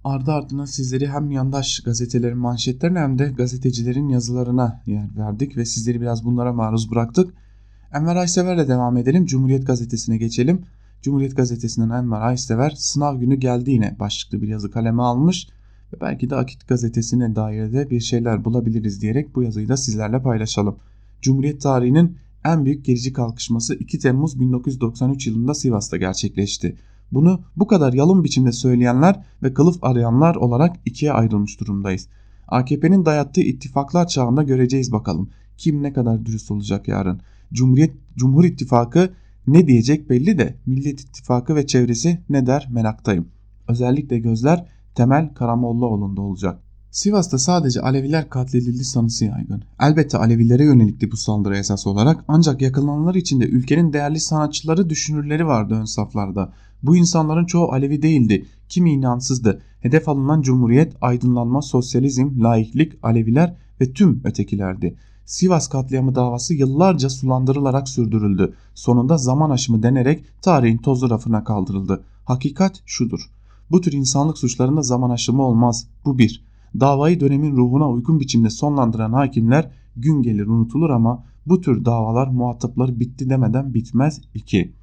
Ardı 0.03 0.31
ardına 0.31 0.67
sizleri 0.67 1.07
hem 1.07 1.31
yandaş 1.31 1.79
gazetelerin 1.79 2.37
manşetlerine 2.37 2.99
hem 2.99 3.19
de 3.19 3.25
gazetecilerin 3.25 4.09
yazılarına 4.09 4.81
yer 4.85 5.17
verdik 5.17 5.57
ve 5.57 5.65
sizleri 5.65 6.01
biraz 6.01 6.25
bunlara 6.25 6.53
maruz 6.53 6.91
bıraktık. 6.91 7.33
Enver 7.93 8.15
Aysever'le 8.15 8.67
devam 8.67 8.97
edelim. 8.97 9.25
Cumhuriyet 9.25 9.67
Gazetesi'ne 9.67 10.17
geçelim. 10.17 10.61
Cumhuriyet 11.01 11.37
Gazetesi'nden 11.37 11.89
Enver 11.89 12.21
Aysever 12.21 12.69
sınav 12.69 13.19
günü 13.19 13.35
geldi 13.35 13.71
yine 13.71 13.95
başlıklı 13.99 14.41
bir 14.41 14.47
yazı 14.47 14.71
kaleme 14.71 15.03
almış 15.03 15.47
ve 15.93 16.01
belki 16.01 16.29
de 16.29 16.35
Akit 16.35 16.67
Gazetesi'ne 16.67 17.35
dair 17.35 17.73
de 17.73 17.89
bir 17.89 17.99
şeyler 17.99 18.45
bulabiliriz 18.45 19.01
diyerek 19.01 19.35
bu 19.35 19.43
yazıyı 19.43 19.67
da 19.67 19.77
sizlerle 19.77 20.21
paylaşalım. 20.21 20.75
Cumhuriyet 21.21 21.61
tarihinin 21.61 22.17
en 22.45 22.65
büyük 22.65 22.85
gerici 22.85 23.13
kalkışması 23.13 23.75
2 23.75 23.99
Temmuz 23.99 24.39
1993 24.39 25.27
yılında 25.27 25.53
Sivas'ta 25.53 25.97
gerçekleşti. 25.97 26.75
Bunu 27.11 27.41
bu 27.55 27.67
kadar 27.67 27.93
yalın 27.93 28.23
biçimde 28.23 28.51
söyleyenler 28.51 29.23
ve 29.43 29.53
kılıf 29.53 29.83
arayanlar 29.83 30.35
olarak 30.35 30.75
ikiye 30.85 31.11
ayrılmış 31.11 31.59
durumdayız. 31.59 32.07
AKP'nin 32.47 33.05
dayattığı 33.05 33.41
ittifaklar 33.41 34.07
çağında 34.07 34.43
göreceğiz 34.43 34.91
bakalım. 34.91 35.29
Kim 35.57 35.83
ne 35.83 35.93
kadar 35.93 36.25
dürüst 36.25 36.51
olacak 36.51 36.87
yarın. 36.87 37.21
Cumhuriyet 37.53 37.93
Cumhur 38.15 38.45
İttifakı 38.45 39.09
ne 39.47 39.67
diyecek 39.67 40.09
belli 40.09 40.37
de 40.37 40.55
Millet 40.65 41.01
İttifakı 41.01 41.55
ve 41.55 41.67
çevresi 41.67 42.19
ne 42.29 42.47
der 42.47 42.67
meraktayım. 42.71 43.27
Özellikle 43.67 44.19
gözler 44.19 44.65
Temel 44.95 45.33
Karamollaoğlu'nda 45.33 46.21
olacak. 46.21 46.59
Sivas'ta 46.91 47.37
sadece 47.37 47.81
Aleviler 47.81 48.29
katledildi 48.29 48.83
sanısı 48.83 49.25
yaygın. 49.25 49.63
Elbette 49.81 50.17
Alevilere 50.17 50.63
yönelikti 50.63 51.11
bu 51.11 51.17
saldırı 51.17 51.57
esas 51.57 51.87
olarak 51.87 52.23
ancak 52.27 52.61
yakılanlar 52.61 53.15
içinde 53.15 53.45
ülkenin 53.45 53.93
değerli 53.93 54.19
sanatçıları 54.19 54.89
düşünürleri 54.89 55.47
vardı 55.47 55.73
ön 55.73 55.85
saflarda. 55.85 56.53
Bu 56.83 56.97
insanların 56.97 57.45
çoğu 57.45 57.71
Alevi 57.71 58.01
değildi, 58.01 58.45
kimi 58.69 58.91
inansızdı. 58.91 59.61
Hedef 59.79 60.09
alınan 60.09 60.41
cumhuriyet, 60.41 60.93
aydınlanma, 61.01 61.61
sosyalizm, 61.61 62.43
laiklik, 62.43 62.93
Aleviler 63.03 63.55
ve 63.81 63.93
tüm 63.93 64.21
ötekilerdi. 64.23 64.95
Sivas 65.27 65.67
katliamı 65.67 66.15
davası 66.15 66.53
yıllarca 66.53 67.09
sulandırılarak 67.09 67.89
sürdürüldü. 67.89 68.53
Sonunda 68.73 69.17
zaman 69.17 69.49
aşımı 69.49 69.83
denerek 69.83 70.25
tarihin 70.41 70.77
tozlu 70.77 71.09
rafına 71.09 71.43
kaldırıldı. 71.43 72.03
Hakikat 72.25 72.81
şudur. 72.85 73.19
Bu 73.71 73.81
tür 73.81 73.91
insanlık 73.91 74.37
suçlarında 74.37 74.81
zaman 74.81 75.09
aşımı 75.09 75.43
olmaz. 75.43 75.87
Bu 76.05 76.17
bir. 76.17 76.43
Davayı 76.79 77.19
dönemin 77.19 77.57
ruhuna 77.57 77.89
uygun 77.89 78.19
biçimde 78.19 78.49
sonlandıran 78.49 79.13
hakimler 79.13 79.71
gün 79.95 80.21
gelir 80.21 80.47
unutulur 80.47 80.89
ama 80.89 81.23
bu 81.45 81.61
tür 81.61 81.85
davalar 81.85 82.27
muhatapları 82.27 82.99
bitti 82.99 83.29
demeden 83.29 83.73
bitmez. 83.73 84.21
2. 84.33 84.73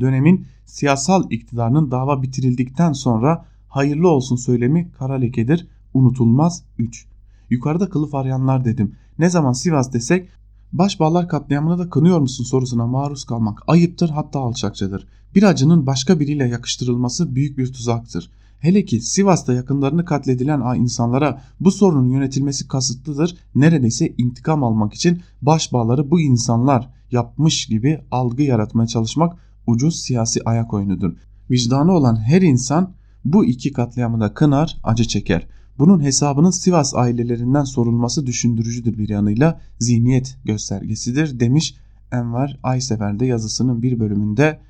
Dönemin 0.00 0.46
siyasal 0.66 1.30
iktidarının 1.30 1.90
dava 1.90 2.22
bitirildikten 2.22 2.92
sonra 2.92 3.44
hayırlı 3.68 4.08
olsun 4.08 4.36
söylemi 4.36 4.92
kara 4.92 5.14
lekedir, 5.14 5.66
unutulmaz 5.94 6.64
3. 6.78 7.06
Yukarıda 7.50 7.88
kılıf 7.88 8.14
arayanlar 8.14 8.64
dedim. 8.64 8.94
Ne 9.18 9.30
zaman 9.30 9.52
Sivas 9.52 9.92
desek 9.92 10.28
Başballar 10.72 11.28
katliamını 11.28 11.78
da 11.78 11.90
kınıyor 11.90 12.20
musun 12.20 12.44
sorusuna 12.44 12.86
maruz 12.86 13.24
kalmak 13.24 13.62
ayıptır 13.66 14.08
hatta 14.08 14.40
alçakçadır. 14.40 15.06
Bir 15.34 15.42
acının 15.42 15.86
başka 15.86 16.20
biriyle 16.20 16.48
yakıştırılması 16.48 17.34
büyük 17.34 17.58
bir 17.58 17.72
tuzaktır. 17.72 18.30
Hele 18.58 18.84
ki 18.84 19.00
Sivas'ta 19.00 19.52
yakınlarını 19.52 20.04
katledilen 20.04 20.74
insanlara 20.76 21.42
bu 21.60 21.70
sorunun 21.70 22.10
yönetilmesi 22.10 22.68
kasıtlıdır. 22.68 23.36
Neredeyse 23.54 24.14
intikam 24.18 24.64
almak 24.64 24.94
için 24.94 25.22
başbağları 25.42 26.10
bu 26.10 26.20
insanlar 26.20 26.90
yapmış 27.10 27.66
gibi 27.66 28.00
algı 28.10 28.42
yaratmaya 28.42 28.86
çalışmak 28.86 29.38
ucuz 29.66 30.00
siyasi 30.00 30.44
ayak 30.44 30.74
oyunudur. 30.74 31.12
Vicdanı 31.50 31.92
olan 31.92 32.16
her 32.16 32.42
insan 32.42 32.92
bu 33.24 33.44
iki 33.44 33.72
katliamı 33.72 34.20
da 34.20 34.34
kınar, 34.34 34.78
acı 34.82 35.04
çeker. 35.04 35.46
Bunun 35.78 36.02
hesabının 36.02 36.50
Sivas 36.50 36.94
ailelerinden 36.94 37.64
sorulması 37.64 38.26
düşündürücüdür 38.26 38.98
bir 38.98 39.08
yanıyla 39.08 39.60
zihniyet 39.78 40.38
göstergesidir 40.44 41.40
demiş 41.40 41.74
Enver 42.12 42.58
Aysever'de 42.62 43.26
yazısının 43.26 43.82
bir 43.82 44.00
bölümünde 44.00 44.60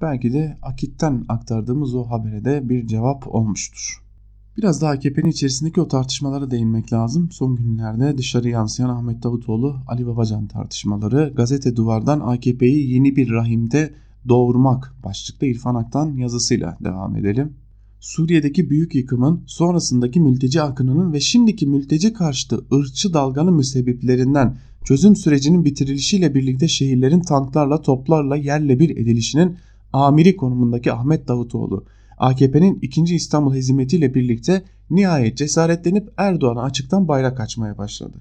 belki 0.00 0.32
de 0.32 0.58
Akit'ten 0.62 1.24
aktardığımız 1.28 1.94
o 1.94 2.04
habere 2.04 2.44
de 2.44 2.68
bir 2.68 2.86
cevap 2.86 3.34
olmuştur. 3.34 4.02
Biraz 4.56 4.82
da 4.82 4.88
AKP'nin 4.88 5.30
içerisindeki 5.30 5.80
o 5.80 5.88
tartışmalara 5.88 6.50
değinmek 6.50 6.92
lazım. 6.92 7.30
Son 7.30 7.56
günlerde 7.56 8.18
dışarı 8.18 8.48
yansıyan 8.48 8.88
Ahmet 8.88 9.22
Davutoğlu, 9.22 9.76
Ali 9.86 10.06
Babacan 10.06 10.46
tartışmaları, 10.46 11.32
gazete 11.36 11.76
duvardan 11.76 12.20
AKP'yi 12.20 12.92
yeni 12.92 13.16
bir 13.16 13.30
rahimde 13.30 13.94
doğurmak 14.28 14.94
başlıklı 15.04 15.46
İrfan 15.46 15.74
Ak'tan 15.74 16.16
yazısıyla 16.16 16.76
devam 16.84 17.16
edelim. 17.16 17.52
Suriye'deki 18.00 18.70
büyük 18.70 18.94
yıkımın 18.94 19.42
sonrasındaki 19.46 20.20
mülteci 20.20 20.62
akınının 20.62 21.12
ve 21.12 21.20
şimdiki 21.20 21.66
mülteci 21.66 22.12
karşıtı 22.12 22.64
ırkçı 22.72 23.14
dalganın 23.14 23.54
müsebbiplerinden 23.54 24.56
çözüm 24.84 25.16
sürecinin 25.16 25.64
bitirilişiyle 25.64 26.34
birlikte 26.34 26.68
şehirlerin 26.68 27.20
tanklarla 27.20 27.82
toplarla 27.82 28.36
yerle 28.36 28.78
bir 28.78 28.90
edilişinin 28.90 29.56
amiri 29.92 30.36
konumundaki 30.36 30.92
Ahmet 30.92 31.28
Davutoğlu 31.28 31.84
AKP'nin 32.18 32.78
2. 32.82 33.14
İstanbul 33.14 33.54
hezimetiyle 33.54 34.14
birlikte 34.14 34.62
nihayet 34.90 35.36
cesaretlenip 35.36 36.12
Erdoğan'a 36.16 36.62
açıktan 36.62 37.08
bayrak 37.08 37.40
açmaya 37.40 37.78
başladı. 37.78 38.16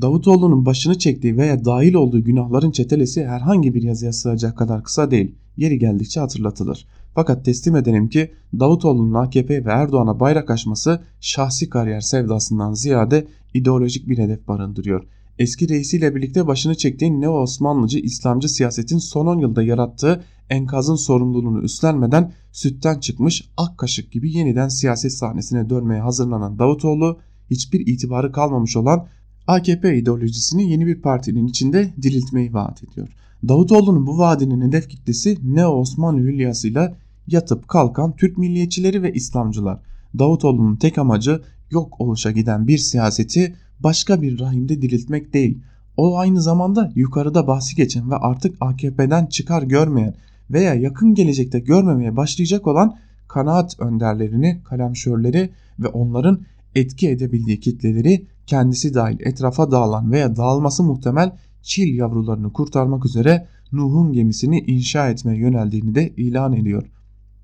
Davutoğlu'nun 0.00 0.66
başını 0.66 0.98
çektiği 0.98 1.36
veya 1.36 1.64
dahil 1.64 1.94
olduğu 1.94 2.24
günahların 2.24 2.70
çetelesi 2.70 3.26
herhangi 3.26 3.74
bir 3.74 3.82
yazıya 3.82 4.12
sığacak 4.12 4.58
kadar 4.58 4.84
kısa 4.84 5.10
değil. 5.10 5.34
Yeri 5.56 5.78
geldikçe 5.78 6.20
hatırlatılır. 6.20 6.86
Fakat 7.14 7.44
teslim 7.44 7.76
edelim 7.76 8.08
ki 8.08 8.32
Davutoğlu'nun 8.60 9.14
AKP 9.14 9.64
ve 9.64 9.70
Erdoğan'a 9.70 10.20
bayrak 10.20 10.50
açması 10.50 11.02
şahsi 11.20 11.70
kariyer 11.70 12.00
sevdasından 12.00 12.74
ziyade 12.74 13.26
ideolojik 13.54 14.08
bir 14.08 14.18
hedef 14.18 14.48
barındırıyor. 14.48 15.04
Eski 15.38 15.68
reisiyle 15.68 16.14
birlikte 16.14 16.46
başını 16.46 16.74
çektiği 16.74 17.20
Neo-Osmanlıcı 17.20 17.98
İslamcı 17.98 18.48
siyasetin 18.48 18.98
son 18.98 19.26
10 19.26 19.38
yılda 19.38 19.62
yarattığı 19.62 20.24
enkazın 20.50 20.96
sorumluluğunu 20.96 21.62
üstlenmeden 21.62 22.32
sütten 22.52 23.00
çıkmış 23.00 23.48
ak 23.56 23.78
kaşık 23.78 24.12
gibi 24.12 24.36
yeniden 24.36 24.68
siyaset 24.68 25.12
sahnesine 25.12 25.70
dönmeye 25.70 26.00
hazırlanan 26.00 26.58
Davutoğlu 26.58 27.18
hiçbir 27.50 27.86
itibarı 27.86 28.32
kalmamış 28.32 28.76
olan 28.76 29.06
AKP 29.46 29.98
ideolojisini 29.98 30.70
yeni 30.70 30.86
bir 30.86 31.02
partinin 31.02 31.46
içinde 31.46 31.94
diriltmeyi 32.02 32.54
vaat 32.54 32.84
ediyor. 32.84 33.08
Davutoğlu'nun 33.48 34.06
bu 34.06 34.18
vaadinin 34.18 34.60
hedef 34.60 34.88
kitlesi 34.88 35.38
Neo 35.42 35.70
Osmanlı 35.70 36.20
hülyasıyla 36.20 36.96
yatıp 37.26 37.68
kalkan 37.68 38.16
Türk 38.16 38.38
milliyetçileri 38.38 39.02
ve 39.02 39.12
İslamcılar. 39.12 39.78
Davutoğlu'nun 40.18 40.76
tek 40.76 40.98
amacı 40.98 41.42
yok 41.70 42.00
oluşa 42.00 42.30
giden 42.30 42.68
bir 42.68 42.78
siyaseti 42.78 43.54
başka 43.80 44.22
bir 44.22 44.40
rahimde 44.40 44.82
diriltmek 44.82 45.32
değil. 45.32 45.62
O 45.96 46.18
aynı 46.18 46.42
zamanda 46.42 46.92
yukarıda 46.94 47.46
bahsi 47.46 47.76
geçen 47.76 48.10
ve 48.10 48.16
artık 48.16 48.56
AKP'den 48.60 49.26
çıkar 49.26 49.62
görmeyen 49.62 50.14
veya 50.50 50.74
yakın 50.74 51.14
gelecekte 51.14 51.58
görmemeye 51.58 52.16
başlayacak 52.16 52.66
olan 52.66 52.96
kanaat 53.28 53.80
önderlerini, 53.80 54.60
kalemşörleri 54.64 55.50
ve 55.78 55.88
onların 55.88 56.40
etki 56.74 57.08
edebildiği 57.08 57.60
kitleleri 57.60 58.26
kendisi 58.46 58.94
dahil 58.94 59.20
etrafa 59.20 59.70
dağılan 59.70 60.12
veya 60.12 60.36
dağılması 60.36 60.82
muhtemel 60.82 61.32
çil 61.62 61.94
yavrularını 61.94 62.52
kurtarmak 62.52 63.06
üzere 63.06 63.46
Nuh'un 63.72 64.12
gemisini 64.12 64.60
inşa 64.60 65.08
etmeye 65.08 65.38
yöneldiğini 65.38 65.94
de 65.94 66.12
ilan 66.16 66.52
ediyor. 66.52 66.91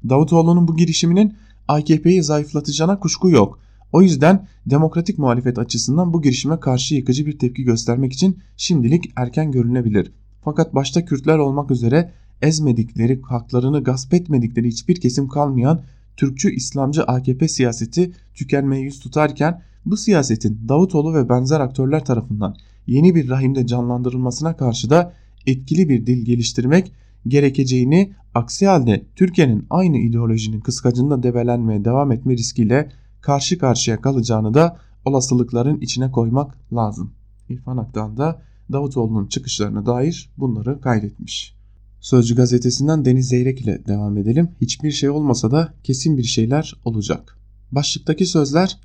Davutoğlu'nun 0.08 0.68
bu 0.68 0.76
girişiminin 0.76 1.34
AKP'yi 1.68 2.22
zayıflatacağına 2.22 2.98
kuşku 3.00 3.30
yok. 3.30 3.58
O 3.92 4.02
yüzden 4.02 4.46
demokratik 4.66 5.18
muhalefet 5.18 5.58
açısından 5.58 6.12
bu 6.12 6.22
girişime 6.22 6.60
karşı 6.60 6.94
yıkıcı 6.94 7.26
bir 7.26 7.38
tepki 7.38 7.62
göstermek 7.62 8.12
için 8.12 8.38
şimdilik 8.56 9.10
erken 9.16 9.52
görünebilir. 9.52 10.12
Fakat 10.44 10.74
başta 10.74 11.04
Kürtler 11.04 11.38
olmak 11.38 11.70
üzere 11.70 12.12
ezmedikleri, 12.42 13.20
haklarını 13.22 13.84
gasp 13.84 14.14
etmedikleri 14.14 14.68
hiçbir 14.68 15.00
kesim 15.00 15.28
kalmayan 15.28 15.82
Türkçü 16.16 16.54
İslamcı 16.54 17.02
AKP 17.02 17.48
siyaseti 17.48 18.12
tükenmeye 18.34 18.82
yüz 18.82 19.00
tutarken 19.00 19.62
bu 19.86 19.96
siyasetin 19.96 20.60
Davutoğlu 20.68 21.14
ve 21.14 21.28
benzer 21.28 21.60
aktörler 21.60 22.04
tarafından 22.04 22.56
yeni 22.86 23.14
bir 23.14 23.28
rahimde 23.28 23.66
canlandırılmasına 23.66 24.56
karşı 24.56 24.90
da 24.90 25.12
etkili 25.46 25.88
bir 25.88 26.06
dil 26.06 26.24
geliştirmek 26.24 26.92
gerekeceğini 27.28 28.12
aksi 28.34 28.66
halde 28.66 29.06
Türkiye'nin 29.16 29.66
aynı 29.70 29.98
ideolojinin 29.98 30.60
kıskacında 30.60 31.22
debelenmeye 31.22 31.84
devam 31.84 32.12
etme 32.12 32.36
riskiyle 32.36 32.88
karşı 33.20 33.58
karşıya 33.58 34.00
kalacağını 34.00 34.54
da 34.54 34.76
olasılıkların 35.04 35.80
içine 35.80 36.10
koymak 36.10 36.72
lazım. 36.72 37.12
İrfan 37.48 37.76
Aktan 37.76 38.16
da 38.16 38.42
Davutoğlu'nun 38.72 39.26
çıkışlarına 39.26 39.86
dair 39.86 40.30
bunları 40.38 40.80
kaydetmiş. 40.80 41.54
Sözcü 42.00 42.36
gazetesinden 42.36 43.04
Deniz 43.04 43.28
Zeyrek 43.28 43.60
ile 43.60 43.86
devam 43.86 44.16
edelim. 44.16 44.48
Hiçbir 44.60 44.90
şey 44.90 45.10
olmasa 45.10 45.50
da 45.50 45.74
kesin 45.84 46.16
bir 46.16 46.24
şeyler 46.24 46.74
olacak. 46.84 47.38
Başlıktaki 47.72 48.26
sözler 48.26 48.80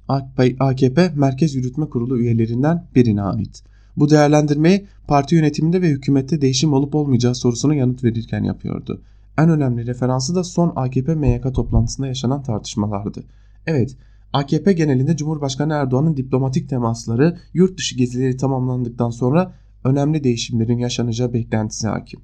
AKP 0.59 1.13
Merkez 1.15 1.55
Yürütme 1.55 1.89
Kurulu 1.89 2.19
üyelerinden 2.19 2.87
birine 2.95 3.21
ait. 3.21 3.63
Bu 3.97 4.09
değerlendirmeyi 4.09 4.85
parti 5.07 5.35
yönetiminde 5.35 5.81
ve 5.81 5.89
hükümette 5.89 6.41
değişim 6.41 6.73
olup 6.73 6.95
olmayacağı 6.95 7.35
sorusuna 7.35 7.75
yanıt 7.75 8.03
verirken 8.03 8.43
yapıyordu. 8.43 9.01
En 9.37 9.49
önemli 9.49 9.85
referansı 9.85 10.35
da 10.35 10.43
son 10.43 10.73
AKP 10.75 11.15
MYK 11.15 11.53
toplantısında 11.53 12.07
yaşanan 12.07 12.43
tartışmalardı. 12.43 13.23
Evet, 13.67 13.97
AKP 14.33 14.73
genelinde 14.73 15.17
Cumhurbaşkanı 15.17 15.73
Erdoğan'ın 15.73 16.17
diplomatik 16.17 16.69
temasları, 16.69 17.37
yurt 17.53 17.77
dışı 17.77 17.97
gezileri 17.97 18.37
tamamlandıktan 18.37 19.09
sonra 19.09 19.53
önemli 19.83 20.23
değişimlerin 20.23 20.77
yaşanacağı 20.77 21.33
beklentisi 21.33 21.87
hakim. 21.87 22.19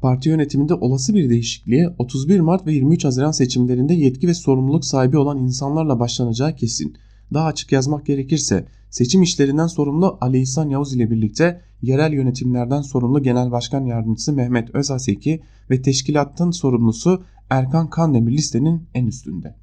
parti 0.00 0.28
yönetiminde 0.28 0.74
olası 0.74 1.14
bir 1.14 1.30
değişikliğe 1.30 1.94
31 1.98 2.40
Mart 2.40 2.66
ve 2.66 2.72
23 2.72 3.04
Haziran 3.04 3.30
seçimlerinde 3.30 3.94
yetki 3.94 4.28
ve 4.28 4.34
sorumluluk 4.34 4.84
sahibi 4.84 5.18
olan 5.18 5.38
insanlarla 5.38 6.00
başlanacağı 6.00 6.56
kesin. 6.56 6.96
Daha 7.34 7.46
açık 7.46 7.72
yazmak 7.72 8.06
gerekirse 8.06 8.66
seçim 8.94 9.22
işlerinden 9.22 9.66
sorumlu 9.66 10.18
Ali 10.20 10.40
İhsan 10.40 10.68
Yavuz 10.68 10.94
ile 10.94 11.10
birlikte 11.10 11.60
yerel 11.82 12.12
yönetimlerden 12.12 12.80
sorumlu 12.80 13.22
Genel 13.22 13.50
Başkan 13.50 13.84
Yardımcısı 13.84 14.32
Mehmet 14.32 14.74
Özaseki 14.74 15.40
ve 15.70 15.82
teşkilattan 15.82 16.50
sorumlusu 16.50 17.24
Erkan 17.50 17.90
Kandemir 17.90 18.32
listenin 18.32 18.82
en 18.94 19.06
üstünde. 19.06 19.54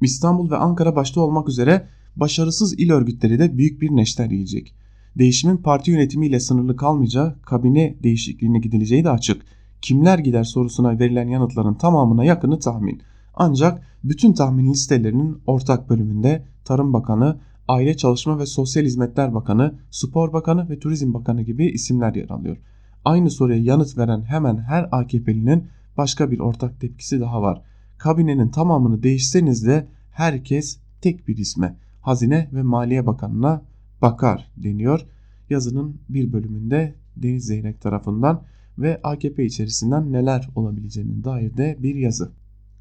İstanbul 0.00 0.50
ve 0.50 0.56
Ankara 0.56 0.96
başta 0.96 1.20
olmak 1.20 1.48
üzere 1.48 1.86
başarısız 2.16 2.74
il 2.78 2.90
örgütleri 2.90 3.38
de 3.38 3.58
büyük 3.58 3.82
bir 3.82 3.90
neşter 3.90 4.30
yiyecek. 4.30 4.74
Değişimin 5.18 5.56
parti 5.56 5.90
yönetimiyle 5.90 6.40
sınırlı 6.40 6.76
kalmayacağı, 6.76 7.36
kabine 7.42 7.96
değişikliğine 8.02 8.58
gidileceği 8.58 9.04
de 9.04 9.10
açık. 9.10 9.42
Kimler 9.82 10.18
gider 10.18 10.44
sorusuna 10.44 10.98
verilen 10.98 11.28
yanıtların 11.28 11.74
tamamına 11.74 12.24
yakını 12.24 12.58
tahmin. 12.58 13.02
Ancak 13.34 13.82
bütün 14.04 14.32
tahmin 14.32 14.72
listelerinin 14.72 15.38
ortak 15.46 15.90
bölümünde 15.90 16.44
Tarım 16.64 16.92
Bakanı, 16.92 17.40
Aile 17.70 17.96
Çalışma 17.96 18.38
ve 18.38 18.46
Sosyal 18.46 18.84
Hizmetler 18.84 19.34
Bakanı, 19.34 19.74
Spor 19.90 20.32
Bakanı 20.32 20.70
ve 20.70 20.78
Turizm 20.78 21.14
Bakanı 21.14 21.42
gibi 21.42 21.66
isimler 21.66 22.14
yer 22.14 22.28
alıyor. 22.28 22.56
Aynı 23.04 23.30
soruya 23.30 23.58
yanıt 23.58 23.98
veren 23.98 24.22
hemen 24.22 24.58
her 24.58 24.88
AKP'linin 24.92 25.68
başka 25.96 26.30
bir 26.30 26.38
ortak 26.38 26.80
tepkisi 26.80 27.20
daha 27.20 27.42
var. 27.42 27.62
Kabinenin 27.98 28.48
tamamını 28.48 29.02
değişseniz 29.02 29.66
de 29.66 29.86
herkes 30.10 30.78
tek 31.00 31.28
bir 31.28 31.36
isme 31.36 31.76
Hazine 32.00 32.48
ve 32.52 32.62
Maliye 32.62 33.06
Bakanı'na 33.06 33.62
bakar 34.02 34.50
deniyor. 34.56 35.06
Yazının 35.50 36.00
bir 36.08 36.32
bölümünde 36.32 36.94
Deniz 37.16 37.44
Zeyrek 37.44 37.80
tarafından 37.80 38.42
ve 38.78 39.00
AKP 39.02 39.44
içerisinden 39.44 40.12
neler 40.12 40.48
olabileceğine 40.54 41.24
dair 41.24 41.56
de 41.56 41.76
bir 41.78 41.94
yazı. 41.94 42.32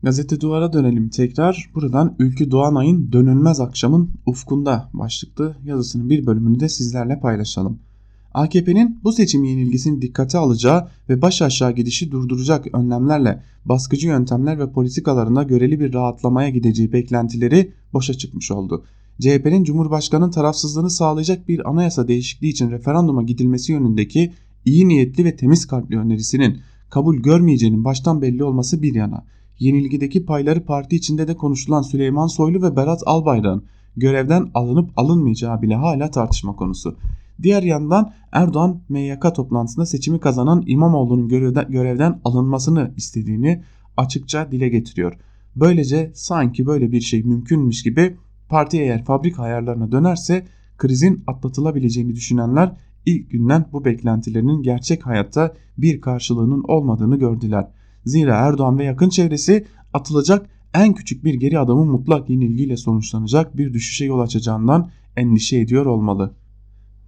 Gazete 0.04 0.42
Duvar'a 0.42 0.74
dönelim 0.74 1.10
tekrar. 1.10 1.70
Buradan 1.76 2.16
Ülkü 2.20 2.52
Doğanay'ın 2.52 3.12
Dönülmez 3.12 3.60
Akşamın 3.60 4.10
Ufkunda 4.26 4.90
başlıklı 4.94 5.56
yazısının 5.66 6.10
bir 6.10 6.26
bölümünü 6.26 6.60
de 6.60 6.70
sizlerle 6.70 7.20
paylaşalım. 7.20 7.80
AKP'nin 8.34 9.00
bu 9.04 9.12
seçim 9.12 9.44
yenilgisini 9.44 10.02
dikkate 10.02 10.38
alacağı 10.38 10.88
ve 11.10 11.22
baş 11.22 11.42
aşağı 11.42 11.72
gidişi 11.72 12.12
durduracak 12.12 12.76
önlemlerle 12.76 13.44
baskıcı 13.66 14.08
yöntemler 14.08 14.60
ve 14.60 14.72
politikalarında 14.72 15.44
göreli 15.44 15.80
bir 15.80 15.94
rahatlamaya 15.94 16.50
gideceği 16.50 16.94
beklentileri 16.94 17.72
boşa 17.94 18.14
çıkmış 18.14 18.52
oldu. 18.52 18.84
CHP'nin 19.22 19.64
Cumhurbaşkanı'nın 19.64 20.32
tarafsızlığını 20.32 20.90
sağlayacak 20.90 21.48
bir 21.48 21.70
anayasa 21.70 22.08
değişikliği 22.08 22.50
için 22.50 22.72
referanduma 22.72 23.24
gidilmesi 23.24 23.72
yönündeki 23.72 24.34
iyi 24.66 24.88
niyetli 24.88 25.26
ve 25.26 25.36
temiz 25.36 25.68
kalpli 25.68 25.98
önerisinin 25.98 26.58
kabul 26.90 27.18
görmeyeceğinin 27.18 27.86
baştan 27.86 28.22
belli 28.22 28.44
olması 28.44 28.82
bir 28.82 28.96
yana, 28.96 29.24
yenilgideki 29.60 30.26
payları 30.26 30.66
parti 30.66 30.96
içinde 30.96 31.28
de 31.28 31.38
konuşulan 31.38 31.82
Süleyman 31.82 32.28
Soylu 32.28 32.62
ve 32.62 32.76
Berat 32.76 33.02
Albayrak'ın 33.06 33.64
görevden 33.98 34.52
alınıp 34.54 34.90
alınmayacağı 34.96 35.62
bile 35.62 35.76
hala 35.76 36.12
tartışma 36.12 36.56
konusu. 36.56 36.98
Diğer 37.42 37.64
yandan 37.64 38.14
Erdoğan 38.32 38.82
MYK 38.90 39.36
toplantısında 39.36 39.86
seçimi 39.86 40.20
kazanan 40.20 40.64
İmamoğlu'nun 40.68 41.28
görevden 41.70 42.22
alınmasını 42.26 42.94
istediğini 42.98 43.64
açıkça 43.98 44.52
dile 44.52 44.70
getiriyor. 44.70 45.18
Böylece 45.56 46.12
sanki 46.14 46.66
böyle 46.66 46.92
bir 46.92 47.02
şey 47.02 47.24
mümkünmüş 47.24 47.84
gibi 47.84 48.18
parti 48.50 48.78
eğer 48.82 49.06
fabrika 49.06 49.44
ayarlarına 49.44 49.92
dönerse 49.92 50.46
krizin 50.78 51.24
atlatılabileceğini 51.28 52.16
düşünenler 52.16 52.72
ilk 53.06 53.32
günden 53.32 53.66
bu 53.72 53.86
beklentilerinin 53.86 54.62
gerçek 54.62 55.06
hayatta 55.06 55.54
bir 55.78 56.02
karşılığının 56.02 56.64
olmadığını 56.68 57.20
gördüler. 57.20 57.68
Zira 58.06 58.36
Erdoğan 58.36 58.80
ve 58.80 58.84
yakın 58.84 59.10
çevresi 59.10 59.66
atılacak 59.94 60.50
en 60.74 60.94
küçük 60.94 61.24
bir 61.24 61.34
geri 61.34 61.60
adamın 61.60 61.88
mutlak 61.88 62.30
yenilgiyle 62.30 62.78
sonuçlanacak 62.78 63.58
bir 63.58 63.74
düşüşe 63.74 64.06
yol 64.06 64.20
açacağından 64.20 64.90
endişe 65.18 65.58
ediyor 65.58 65.86
olmalı. 65.86 66.34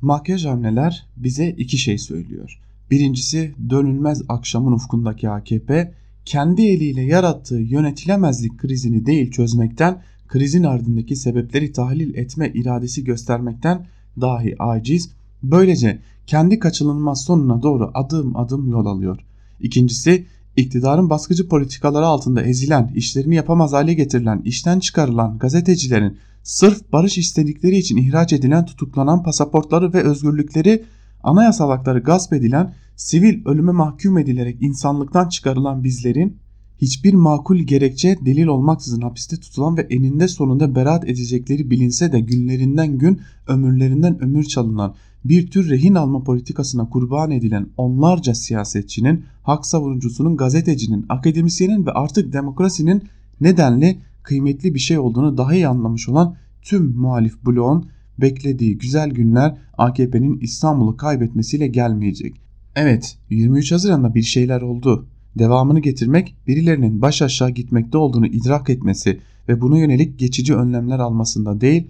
Makyaj 0.01 0.45
hamleler 0.45 1.07
bize 1.17 1.49
iki 1.49 1.77
şey 1.77 1.97
söylüyor. 1.97 2.59
Birincisi 2.91 3.55
dönülmez 3.69 4.21
akşamın 4.29 4.71
ufkundaki 4.71 5.29
AKP 5.29 5.93
kendi 6.25 6.61
eliyle 6.61 7.01
yarattığı 7.01 7.59
yönetilemezlik 7.59 8.57
krizini 8.57 9.05
değil 9.05 9.31
çözmekten, 9.31 10.01
krizin 10.27 10.63
ardındaki 10.63 11.15
sebepleri 11.15 11.71
tahlil 11.71 12.15
etme 12.15 12.51
iradesi 12.53 13.03
göstermekten 13.03 13.85
dahi 14.21 14.55
aciz. 14.59 15.11
Böylece 15.43 15.99
kendi 16.27 16.59
kaçınılmaz 16.59 17.23
sonuna 17.23 17.61
doğru 17.63 17.91
adım 17.93 18.35
adım 18.35 18.69
yol 18.69 18.85
alıyor. 18.85 19.17
İkincisi 19.59 20.25
iktidarın 20.58 21.10
baskıcı 21.10 21.47
politikaları 21.47 22.06
altında 22.06 22.41
ezilen, 22.41 22.91
işlerini 22.95 23.36
yapamaz 23.36 23.74
hale 23.74 23.93
getirilen, 23.93 24.41
işten 24.45 24.80
çıkarılan 24.80 25.38
gazetecilerin 25.38 26.18
sırf 26.43 26.93
barış 26.93 27.18
istedikleri 27.18 27.78
için 27.78 27.97
ihraç 27.97 28.34
edilen 28.34 28.66
tutuklanan 28.66 29.24
pasaportları 29.24 29.93
ve 29.93 30.04
özgürlükleri 30.04 30.84
anayasal 31.24 31.70
hakları 31.70 31.99
gasp 31.99 32.34
edilen, 32.34 32.74
sivil 32.95 33.45
ölüme 33.45 33.72
mahkum 33.72 34.18
edilerek 34.18 34.58
insanlıktan 34.62 35.30
çıkarılan 35.30 35.84
bizlerin 35.84 36.38
hiçbir 36.82 37.14
makul 37.14 37.58
gerekçe 37.58 38.18
delil 38.26 38.47
olmaksızın 38.47 39.02
hapiste 39.02 39.38
tutulan 39.38 39.78
ve 39.78 39.82
eninde 39.82 40.28
sonunda 40.28 40.76
beraat 40.76 41.10
edecekleri 41.10 41.70
bilinse 41.70 42.12
de 42.12 42.20
günlerinden 42.20 42.97
gün 42.97 43.22
ömürlerinden 43.47 44.24
ömür 44.24 44.43
çalınan 44.43 44.95
bir 45.26 45.47
tür 45.47 45.69
rehin 45.69 45.95
alma 45.95 46.24
politikasına 46.24 46.89
kurban 46.89 47.32
edilen 47.32 47.67
onlarca 47.78 48.36
siyasetçinin, 48.36 49.24
hak 49.43 49.65
savunucusunun, 49.65 50.38
gazetecinin, 50.38 51.05
akademisyenin 51.09 51.86
ve 51.86 51.91
artık 51.91 52.34
demokrasinin 52.34 53.03
nedenli 53.41 53.99
kıymetli 54.24 54.74
bir 54.74 54.80
şey 54.80 54.99
olduğunu 54.99 55.38
daha 55.38 55.55
iyi 55.55 55.67
anlamış 55.67 56.09
olan 56.09 56.36
tüm 56.61 56.95
muhalif 56.95 57.45
bloğun 57.45 57.89
beklediği 58.22 58.78
güzel 58.78 59.09
günler 59.09 59.57
AKP'nin 59.78 60.39
İstanbul'u 60.39 60.97
kaybetmesiyle 60.97 61.67
gelmeyecek. 61.67 62.41
Evet 62.76 63.17
23 63.30 63.72
Haziran'da 63.72 64.15
bir 64.15 64.24
şeyler 64.24 64.61
oldu. 64.61 65.05
Devamını 65.38 65.80
getirmek 65.80 66.36
birilerinin 66.47 67.01
baş 67.01 67.22
aşağı 67.22 67.49
gitmekte 67.49 67.97
olduğunu 67.97 68.28
idrak 68.28 68.69
etmesi 68.69 69.19
ve 69.49 69.61
buna 69.61 69.78
yönelik 69.78 70.19
geçici 70.19 70.55
önlemler 70.55 70.99
almasında 70.99 71.61
değil 71.61 71.88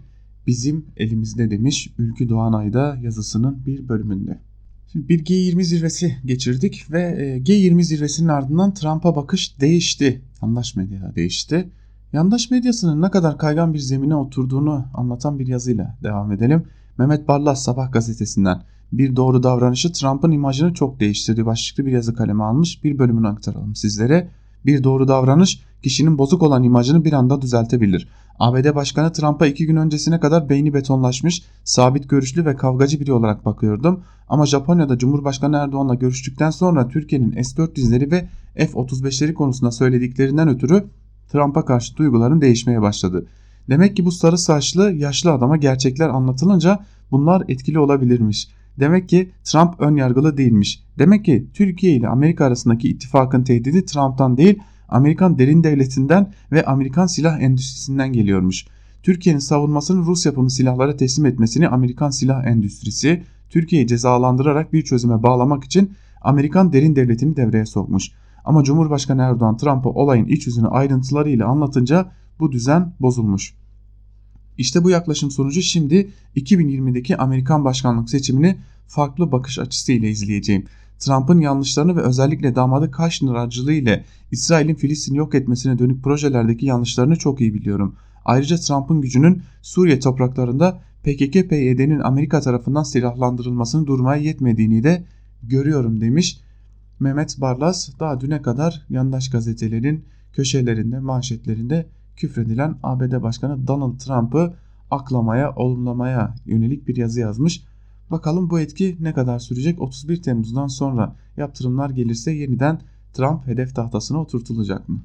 bizim 0.47 0.85
elimizde 0.97 1.51
demiş 1.51 1.93
Ülkü 1.97 2.29
Doğanay'da 2.29 2.97
yazısının 3.01 3.65
bir 3.65 3.89
bölümünde. 3.89 4.39
Şimdi 4.91 5.09
bir 5.09 5.25
G20 5.25 5.63
zirvesi 5.63 6.17
geçirdik 6.25 6.91
ve 6.91 7.01
e, 7.01 7.37
G20 7.37 7.83
zirvesinin 7.83 8.27
ardından 8.27 8.73
Trump'a 8.73 9.15
bakış 9.15 9.59
değişti. 9.61 10.21
Yandaş 10.41 10.75
medya 10.75 11.15
değişti. 11.15 11.69
Yandaş 12.13 12.51
medyasının 12.51 13.01
ne 13.01 13.11
kadar 13.11 13.37
kaygan 13.37 13.73
bir 13.73 13.79
zemine 13.79 14.15
oturduğunu 14.15 14.85
anlatan 14.93 15.39
bir 15.39 15.47
yazıyla 15.47 15.97
devam 16.03 16.31
edelim. 16.31 16.63
Mehmet 16.97 17.27
Barlas 17.27 17.63
Sabah 17.63 17.91
gazetesinden 17.91 18.63
bir 18.91 19.15
doğru 19.15 19.43
davranışı 19.43 19.91
Trump'ın 19.91 20.31
imajını 20.31 20.73
çok 20.73 20.99
değiştirdi 20.99 21.45
başlıklı 21.45 21.85
bir 21.85 21.91
yazı 21.91 22.15
kaleme 22.15 22.43
almış. 22.43 22.83
Bir 22.83 22.99
bölümünü 22.99 23.27
aktaralım 23.27 23.75
sizlere. 23.75 24.29
Bir 24.65 24.83
doğru 24.83 25.07
davranış 25.07 25.59
kişinin 25.83 26.17
bozuk 26.17 26.43
olan 26.43 26.63
imajını 26.63 27.05
bir 27.05 27.13
anda 27.13 27.41
düzeltebilir. 27.41 28.07
ABD 28.39 28.75
Başkanı 28.75 29.13
Trump'a 29.13 29.47
iki 29.47 29.65
gün 29.65 29.75
öncesine 29.75 30.19
kadar 30.19 30.49
beyni 30.49 30.73
betonlaşmış, 30.73 31.43
sabit 31.63 32.09
görüşlü 32.09 32.45
ve 32.45 32.55
kavgacı 32.55 32.99
biri 32.99 33.13
olarak 33.13 33.45
bakıyordum. 33.45 34.03
Ama 34.29 34.45
Japonya'da 34.45 34.97
Cumhurbaşkanı 34.97 35.57
Erdoğan'la 35.57 35.95
görüştükten 35.95 36.49
sonra 36.49 36.87
Türkiye'nin 36.87 37.43
S-400'leri 37.43 38.11
ve 38.11 38.27
F-35'leri 38.55 39.33
konusunda 39.33 39.71
söylediklerinden 39.71 40.47
ötürü 40.47 40.83
Trump'a 41.31 41.65
karşı 41.65 41.97
duyguların 41.97 42.41
değişmeye 42.41 42.81
başladı. 42.81 43.25
Demek 43.69 43.95
ki 43.95 44.05
bu 44.05 44.11
sarı 44.11 44.37
saçlı 44.37 44.91
yaşlı 44.91 45.31
adama 45.31 45.57
gerçekler 45.57 46.09
anlatılınca 46.09 46.79
bunlar 47.11 47.43
etkili 47.47 47.79
olabilirmiş. 47.79 48.47
Demek 48.79 49.09
ki 49.09 49.31
Trump 49.43 49.73
ön 49.79 49.95
yargılı 49.95 50.37
değilmiş. 50.37 50.83
Demek 50.99 51.25
ki 51.25 51.47
Türkiye 51.53 51.93
ile 51.93 52.07
Amerika 52.07 52.45
arasındaki 52.45 52.89
ittifakın 52.89 53.43
tehdidi 53.43 53.85
Trump'tan 53.85 54.37
değil 54.37 54.59
Amerikan 54.89 55.39
derin 55.39 55.63
devletinden 55.63 56.33
ve 56.51 56.65
Amerikan 56.65 57.07
silah 57.07 57.41
endüstrisinden 57.41 58.13
geliyormuş. 58.13 58.65
Türkiye'nin 59.03 59.39
savunmasını 59.39 60.05
Rus 60.05 60.25
yapımı 60.25 60.51
silahlara 60.51 60.97
teslim 60.97 61.25
etmesini 61.25 61.67
Amerikan 61.67 62.09
silah 62.09 62.45
endüstrisi 62.45 63.23
Türkiye'yi 63.49 63.87
cezalandırarak 63.87 64.73
bir 64.73 64.81
çözüme 64.81 65.23
bağlamak 65.23 65.63
için 65.63 65.93
Amerikan 66.21 66.73
derin 66.73 66.95
devletini 66.95 67.35
devreye 67.35 67.65
sokmuş. 67.65 68.11
Ama 68.45 68.63
Cumhurbaşkanı 68.63 69.21
Erdoğan 69.21 69.57
Trump'a 69.57 69.89
olayın 69.89 70.25
iç 70.25 70.47
yüzünü 70.47 70.67
ayrıntılarıyla 70.67 71.47
anlatınca 71.47 72.11
bu 72.39 72.51
düzen 72.51 72.93
bozulmuş. 72.99 73.60
İşte 74.61 74.83
bu 74.83 74.89
yaklaşım 74.89 75.31
sonucu 75.31 75.61
şimdi 75.61 76.09
2020'deki 76.35 77.17
Amerikan 77.17 77.65
başkanlık 77.65 78.09
seçimini 78.09 78.57
farklı 78.87 79.31
bakış 79.31 79.59
açısıyla 79.59 80.07
izleyeceğim. 80.07 80.65
Trump'ın 80.99 81.39
yanlışlarını 81.39 81.95
ve 81.95 82.01
özellikle 82.01 82.55
damadı 82.55 82.91
Kushner 82.91 83.33
aracılığı 83.33 83.73
ile 83.73 84.05
İsrail'in 84.31 84.75
Filistin'i 84.75 85.17
yok 85.17 85.35
etmesine 85.35 85.79
dönük 85.79 86.03
projelerdeki 86.03 86.65
yanlışlarını 86.65 87.15
çok 87.15 87.41
iyi 87.41 87.53
biliyorum. 87.53 87.95
Ayrıca 88.25 88.57
Trump'ın 88.57 89.01
gücünün 89.01 89.41
Suriye 89.61 89.99
topraklarında 89.99 90.81
PKK-PYD'nin 91.03 91.99
Amerika 91.99 92.41
tarafından 92.41 92.83
silahlandırılmasını 92.83 93.87
durmaya 93.87 94.21
yetmediğini 94.21 94.83
de 94.83 95.03
görüyorum 95.43 96.01
demiş 96.01 96.39
Mehmet 96.99 97.41
Barlas 97.41 97.89
daha 97.99 98.21
düne 98.21 98.41
kadar 98.41 98.85
yandaş 98.89 99.29
gazetelerin 99.29 100.05
köşelerinde, 100.33 100.99
manşetlerinde 100.99 101.87
küfredilen 102.15 102.75
ABD 102.83 103.21
Başkanı 103.21 103.67
Donald 103.67 103.99
Trump'ı 103.99 104.53
aklamaya, 104.91 105.55
olumlamaya 105.55 106.35
yönelik 106.45 106.87
bir 106.87 106.95
yazı 106.95 107.19
yazmış. 107.19 107.63
Bakalım 108.11 108.49
bu 108.49 108.59
etki 108.59 108.97
ne 108.99 109.13
kadar 109.13 109.39
sürecek? 109.39 109.81
31 109.81 110.21
Temmuz'dan 110.21 110.67
sonra 110.67 111.15
yaptırımlar 111.37 111.89
gelirse 111.89 112.31
yeniden 112.31 112.81
Trump 113.13 113.47
hedef 113.47 113.75
tahtasına 113.75 114.21
oturtulacak 114.21 114.89
mı? 114.89 115.01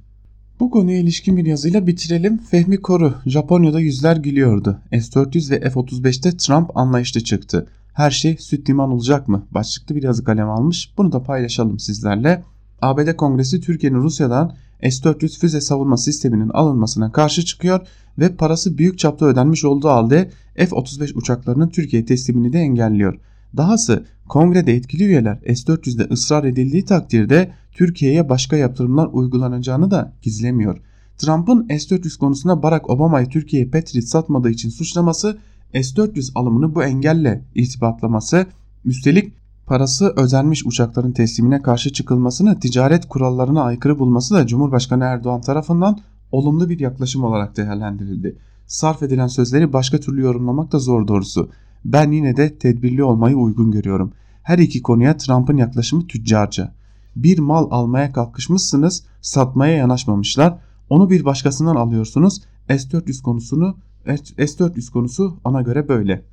Bu 0.61 0.71
konuya 0.71 0.99
ilişkin 0.99 1.37
bir 1.37 1.47
yazıyla 1.47 1.87
bitirelim. 1.87 2.39
Fehmi 2.39 2.77
Koru, 2.77 3.15
Japonya'da 3.27 3.81
yüzler 3.81 4.17
gülüyordu. 4.17 4.79
S-400 4.93 5.51
ve 5.51 5.61
F-35'te 5.61 6.37
Trump 6.37 6.77
anlayışlı 6.77 7.21
çıktı. 7.21 7.67
Her 7.93 8.11
şey 8.11 8.37
süt 8.37 8.71
liman 8.71 8.91
olacak 8.91 9.29
mı? 9.29 9.47
Başlıklı 9.51 9.97
bir 9.97 10.03
yazı 10.03 10.25
kalem 10.25 10.51
almış. 10.51 10.93
Bunu 10.99 11.13
da 11.13 11.23
paylaşalım 11.23 11.79
sizlerle. 11.79 12.45
ABD 12.83 13.17
Kongresi 13.17 13.61
Türkiye'nin 13.61 13.99
Rusya'dan 13.99 14.57
S-400 14.83 15.39
füze 15.39 15.61
savunma 15.61 15.97
sisteminin 15.97 16.49
alınmasına 16.49 17.13
karşı 17.13 17.45
çıkıyor 17.45 17.87
ve 18.19 18.37
parası 18.37 18.79
büyük 18.79 18.99
çapta 18.99 19.27
ödenmiş 19.27 19.65
olduğu 19.65 19.89
halde 19.89 20.31
F-35 20.57 21.15
uçaklarının 21.15 21.69
Türkiye 21.69 22.05
teslimini 22.05 22.53
de 22.53 22.59
engelliyor. 22.59 23.19
Dahası 23.57 24.05
kongrede 24.29 24.75
etkili 24.75 25.05
üyeler 25.05 25.39
S-400'de 25.47 26.05
ısrar 26.13 26.45
edildiği 26.45 26.85
takdirde 26.85 27.53
Türkiye'ye 27.73 28.29
başka 28.29 28.57
yaptırımlar 28.57 29.09
uygulanacağını 29.13 29.91
da 29.91 30.13
gizlemiyor. 30.23 30.79
Trump'ın 31.19 31.69
S-400 31.69 32.19
konusunda 32.19 32.63
Barack 32.63 32.91
Obama'yı 32.91 33.27
Türkiye'ye 33.27 33.69
Patriot 33.69 34.05
satmadığı 34.05 34.51
için 34.51 34.69
suçlaması, 34.69 35.39
S-400 35.73 36.31
alımını 36.35 36.75
bu 36.75 36.85
engelle 36.85 37.45
irtibatlaması, 37.55 38.47
üstelik 38.85 39.33
parası 39.67 40.13
özenmiş 40.17 40.67
uçakların 40.67 41.13
teslimine 41.13 41.63
karşı 41.63 41.93
çıkılmasını 41.93 42.61
ticaret 42.61 43.09
kurallarına 43.09 43.63
aykırı 43.63 43.99
bulması 43.99 44.35
da 44.35 44.47
Cumhurbaşkanı 44.47 45.05
Erdoğan 45.05 45.41
tarafından 45.41 45.99
olumlu 46.33 46.69
bir 46.69 46.81
yaklaşım 46.81 47.25
olarak 47.25 47.57
değerlendirildi. 47.57 48.39
Sarf 48.67 49.03
edilen 49.03 49.27
sözleri 49.27 49.73
başka 49.73 50.01
türlü 50.01 50.23
yorumlamak 50.23 50.73
da 50.73 50.79
zor 50.79 51.09
doğrusu. 51.09 51.51
Ben 51.85 52.13
yine 52.13 52.37
de 52.37 52.59
tedbirli 52.59 53.05
olmayı 53.05 53.37
uygun 53.37 53.71
görüyorum. 53.71 54.13
Her 54.43 54.59
iki 54.59 54.83
konuya 54.83 55.17
Trump'ın 55.17 55.57
yaklaşımı 55.57 56.07
tüccarca. 56.07 56.75
Bir 57.17 57.39
mal 57.39 57.69
almaya 57.71 58.13
kalkışmışsınız, 58.13 59.05
satmaya 59.21 59.77
yanaşmamışlar. 59.77 60.59
Onu 60.91 61.11
bir 61.11 61.25
başkasından 61.25 61.77
alıyorsunuz. 61.77 62.43
S400 62.69 63.23
konusunu 63.23 63.77
S400 64.07 64.93
konusu 64.93 65.37
ona 65.45 65.63
göre 65.63 65.89
böyle. 65.89 66.25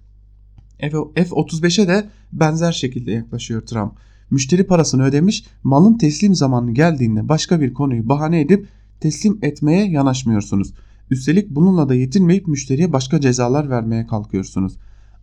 F-35'e 0.79 1.87
de 1.87 2.09
benzer 2.33 2.71
şekilde 2.71 3.11
yaklaşıyor 3.11 3.61
Trump. 3.61 3.93
Müşteri 4.31 4.67
parasını 4.67 5.03
ödemiş, 5.03 5.45
malın 5.63 5.97
teslim 5.97 6.35
zamanı 6.35 6.71
geldiğinde 6.71 7.29
başka 7.29 7.61
bir 7.61 7.73
konuyu 7.73 8.09
bahane 8.09 8.41
edip 8.41 8.67
teslim 8.99 9.39
etmeye 9.41 9.89
yanaşmıyorsunuz. 9.89 10.73
Üstelik 11.09 11.49
bununla 11.49 11.89
da 11.89 11.95
yetinmeyip 11.95 12.47
müşteriye 12.47 12.93
başka 12.93 13.21
cezalar 13.21 13.69
vermeye 13.69 14.07
kalkıyorsunuz. 14.07 14.77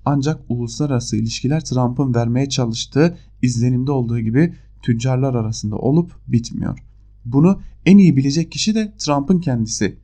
Ancak 0.04 0.40
uluslararası 0.48 1.16
ilişkiler 1.16 1.64
Trump'ın 1.64 2.14
vermeye 2.14 2.48
çalıştığı 2.48 3.18
izlenimde 3.42 3.92
olduğu 3.92 4.20
gibi 4.20 4.54
tüccarlar 4.82 5.34
arasında 5.34 5.76
olup 5.76 6.12
bitmiyor. 6.28 6.78
Bunu 7.24 7.60
en 7.86 7.98
iyi 7.98 8.16
bilecek 8.16 8.52
kişi 8.52 8.74
de 8.74 8.92
Trump'ın 8.98 9.40
kendisi. 9.40 9.96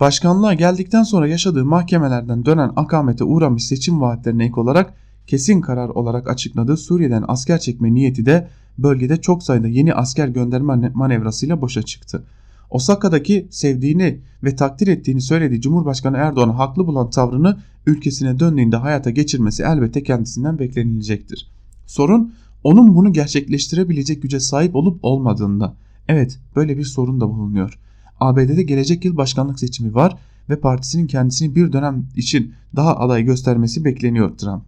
Başkanlığa 0.00 0.54
geldikten 0.54 1.02
sonra 1.02 1.28
yaşadığı 1.28 1.64
mahkemelerden 1.64 2.44
dönen 2.44 2.72
akamete 2.76 3.24
uğramış 3.24 3.64
seçim 3.64 4.00
vaatlerine 4.00 4.44
ek 4.44 4.60
olarak 4.60 4.94
kesin 5.26 5.60
karar 5.60 5.88
olarak 5.88 6.30
açıkladığı 6.30 6.76
Suriye'den 6.76 7.24
asker 7.28 7.58
çekme 7.58 7.94
niyeti 7.94 8.26
de 8.26 8.48
bölgede 8.78 9.16
çok 9.16 9.42
sayıda 9.42 9.68
yeni 9.68 9.94
asker 9.94 10.28
gönderme 10.28 10.90
manevrasıyla 10.94 11.60
boşa 11.60 11.82
çıktı. 11.82 12.24
Osaka'daki 12.70 13.48
sevdiğini 13.50 14.20
ve 14.44 14.56
takdir 14.56 14.88
ettiğini 14.88 15.20
söylediği 15.20 15.60
Cumhurbaşkanı 15.60 16.16
Erdoğan'ı 16.16 16.52
haklı 16.52 16.86
bulan 16.86 17.10
tavrını 17.10 17.58
ülkesine 17.86 18.38
döndüğünde 18.38 18.76
hayata 18.76 19.10
geçirmesi 19.10 19.62
elbette 19.62 20.02
kendisinden 20.02 20.58
beklenilecektir. 20.58 21.50
Sorun 21.86 22.32
onun 22.64 22.96
bunu 22.96 23.12
gerçekleştirebilecek 23.12 24.22
güce 24.22 24.40
sahip 24.40 24.76
olup 24.76 24.98
olmadığında. 25.02 25.74
Evet 26.08 26.38
böyle 26.56 26.78
bir 26.78 26.84
sorun 26.84 27.20
da 27.20 27.28
bulunuyor. 27.28 27.78
ABD'de 28.20 28.62
gelecek 28.62 29.04
yıl 29.04 29.16
başkanlık 29.16 29.60
seçimi 29.60 29.94
var 29.94 30.16
ve 30.48 30.60
partisinin 30.60 31.06
kendisini 31.06 31.54
bir 31.54 31.72
dönem 31.72 32.06
için 32.16 32.54
daha 32.76 32.96
aday 32.96 33.22
göstermesi 33.22 33.84
bekleniyor 33.84 34.38
Trump. 34.38 34.62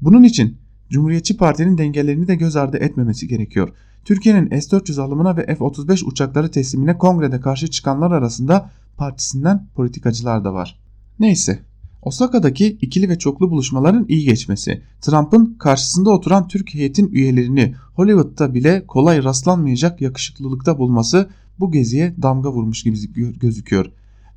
Bunun 0.00 0.22
için 0.22 0.56
Cumhuriyetçi 0.90 1.36
Parti'nin 1.36 1.78
dengelerini 1.78 2.28
de 2.28 2.34
göz 2.34 2.56
ardı 2.56 2.76
etmemesi 2.76 3.28
gerekiyor. 3.28 3.68
Türkiye'nin 4.04 4.60
S-400 4.60 5.00
alımına 5.00 5.36
ve 5.36 5.46
F-35 5.46 6.04
uçakları 6.04 6.50
teslimine 6.50 6.98
kongrede 6.98 7.40
karşı 7.40 7.68
çıkanlar 7.68 8.10
arasında 8.10 8.70
partisinden 8.96 9.66
politikacılar 9.74 10.44
da 10.44 10.54
var. 10.54 10.78
Neyse 11.20 11.58
Osaka'daki 12.02 12.66
ikili 12.66 13.08
ve 13.08 13.18
çoklu 13.18 13.50
buluşmaların 13.50 14.06
iyi 14.08 14.24
geçmesi, 14.24 14.82
Trump'ın 15.00 15.56
karşısında 15.58 16.10
oturan 16.10 16.48
Türk 16.48 16.74
heyetin 16.74 17.12
üyelerini 17.12 17.74
Hollywood'da 17.94 18.54
bile 18.54 18.86
kolay 18.86 19.24
rastlanmayacak 19.24 20.00
yakışıklılıkta 20.00 20.78
bulması 20.78 21.28
bu 21.60 21.72
geziye 21.72 22.14
damga 22.22 22.52
vurmuş 22.52 22.82
gibi 22.82 22.98
gözüküyor. 23.38 23.86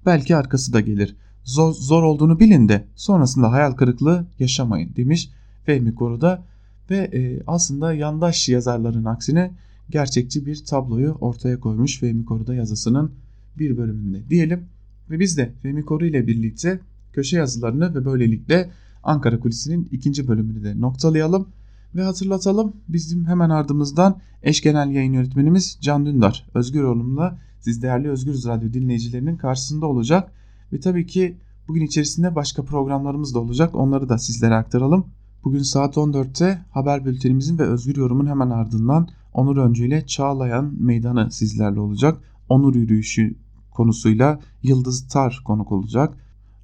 Belki 0.06 0.36
arkası 0.36 0.74
da 0.74 0.82
gelir. 0.82 1.16
Zor, 1.44 1.74
zor 1.74 2.04
olduğunu 2.04 2.40
bilin 2.40 2.70
de 2.70 2.88
sonrasında 2.96 3.52
hayal 3.52 3.72
kırıklığı 3.72 4.26
yaşamayın 4.40 4.96
demiş 4.96 5.30
Fehmi 5.66 5.96
Koru'da 5.96 6.44
ve 6.90 6.98
e, 6.98 7.44
aslında 7.48 7.94
yandaş 7.94 8.50
yazarların 8.50 9.06
aksine 9.06 9.52
gerçekçi 9.90 10.46
bir 10.46 10.66
tabloyu 10.66 11.12
ortaya 11.22 11.60
koymuş 11.60 12.00
Fehmi 12.00 12.26
Koru'da 12.26 12.56
yazısının 12.56 13.12
bir 13.60 13.78
bölümünde 13.78 14.30
diyelim. 14.30 14.64
Ve 15.10 15.20
biz 15.20 15.38
de 15.38 15.54
Fehmi 15.62 15.86
Koru 15.86 16.06
ile 16.06 16.28
birlikte 16.28 16.80
köşe 17.14 17.38
yazılarını 17.38 17.96
ve 17.96 18.06
böylelikle 18.06 18.70
Ankara 19.04 19.40
Kulisi'nin 19.40 19.90
ikinci 19.92 20.28
bölümünü 20.28 20.64
de 20.64 20.82
noktalayalım. 20.82 21.48
Ve 21.96 22.04
hatırlatalım 22.04 22.74
bizim 22.88 23.26
hemen 23.26 23.50
ardımızdan 23.50 24.20
eş 24.44 24.62
genel 24.62 24.90
yayın 24.90 25.14
yönetmenimiz 25.14 25.78
Can 25.82 26.06
Dündar 26.06 26.50
Özgür 26.54 26.84
Oğlum'la 26.84 27.38
siz 27.60 27.82
değerli 27.82 28.10
Özgür 28.10 28.34
Radyo 28.34 28.74
dinleyicilerinin 28.74 29.38
karşısında 29.38 29.86
olacak. 29.86 30.32
Ve 30.74 30.80
tabii 30.80 31.06
ki 31.06 31.38
bugün 31.68 31.86
içerisinde 31.86 32.36
başka 32.36 32.64
programlarımız 32.64 33.36
da 33.36 33.40
olacak 33.40 33.76
onları 33.76 34.10
da 34.10 34.18
sizlere 34.18 34.56
aktaralım. 34.56 35.06
Bugün 35.44 35.62
saat 35.62 35.98
14'te 35.98 36.66
haber 36.72 37.06
bültenimizin 37.06 37.60
ve 37.60 37.64
Özgür 37.64 37.96
Yorum'un 37.96 38.28
hemen 38.28 38.50
ardından 38.50 39.08
Onur 39.34 39.58
Öncü 39.58 39.88
ile 39.88 40.06
Çağlayan 40.06 40.74
Meydanı 40.80 41.32
sizlerle 41.32 41.80
olacak. 41.80 42.22
Onur 42.50 42.76
yürüyüşü 42.76 43.36
konusuyla 43.72 44.40
Yıldız 44.64 45.08
Tar 45.08 45.42
konuk 45.46 45.72
olacak. 45.72 46.18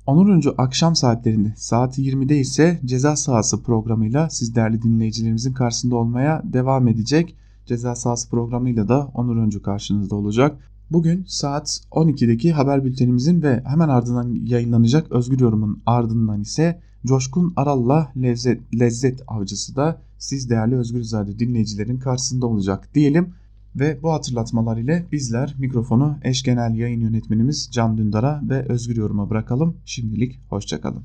Onur 0.08 0.30
Öncü 0.30 0.50
akşam 0.58 0.96
saatlerinde 0.96 1.54
saat 1.58 2.00
20'de 2.00 2.40
ise 2.40 2.80
ceza 2.86 3.16
sahası 3.16 3.64
programıyla 3.64 4.30
siz 4.30 4.56
değerli 4.56 4.82
dinleyicilerimizin 4.82 5.54
karşısında 5.54 5.96
olmaya 5.96 6.42
devam 6.44 6.88
edecek. 6.88 7.36
Ceza 7.66 7.96
sahası 7.96 8.30
programıyla 8.30 8.88
da 8.88 9.12
Onur 9.14 9.38
Öncü 9.38 9.62
karşınızda 9.62 10.16
olacak. 10.16 10.58
Bugün 10.92 11.26
saat 11.28 11.82
12'deki 11.92 12.52
haber 12.54 12.86
bültenimizin 12.86 13.42
ve 13.42 13.64
hemen 13.66 13.90
ardından 13.90 14.36
yayınlanacak 14.46 15.12
Özgür 15.12 15.40
Yorum'un 15.40 15.82
ardından 15.86 16.42
ise 16.42 16.82
Coşkun 17.06 17.54
Aral'la 17.56 18.12
Lezzet, 18.18 18.80
Lezzet 18.80 19.22
Avcısı 19.28 19.76
da 19.76 20.02
siz 20.18 20.50
değerli 20.50 20.76
Özgür 20.76 21.00
Radyo 21.14 21.40
dinleyicilerin 21.40 22.00
karşısında 22.00 22.48
olacak 22.48 22.90
diyelim. 22.94 23.34
Ve 23.80 24.04
bu 24.04 24.12
hatırlatmalar 24.12 24.78
ile 24.78 25.06
bizler 25.12 25.56
mikrofonu 25.60 26.18
eş 26.24 26.44
genel 26.44 26.76
yayın 26.76 27.02
yönetmenimiz 27.02 27.70
Can 27.72 27.98
Dündar'a 27.98 28.42
ve 28.50 28.66
Özgür 28.70 28.96
Yorum'a 28.96 29.30
bırakalım. 29.30 29.78
Şimdilik 29.86 30.40
hoşçakalın. 30.50 31.04